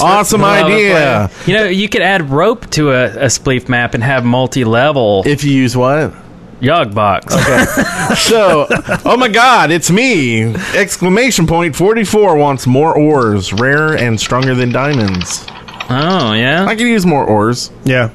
[0.00, 1.30] Awesome idea.
[1.46, 5.22] You know, you could add rope to a, a spleef map and have multi-level.
[5.26, 6.12] If you use what?
[6.60, 8.16] Yogbox.
[8.28, 8.66] so,
[9.04, 10.54] oh my God, it's me!
[10.74, 11.76] Exclamation point!
[11.76, 15.46] Forty-four wants more ores, rare and stronger than diamonds.
[15.88, 17.70] Oh yeah, I could use more ores.
[17.84, 18.10] Yeah,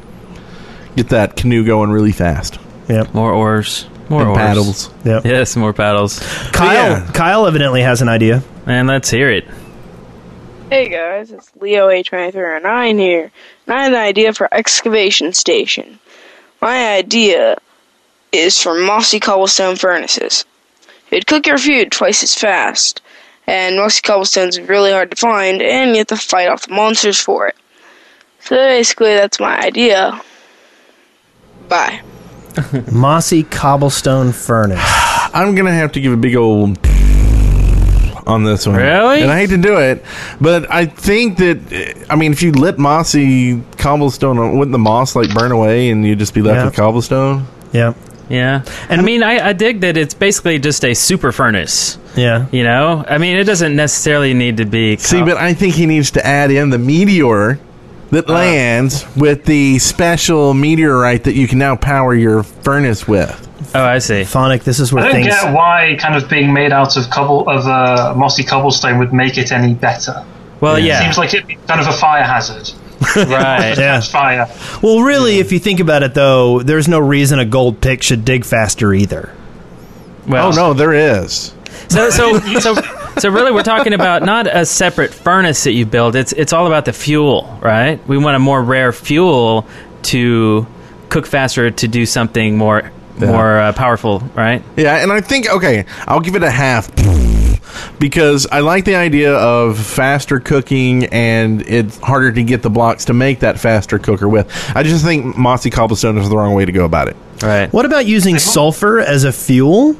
[0.97, 2.59] get that canoe going really fast.
[2.89, 4.37] Yep, more oars, more And oars.
[4.37, 4.89] paddles.
[5.05, 5.25] Yep.
[5.25, 6.19] Yes, more paddles.
[6.51, 7.05] Kyle.
[7.13, 8.43] Kyle evidently has an idea.
[8.65, 9.45] And let's hear it.
[10.69, 13.31] Hey guys, it's Leo A2309 here,
[13.67, 15.99] and I have an idea for excavation station.
[16.61, 17.57] My idea
[18.31, 20.45] is for mossy cobblestone furnaces.
[21.11, 23.01] It'd cook your food twice as fast,
[23.45, 27.19] and mossy cobblestone's really hard to find, and you have to fight off the monsters
[27.19, 27.55] for it.
[28.39, 30.19] So basically, that's my idea.
[31.69, 32.01] Bye.
[32.91, 34.79] Mossy cobblestone furnace.
[35.33, 36.77] I'm gonna have to give a big old
[38.27, 38.75] on this one.
[38.77, 39.21] Really?
[39.21, 40.03] And I hate to do it,
[40.39, 45.15] but I think that I mean, if you lit mossy cobblestone, uh, wouldn't the moss
[45.15, 46.65] like burn away and you'd just be left Yeah.
[46.65, 47.47] with cobblestone?
[47.71, 47.93] Yeah.
[48.29, 48.63] Yeah.
[48.89, 51.97] And I mean, I, I dig that it's basically just a super furnace.
[52.15, 52.47] Yeah.
[52.51, 53.03] You know?
[53.07, 54.95] I mean, it doesn't necessarily need to be.
[54.97, 57.59] See, but I think he needs to add in the meteor
[58.13, 58.33] that Uh.
[58.33, 63.47] lands with the special meteorite that you can now power your furnace with.
[63.75, 64.23] Oh, I see.
[64.23, 65.27] Phonic, this is I where don't things.
[65.27, 69.37] get why kind of being made out of cobble of uh, mossy cobblestone would make
[69.37, 70.23] it any better.
[70.61, 70.99] Well, yeah.
[70.99, 72.69] It seems like it'd be kind of a fire hazard.
[73.17, 73.75] Right.
[73.77, 73.99] Yeah.
[73.99, 74.47] Fire.
[74.81, 78.23] Well, really, if you think about it, though, there's no reason a gold pick should
[78.23, 79.33] dig faster either.
[80.27, 81.53] Well, oh no, there is.
[81.89, 82.75] So, so, so,
[83.17, 86.15] so, really, we're talking about not a separate furnace that you build.
[86.15, 88.05] It's it's all about the fuel, right?
[88.07, 89.65] We want a more rare fuel
[90.03, 90.65] to
[91.09, 93.27] cook faster to do something more Yeah.
[93.27, 94.63] more uh, powerful, right?
[94.75, 96.89] Yeah, and I think okay, I'll give it a half
[97.99, 103.05] because I like the idea of faster cooking and it's harder to get the blocks
[103.05, 104.47] to make that faster cooker with.
[104.75, 107.15] I just think mossy cobblestone is the wrong way to go about it.
[107.41, 107.71] Right.
[107.73, 109.95] What about using sulfur as a fuel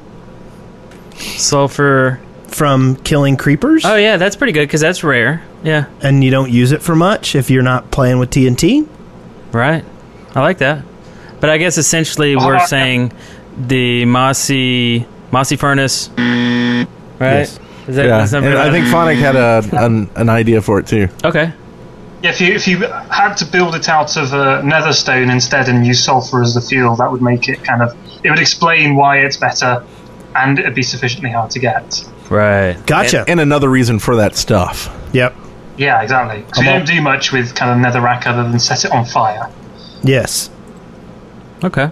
[1.15, 2.19] Sulfur
[2.53, 3.83] from killing creepers?
[3.85, 5.41] Oh yeah, that's pretty good because that's rare.
[5.63, 5.85] Yeah.
[6.01, 8.87] And you don't use it for much if you're not playing with TNT?
[9.51, 9.83] Right.
[10.35, 10.83] I like that.
[11.39, 13.11] But I guess essentially we're how- saying
[13.57, 16.87] the mossy mossy furnace, right?
[17.19, 17.59] Yes.
[17.87, 20.79] Is that, yeah, is that and I think Phonic had a an, an idea for
[20.79, 21.09] it too.
[21.23, 21.51] Okay.
[22.21, 25.85] Yeah, if you if you had to build it out of uh, netherstone instead and
[25.85, 27.93] use sulfur as the fuel, that would make it kind of
[28.23, 29.83] it would explain why it's better,
[30.33, 32.09] and it'd be sufficiently hard to get.
[32.29, 32.77] Right.
[32.85, 33.21] Gotcha.
[33.21, 34.89] And, and another reason for that stuff.
[35.13, 35.35] Yep.
[35.77, 36.45] Yeah, exactly.
[36.53, 39.49] So you don't do much with kind of netherrack other than set it on fire.
[40.03, 40.49] Yes.
[41.63, 41.91] Okay.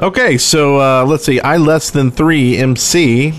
[0.00, 1.40] Okay, so uh, let's see.
[1.40, 3.32] I less than three MC.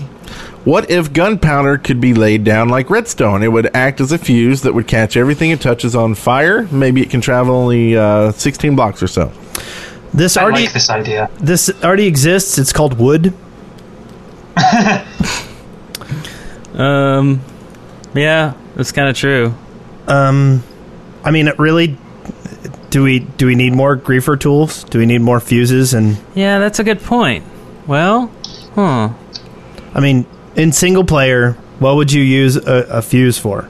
[0.64, 3.42] What if gunpowder could be laid down like redstone?
[3.42, 6.68] It would act as a fuse that would catch everything it touches on fire.
[6.70, 9.32] Maybe it can travel only uh, 16 blocks or so.
[10.12, 11.30] This I already like this idea.
[11.38, 12.58] this already exists.
[12.58, 13.32] It's called wood.
[16.80, 17.40] Um.
[18.14, 19.54] Yeah, that's kind of true.
[20.06, 20.62] Um,
[21.24, 21.96] I mean, it really.
[22.90, 24.84] Do we do we need more griefer tools?
[24.84, 25.94] Do we need more fuses?
[25.94, 27.44] And Yeah, that's a good point.
[27.86, 28.32] Well,
[28.74, 29.10] huh?
[29.94, 30.26] I mean,
[30.56, 33.68] in single player, what would you use a, a fuse for?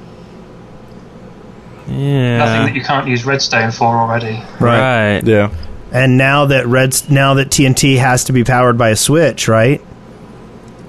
[1.86, 2.38] Yeah.
[2.38, 4.42] Nothing that you can't use redstone for already.
[4.60, 5.20] Right.
[5.24, 5.52] Yeah.
[5.92, 9.82] And now that Reds now that TNT has to be powered by a switch, right?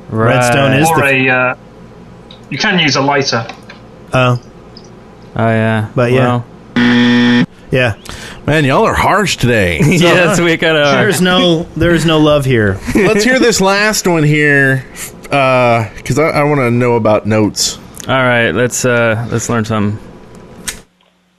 [0.10, 1.30] Redstone is or the a.
[1.30, 1.56] Uh,
[2.52, 3.48] you can use a lighter.
[4.14, 4.40] oh
[5.36, 5.90] Oh yeah.
[5.95, 6.44] But yeah.
[6.76, 7.95] Well, yeah.
[8.45, 9.80] Man, y'all are harsh today.
[9.84, 10.88] yes, we kind of.
[10.91, 12.80] There's no there's no love here.
[12.95, 14.86] Let's hear this last one here,
[15.23, 17.78] because I, I want to know about notes.
[18.07, 19.99] All right, let's uh let's learn some.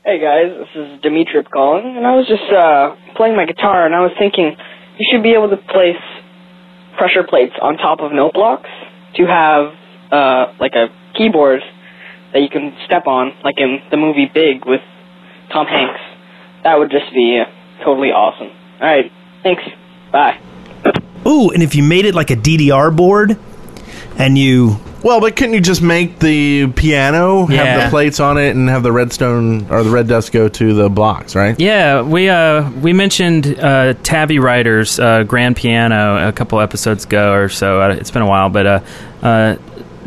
[0.05, 3.95] Hey guys, this is Dimitri calling, and I was just uh, playing my guitar, and
[3.95, 4.57] I was thinking
[4.97, 6.01] you should be able to place
[6.97, 8.71] pressure plates on top of note blocks
[9.17, 9.75] to have
[10.13, 10.87] uh, like a
[11.17, 11.61] keyboard
[12.33, 14.81] that you can step on, like in the movie Big with
[15.53, 16.01] Tom Hanks.
[16.65, 18.49] That would just be uh, totally awesome.
[18.81, 19.11] All right,
[19.43, 19.63] thanks.
[20.11, 20.39] Bye.
[21.27, 23.37] Ooh, and if you made it like a DDR board,
[24.19, 27.85] and you Well, but couldn't you just make the piano have Yeah.
[27.85, 30.89] the plates on it and have the redstone or the red dust go to the
[30.89, 31.59] blocks, right?
[31.59, 37.33] Yeah, we uh, we mentioned uh, Tabby Writers uh, Grand Piano a couple episodes ago
[37.33, 37.81] or so.
[37.81, 38.81] Uh, It's been a while, but uh,
[39.23, 39.57] uh,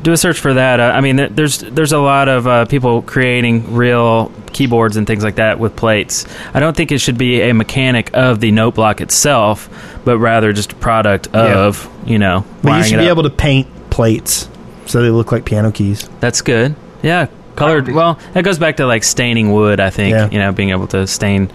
[0.06, 0.80] do a search for that.
[0.80, 5.24] Uh, I mean, there's there's a lot of uh, people creating real keyboards and things
[5.24, 6.26] like that with plates.
[6.54, 9.68] I don't think it should be a mechanic of the note block itself,
[10.06, 12.46] but rather just a product of you know.
[12.62, 13.18] But you should be up.
[13.18, 14.48] able to paint plates
[14.86, 16.08] so they look like piano keys.
[16.20, 16.76] That's good.
[17.02, 17.90] Yeah, colored.
[17.90, 19.80] Well, that goes back to like staining wood.
[19.80, 20.30] I think Yeah.
[20.30, 21.50] you know being able to stain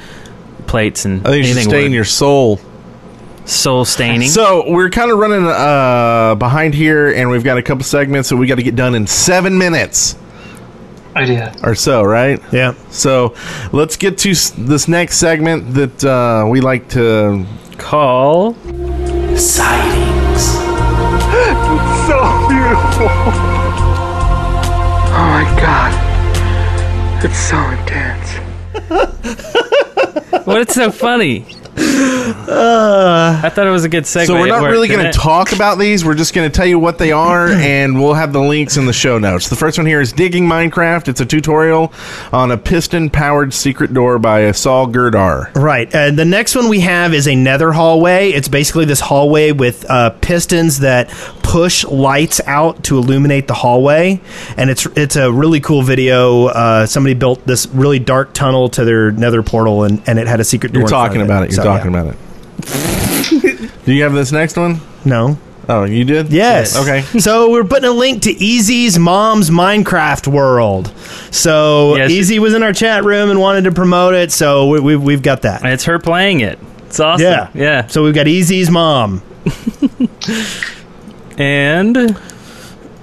[0.66, 1.94] plates and I think you should anything stay in wood.
[1.94, 2.60] your soul.
[3.50, 4.28] Soul staining.
[4.28, 8.36] So we're kind of running uh, behind here, and we've got a couple segments that
[8.36, 10.16] we got to get done in seven minutes
[11.16, 11.52] Oh dear.
[11.62, 12.40] or so, right?
[12.52, 12.74] Yeah.
[12.90, 13.34] So
[13.72, 17.44] let's get to s- this next segment that uh, we like to
[17.78, 18.54] call
[19.36, 20.20] Sightings.
[20.32, 20.46] It's
[22.06, 23.08] so beautiful.
[25.12, 25.92] Oh my god.
[27.24, 28.38] It's so intense.
[30.46, 31.44] What's so funny?
[31.80, 34.26] Uh, I thought it was a good segue.
[34.26, 36.04] So we're not worked, really going to talk about these.
[36.04, 38.86] We're just going to tell you what they are, and we'll have the links in
[38.86, 39.48] the show notes.
[39.48, 41.08] The first one here is Digging Minecraft.
[41.08, 41.92] It's a tutorial
[42.32, 45.54] on a piston-powered secret door by Saul Gerdar.
[45.54, 45.92] Right.
[45.94, 48.30] And the next one we have is a nether hallway.
[48.30, 51.10] It's basically this hallway with uh, pistons that
[51.50, 54.20] push lights out to illuminate the hallway.
[54.56, 56.46] And it's it's a really cool video.
[56.46, 60.38] Uh, somebody built this really dark tunnel to their nether portal, and, and it had
[60.38, 60.82] a secret door.
[60.82, 61.50] You're talking of about it.
[61.50, 62.00] You're So, talking yeah.
[62.02, 63.84] about it.
[63.84, 64.80] Do you have this next one?
[65.04, 65.38] No.
[65.68, 66.30] Oh, you did?
[66.32, 66.76] Yes.
[66.76, 67.02] Okay.
[67.20, 70.92] So we're putting a link to Easy's mom's Minecraft world.
[71.32, 72.10] So Yes.
[72.10, 74.30] Easy was in our chat room and wanted to promote it.
[74.32, 75.64] So we, we, we've got that.
[75.64, 76.58] It's her playing it.
[76.86, 77.24] It's awesome.
[77.24, 77.50] Yeah.
[77.54, 77.86] Yeah.
[77.88, 79.22] So we've got Easy's mom.
[81.40, 82.16] And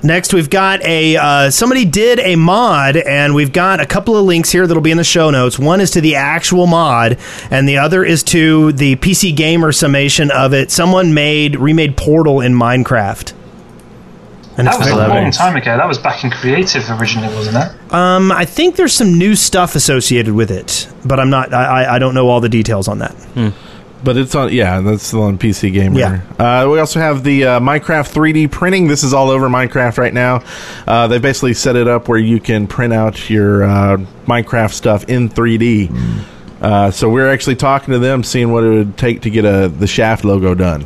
[0.03, 4.25] Next, we've got a uh, somebody did a mod, and we've got a couple of
[4.25, 5.57] links here that'll be in the show notes.
[5.57, 7.17] One is to the actual mod,
[7.49, 10.69] and the other is to the PC Gamer summation of it.
[10.69, 13.33] Someone made remade Portal in Minecraft.
[14.59, 15.75] And That was a long time ago.
[15.77, 17.93] That was back in Creative originally, wasn't it?
[17.93, 21.51] Um, I think there's some new stuff associated with it, but I'm not.
[21.53, 23.15] I, I- I don't know all the details on that.
[24.03, 25.99] But it's on, yeah, that's still on PC Gamer.
[25.99, 26.21] Yeah.
[26.37, 28.87] Uh, we also have the uh, Minecraft 3D printing.
[28.87, 30.43] This is all over Minecraft right now.
[30.87, 35.05] Uh, they basically set it up where you can print out your uh, Minecraft stuff
[35.05, 36.23] in 3D.
[36.61, 39.67] Uh, so we're actually talking to them, seeing what it would take to get a
[39.67, 40.85] the Shaft logo done.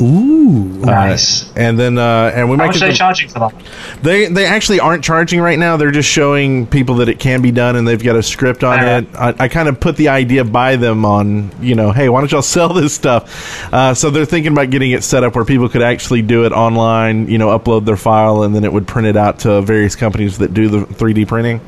[0.00, 0.50] Ooh,
[0.84, 1.52] Nice.
[1.56, 3.54] And then, uh, and we How might much get are they the- charging for that?
[4.02, 5.76] They they actually aren't charging right now.
[5.76, 8.78] They're just showing people that it can be done, and they've got a script on
[8.78, 9.08] Fair it.
[9.16, 12.30] I, I kind of put the idea by them on, you know, hey, why don't
[12.30, 13.72] y'all sell this stuff?
[13.72, 16.52] Uh, so they're thinking about getting it set up where people could actually do it
[16.52, 17.28] online.
[17.28, 20.38] You know, upload their file, and then it would print it out to various companies
[20.38, 21.60] that do the 3D printing.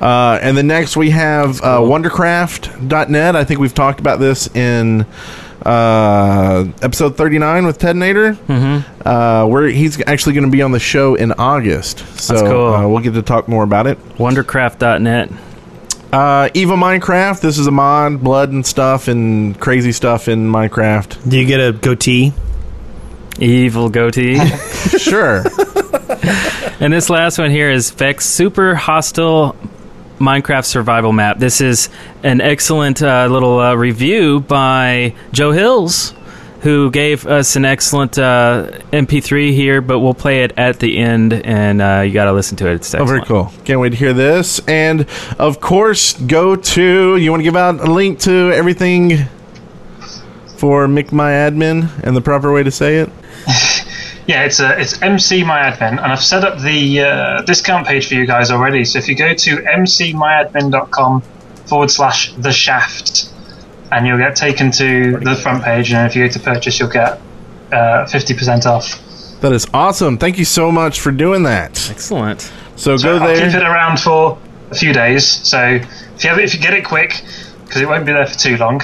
[0.00, 3.36] Uh, and then next we have uh, Wondercraft.net.
[3.36, 5.06] I think we've talked about this in
[5.64, 8.34] uh, episode 39 with Ted Nader.
[8.34, 9.08] Mm-hmm.
[9.08, 11.98] Uh, where he's actually going to be on the show in August.
[12.18, 12.74] So That's cool.
[12.74, 13.98] uh, we'll get to talk more about it.
[14.16, 15.30] Wondercraft.net.
[16.12, 17.40] Uh, Eva Minecraft.
[17.40, 21.28] This is a mod, blood and stuff, and crazy stuff in Minecraft.
[21.28, 22.32] Do you get a goatee?
[23.38, 24.38] Evil goatee.
[24.98, 25.38] sure.
[26.80, 29.56] and this last one here is Vechs Super Hostile
[30.22, 31.38] Minecraft Survival Map.
[31.38, 31.90] This is
[32.22, 36.14] an excellent uh, little uh, review by Joe Hills,
[36.60, 41.32] who gave us an excellent uh, MP3 here, but we'll play it at the end,
[41.32, 42.74] and uh, you got to listen to it.
[42.76, 43.52] It's Oh, very cool.
[43.64, 44.60] Can't wait to hear this.
[44.68, 45.08] And
[45.40, 47.16] of course, go to.
[47.16, 49.24] You want to give out a link to everything
[50.56, 53.10] for Mick My Admin and the proper way to say it?
[54.26, 58.06] Yeah, it's a, it's MC My Admin, and I've set up the uh, discount page
[58.06, 58.84] for you guys already.
[58.84, 61.22] So if you go to mcmyadmin.com
[61.66, 63.28] forward slash the shaft,
[63.90, 66.88] and you'll get taken to the front page, and if you go to purchase, you'll
[66.88, 67.20] get
[67.72, 68.98] uh, fifty percent off.
[69.40, 70.18] That is awesome.
[70.18, 71.90] Thank you so much for doing that.
[71.90, 72.42] Excellent.
[72.76, 73.46] So, So go I'll there.
[73.50, 74.38] keep it around for
[74.70, 75.26] a few days.
[75.26, 75.80] So
[76.14, 77.22] if you have it, if you get it quick,
[77.64, 78.80] because it won't be there for too long.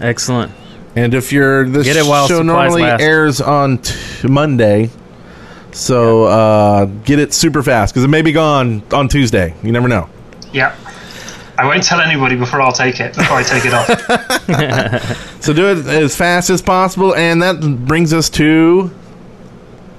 [0.00, 0.52] Excellent.
[0.96, 3.02] And if you're this Get it while show supplies normally last.
[3.02, 4.88] airs on t- Monday,
[5.72, 9.54] so uh, get it super fast because it may be gone on Tuesday.
[9.62, 10.08] You never know.
[10.52, 10.74] Yeah.
[11.58, 13.14] I won't tell anybody before I'll take it.
[13.14, 15.22] Before I take it off.
[15.46, 18.90] So do it as fast as possible, and that brings us to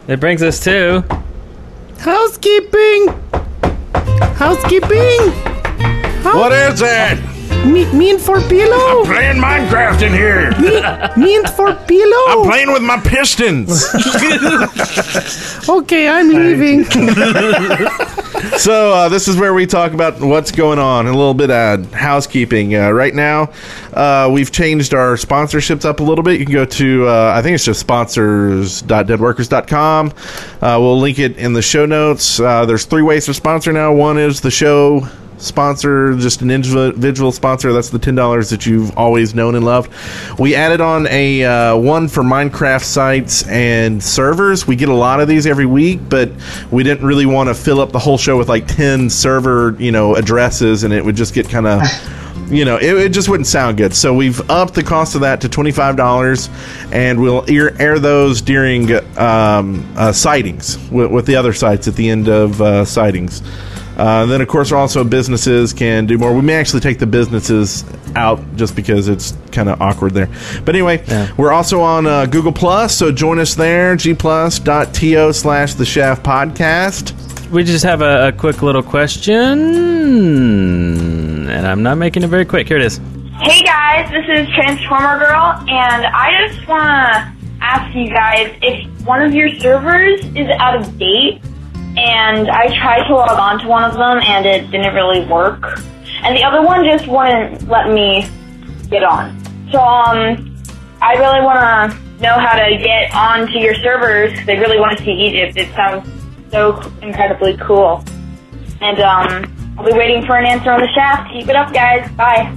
[0.10, 1.06] It brings us to
[1.99, 3.07] Housekeeping.
[4.36, 5.32] Housekeeping.
[6.24, 7.36] what is it?
[7.66, 9.04] Me, me and for pillow.
[9.06, 10.52] Playing Minecraft in here.
[10.60, 10.80] Me,
[11.22, 12.26] me and for pillow.
[12.30, 13.84] I'm playing with my pistons.
[15.70, 16.86] Okay, I'm leaving.
[18.58, 21.92] so uh, this is where we talk about what's going on, a little bit of
[21.94, 22.74] housekeeping.
[22.74, 23.52] Uh, right now,
[23.94, 26.40] uh, we've changed our sponsorships up a little bit.
[26.40, 30.14] You can go to uh, I think it's just sponsors.deadworkers.com.
[30.62, 32.40] Uh, we'll link it in the show notes.
[32.40, 33.92] Uh, there's three ways to sponsor now.
[33.94, 35.06] One is the show
[35.38, 37.73] sponsor, just an individual sponsor.
[37.73, 39.91] That's the ten dollars that you've always known and loved.
[40.39, 44.68] We added on a uh, one for Minecraft sites and servers.
[44.68, 46.31] We get a lot of these every week, but
[46.72, 49.91] we didn't really want to fill up the whole show with like ten server, you
[49.91, 51.81] know, addresses, and it would just get kind of.
[52.49, 53.93] You know, it, it just wouldn't sound good.
[53.93, 56.49] So we've upped the cost of that to twenty five dollars,
[56.93, 61.95] and we'll air, air those during um, uh, sightings with, with the other sites at
[61.95, 63.41] the end of uh, sightings.
[63.98, 66.32] Uh, then, of course, also businesses can do more.
[66.34, 67.84] We may actually take the businesses
[68.15, 70.30] out just because it's kind of awkward there.
[70.64, 71.03] But anyway,
[71.36, 73.95] we're also on uh, Google Plus, so join us there.
[73.95, 77.14] gplus.to slash the Shaft Podcast.
[77.49, 79.41] We just have a, a quick little question,
[81.49, 82.68] and I'm not making it very quick.
[82.68, 82.99] Here it is.
[83.40, 89.06] Hey guys, this is Transformer Girl, and I just want to ask you guys if
[89.06, 91.41] one of your servers is out of date,
[91.98, 95.80] and I tried to log on to one of them and it didn't really work,
[96.24, 98.30] and the other one just wouldn't let me
[98.90, 99.38] get on.
[99.72, 100.56] So, um,
[101.02, 105.03] I really want to know how to get onto your servers because really want to
[105.03, 105.57] see Egypt.
[105.57, 106.10] It sounds
[106.52, 108.03] so incredibly cool.
[108.82, 111.32] And, um, I'll be waiting for an answer on the shaft.
[111.32, 112.10] Keep it up, guys.
[112.14, 112.52] Bye.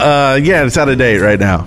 [0.00, 1.66] Uh, yeah, it's out of date right now.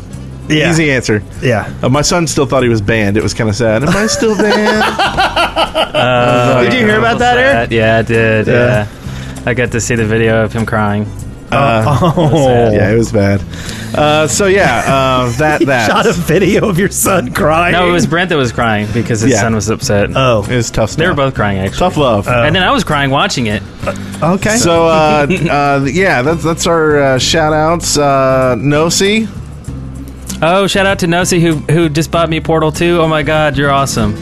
[0.49, 0.69] Yeah.
[0.71, 1.21] Easy answer.
[1.41, 1.73] Yeah.
[1.83, 3.17] Uh, my son still thought he was banned.
[3.17, 3.83] It was kind of sad.
[3.83, 4.83] Am I still banned?
[5.97, 7.71] Uh, Did you hear about that, Eric?
[7.71, 8.47] Yeah, I did.
[8.47, 8.87] Yeah.
[8.87, 9.43] Yeah.
[9.49, 11.05] I got to see the video of him crying.
[11.51, 12.71] Uh, Oh.
[12.71, 13.41] yeah, it was bad.
[13.95, 17.71] Uh, so yeah, uh, that that Shot a video of your son crying.
[17.71, 19.41] No, it was Brent that was crying because his Yeah.
[19.41, 20.09] son was upset.
[20.15, 20.91] Oh, it was tough.
[20.91, 20.99] Stuff.
[20.99, 21.79] They were both crying actually.
[21.79, 22.27] tough love.
[22.27, 23.63] and then I was crying watching it.
[24.21, 24.57] okay.
[24.57, 27.97] So uh, uh, yeah, that's that's our uh, shout outs.
[27.97, 29.27] Uh, Nosi,
[30.41, 32.99] Oh, shout out to Nosi who who just bought me Portal 2.
[33.01, 34.13] Oh my god, you're awesome.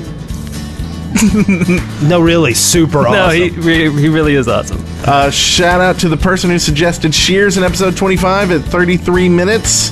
[2.07, 3.13] no, really, super awesome.
[3.13, 4.83] No, he re- he really is awesome.
[5.05, 8.97] uh, shout out to the person who suggested Shears in episode twenty five at thirty
[8.97, 9.91] three minutes.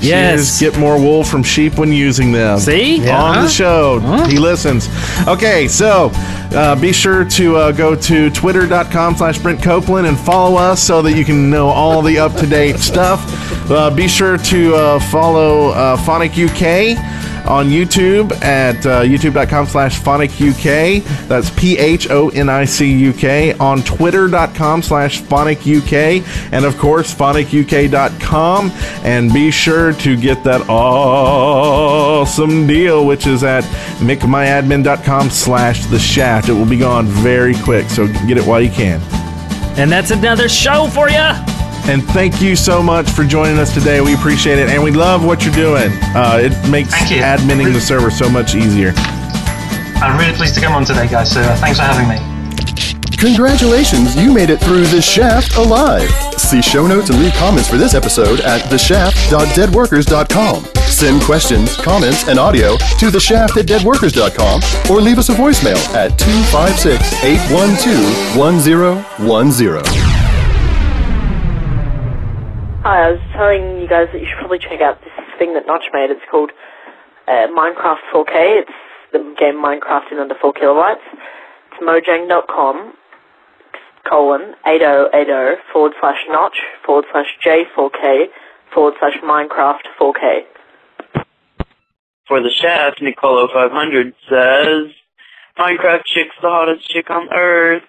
[0.00, 0.60] Yes.
[0.60, 2.58] Get more wool from sheep when using them.
[2.58, 3.08] See?
[3.08, 4.00] on the show.
[4.26, 4.88] He listens.
[5.26, 6.10] Okay, so
[6.52, 11.02] uh, be sure to uh, go to twitter.com slash Brent Copeland and follow us so
[11.02, 13.20] that you can know all the up to date stuff.
[13.70, 16.96] Uh, be sure to uh, follow uh, Phonic UK
[17.46, 21.04] on YouTube at uh, youtube.com slash Phonic UK.
[21.28, 23.52] That's P H O N I C U K.
[23.54, 26.24] On twitter.com slash Phonic UK.
[26.52, 28.70] And of course, phonicuk.com.
[29.04, 33.64] And be sure to get that awesome deal, which is at
[33.98, 36.48] mcmyadmin.com slash the shaft.
[36.48, 39.00] It will be gone very quick, so get it while you can.
[39.78, 41.57] And that's another show for you.
[41.86, 44.00] And thank you so much for joining us today.
[44.00, 45.90] We appreciate it, and we love what you're doing.
[46.14, 47.22] Uh, it makes Thank you.
[47.22, 48.92] adminning the server so much easier.
[50.00, 51.30] I'm really pleased to come on today, guys.
[51.32, 52.18] So uh, thanks for having me.
[53.16, 56.08] Congratulations, you made it through The Shaft alive.
[56.38, 60.64] See show notes and leave comments for this episode at theshaft.deadworkers.com.
[60.88, 64.60] Send questions, comments, and audio to theshaft at deadworkers.com
[64.90, 70.07] or leave us a voicemail at 256 812 1010.
[72.88, 75.66] Hi, I was telling you guys that you should probably check out this thing that
[75.66, 76.08] Notch made.
[76.08, 76.52] It's called
[77.28, 78.64] uh, Minecraft 4K.
[78.64, 78.72] It's
[79.12, 81.04] the game Minecraft in under 4 kilobytes.
[81.68, 82.94] It's mojang.com
[84.08, 86.56] colon 8080 forward slash notch
[86.86, 88.28] forward slash J4K
[88.72, 90.48] forward slash Minecraft 4K.
[92.26, 94.94] For the shaft, Nicolo 500 says,
[95.58, 97.82] Minecraft chick's the hottest chick on earth.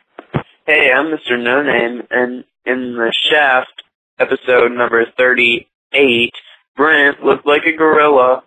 [0.66, 1.42] Hey, I'm Mr.
[1.42, 3.82] No Name, and in the shaft
[4.20, 6.34] episode number 38,
[6.76, 8.44] Brent looked like a gorilla.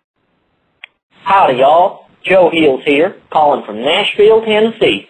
[1.24, 2.06] Howdy, y'all.
[2.24, 5.08] Joe Hills here, calling from Nashville, Tennessee.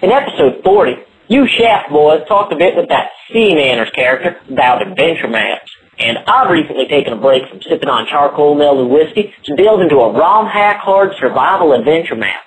[0.00, 0.94] In episode 40,
[1.28, 5.70] you Shaft boys talked a bit with that Sea Manners character about adventure maps.
[5.98, 9.96] And I've recently taken a break from sipping on charcoal melted whiskey to delve into
[9.96, 12.40] a ROM hack hard survival adventure map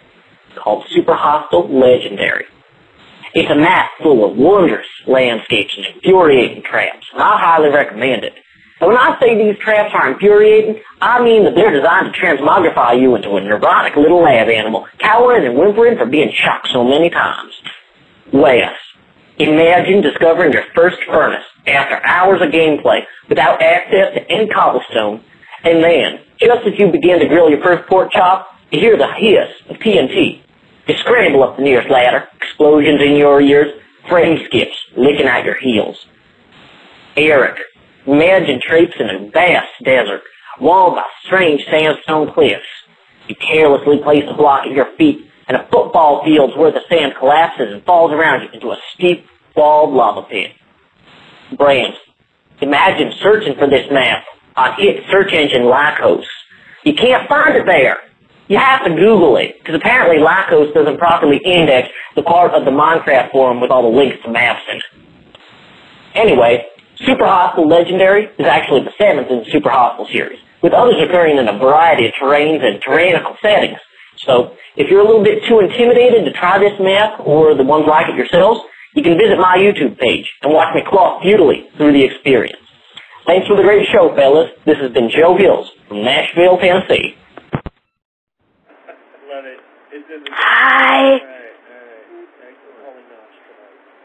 [0.56, 2.46] called Super Hostile Legendary.
[3.36, 8.34] It's a map full of wondrous landscapes and infuriating traps, and I highly recommend it.
[8.80, 13.00] And when I say these traps are infuriating, I mean that they're designed to transmogrify
[13.00, 17.10] you into a neurotic little lab animal, cowering and whimpering for being shocked so many
[17.10, 17.54] times.
[18.34, 18.74] Wes,
[19.38, 25.22] Imagine discovering your first furnace after hours of gameplay without access to any cobblestone,
[25.66, 29.12] and then, just as you begin to grill your first pork chop, you hear the
[29.14, 30.42] hiss of TNT.
[30.88, 33.74] You scramble up the nearest ladder, explosions in your ears,
[34.08, 36.06] frame skips licking at your heels.
[37.18, 37.58] Eric,
[38.06, 40.22] imagine traipsing a vast desert,
[40.60, 42.66] walled by strange sandstone cliffs.
[43.28, 47.14] You carelessly place a block at your feet, and a football field's worth of sand
[47.18, 49.26] collapses and falls around you into a steep,
[49.56, 50.52] walled lava pit.
[51.58, 51.94] Brand,
[52.62, 54.24] imagine searching for this map
[54.56, 56.26] on hit search engine Lycos.
[56.84, 57.98] You can't find it there.
[58.48, 62.72] You have to Google it, because apparently Lycos doesn't properly index the part of the
[62.72, 64.84] Minecraft forum with all the links to maps in it.
[66.14, 66.66] Anyway,
[67.06, 71.38] Super Hostile Legendary is actually the seventh in the Super Hostile series, with others occurring
[71.38, 73.80] in a variety of terrains and tyrannical settings.
[74.20, 77.86] So, if you're a little bit too intimidated to try this map, or the ones
[77.88, 78.62] like it yourselves,
[78.94, 82.60] you can visit my YouTube page and watch me claw futilely through the experience.
[83.26, 84.52] Thanks for the great show, fellas.
[84.66, 87.16] This has been Joe Hills from Nashville, Tennessee.
[90.32, 91.20] Hi.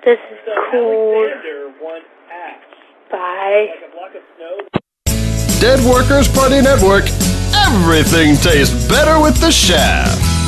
[0.05, 0.39] This is
[0.71, 1.29] cool.
[3.11, 3.69] Bye.
[5.61, 7.05] Dead Workers Party Network.
[7.67, 10.40] Everything tastes better with the Shaft.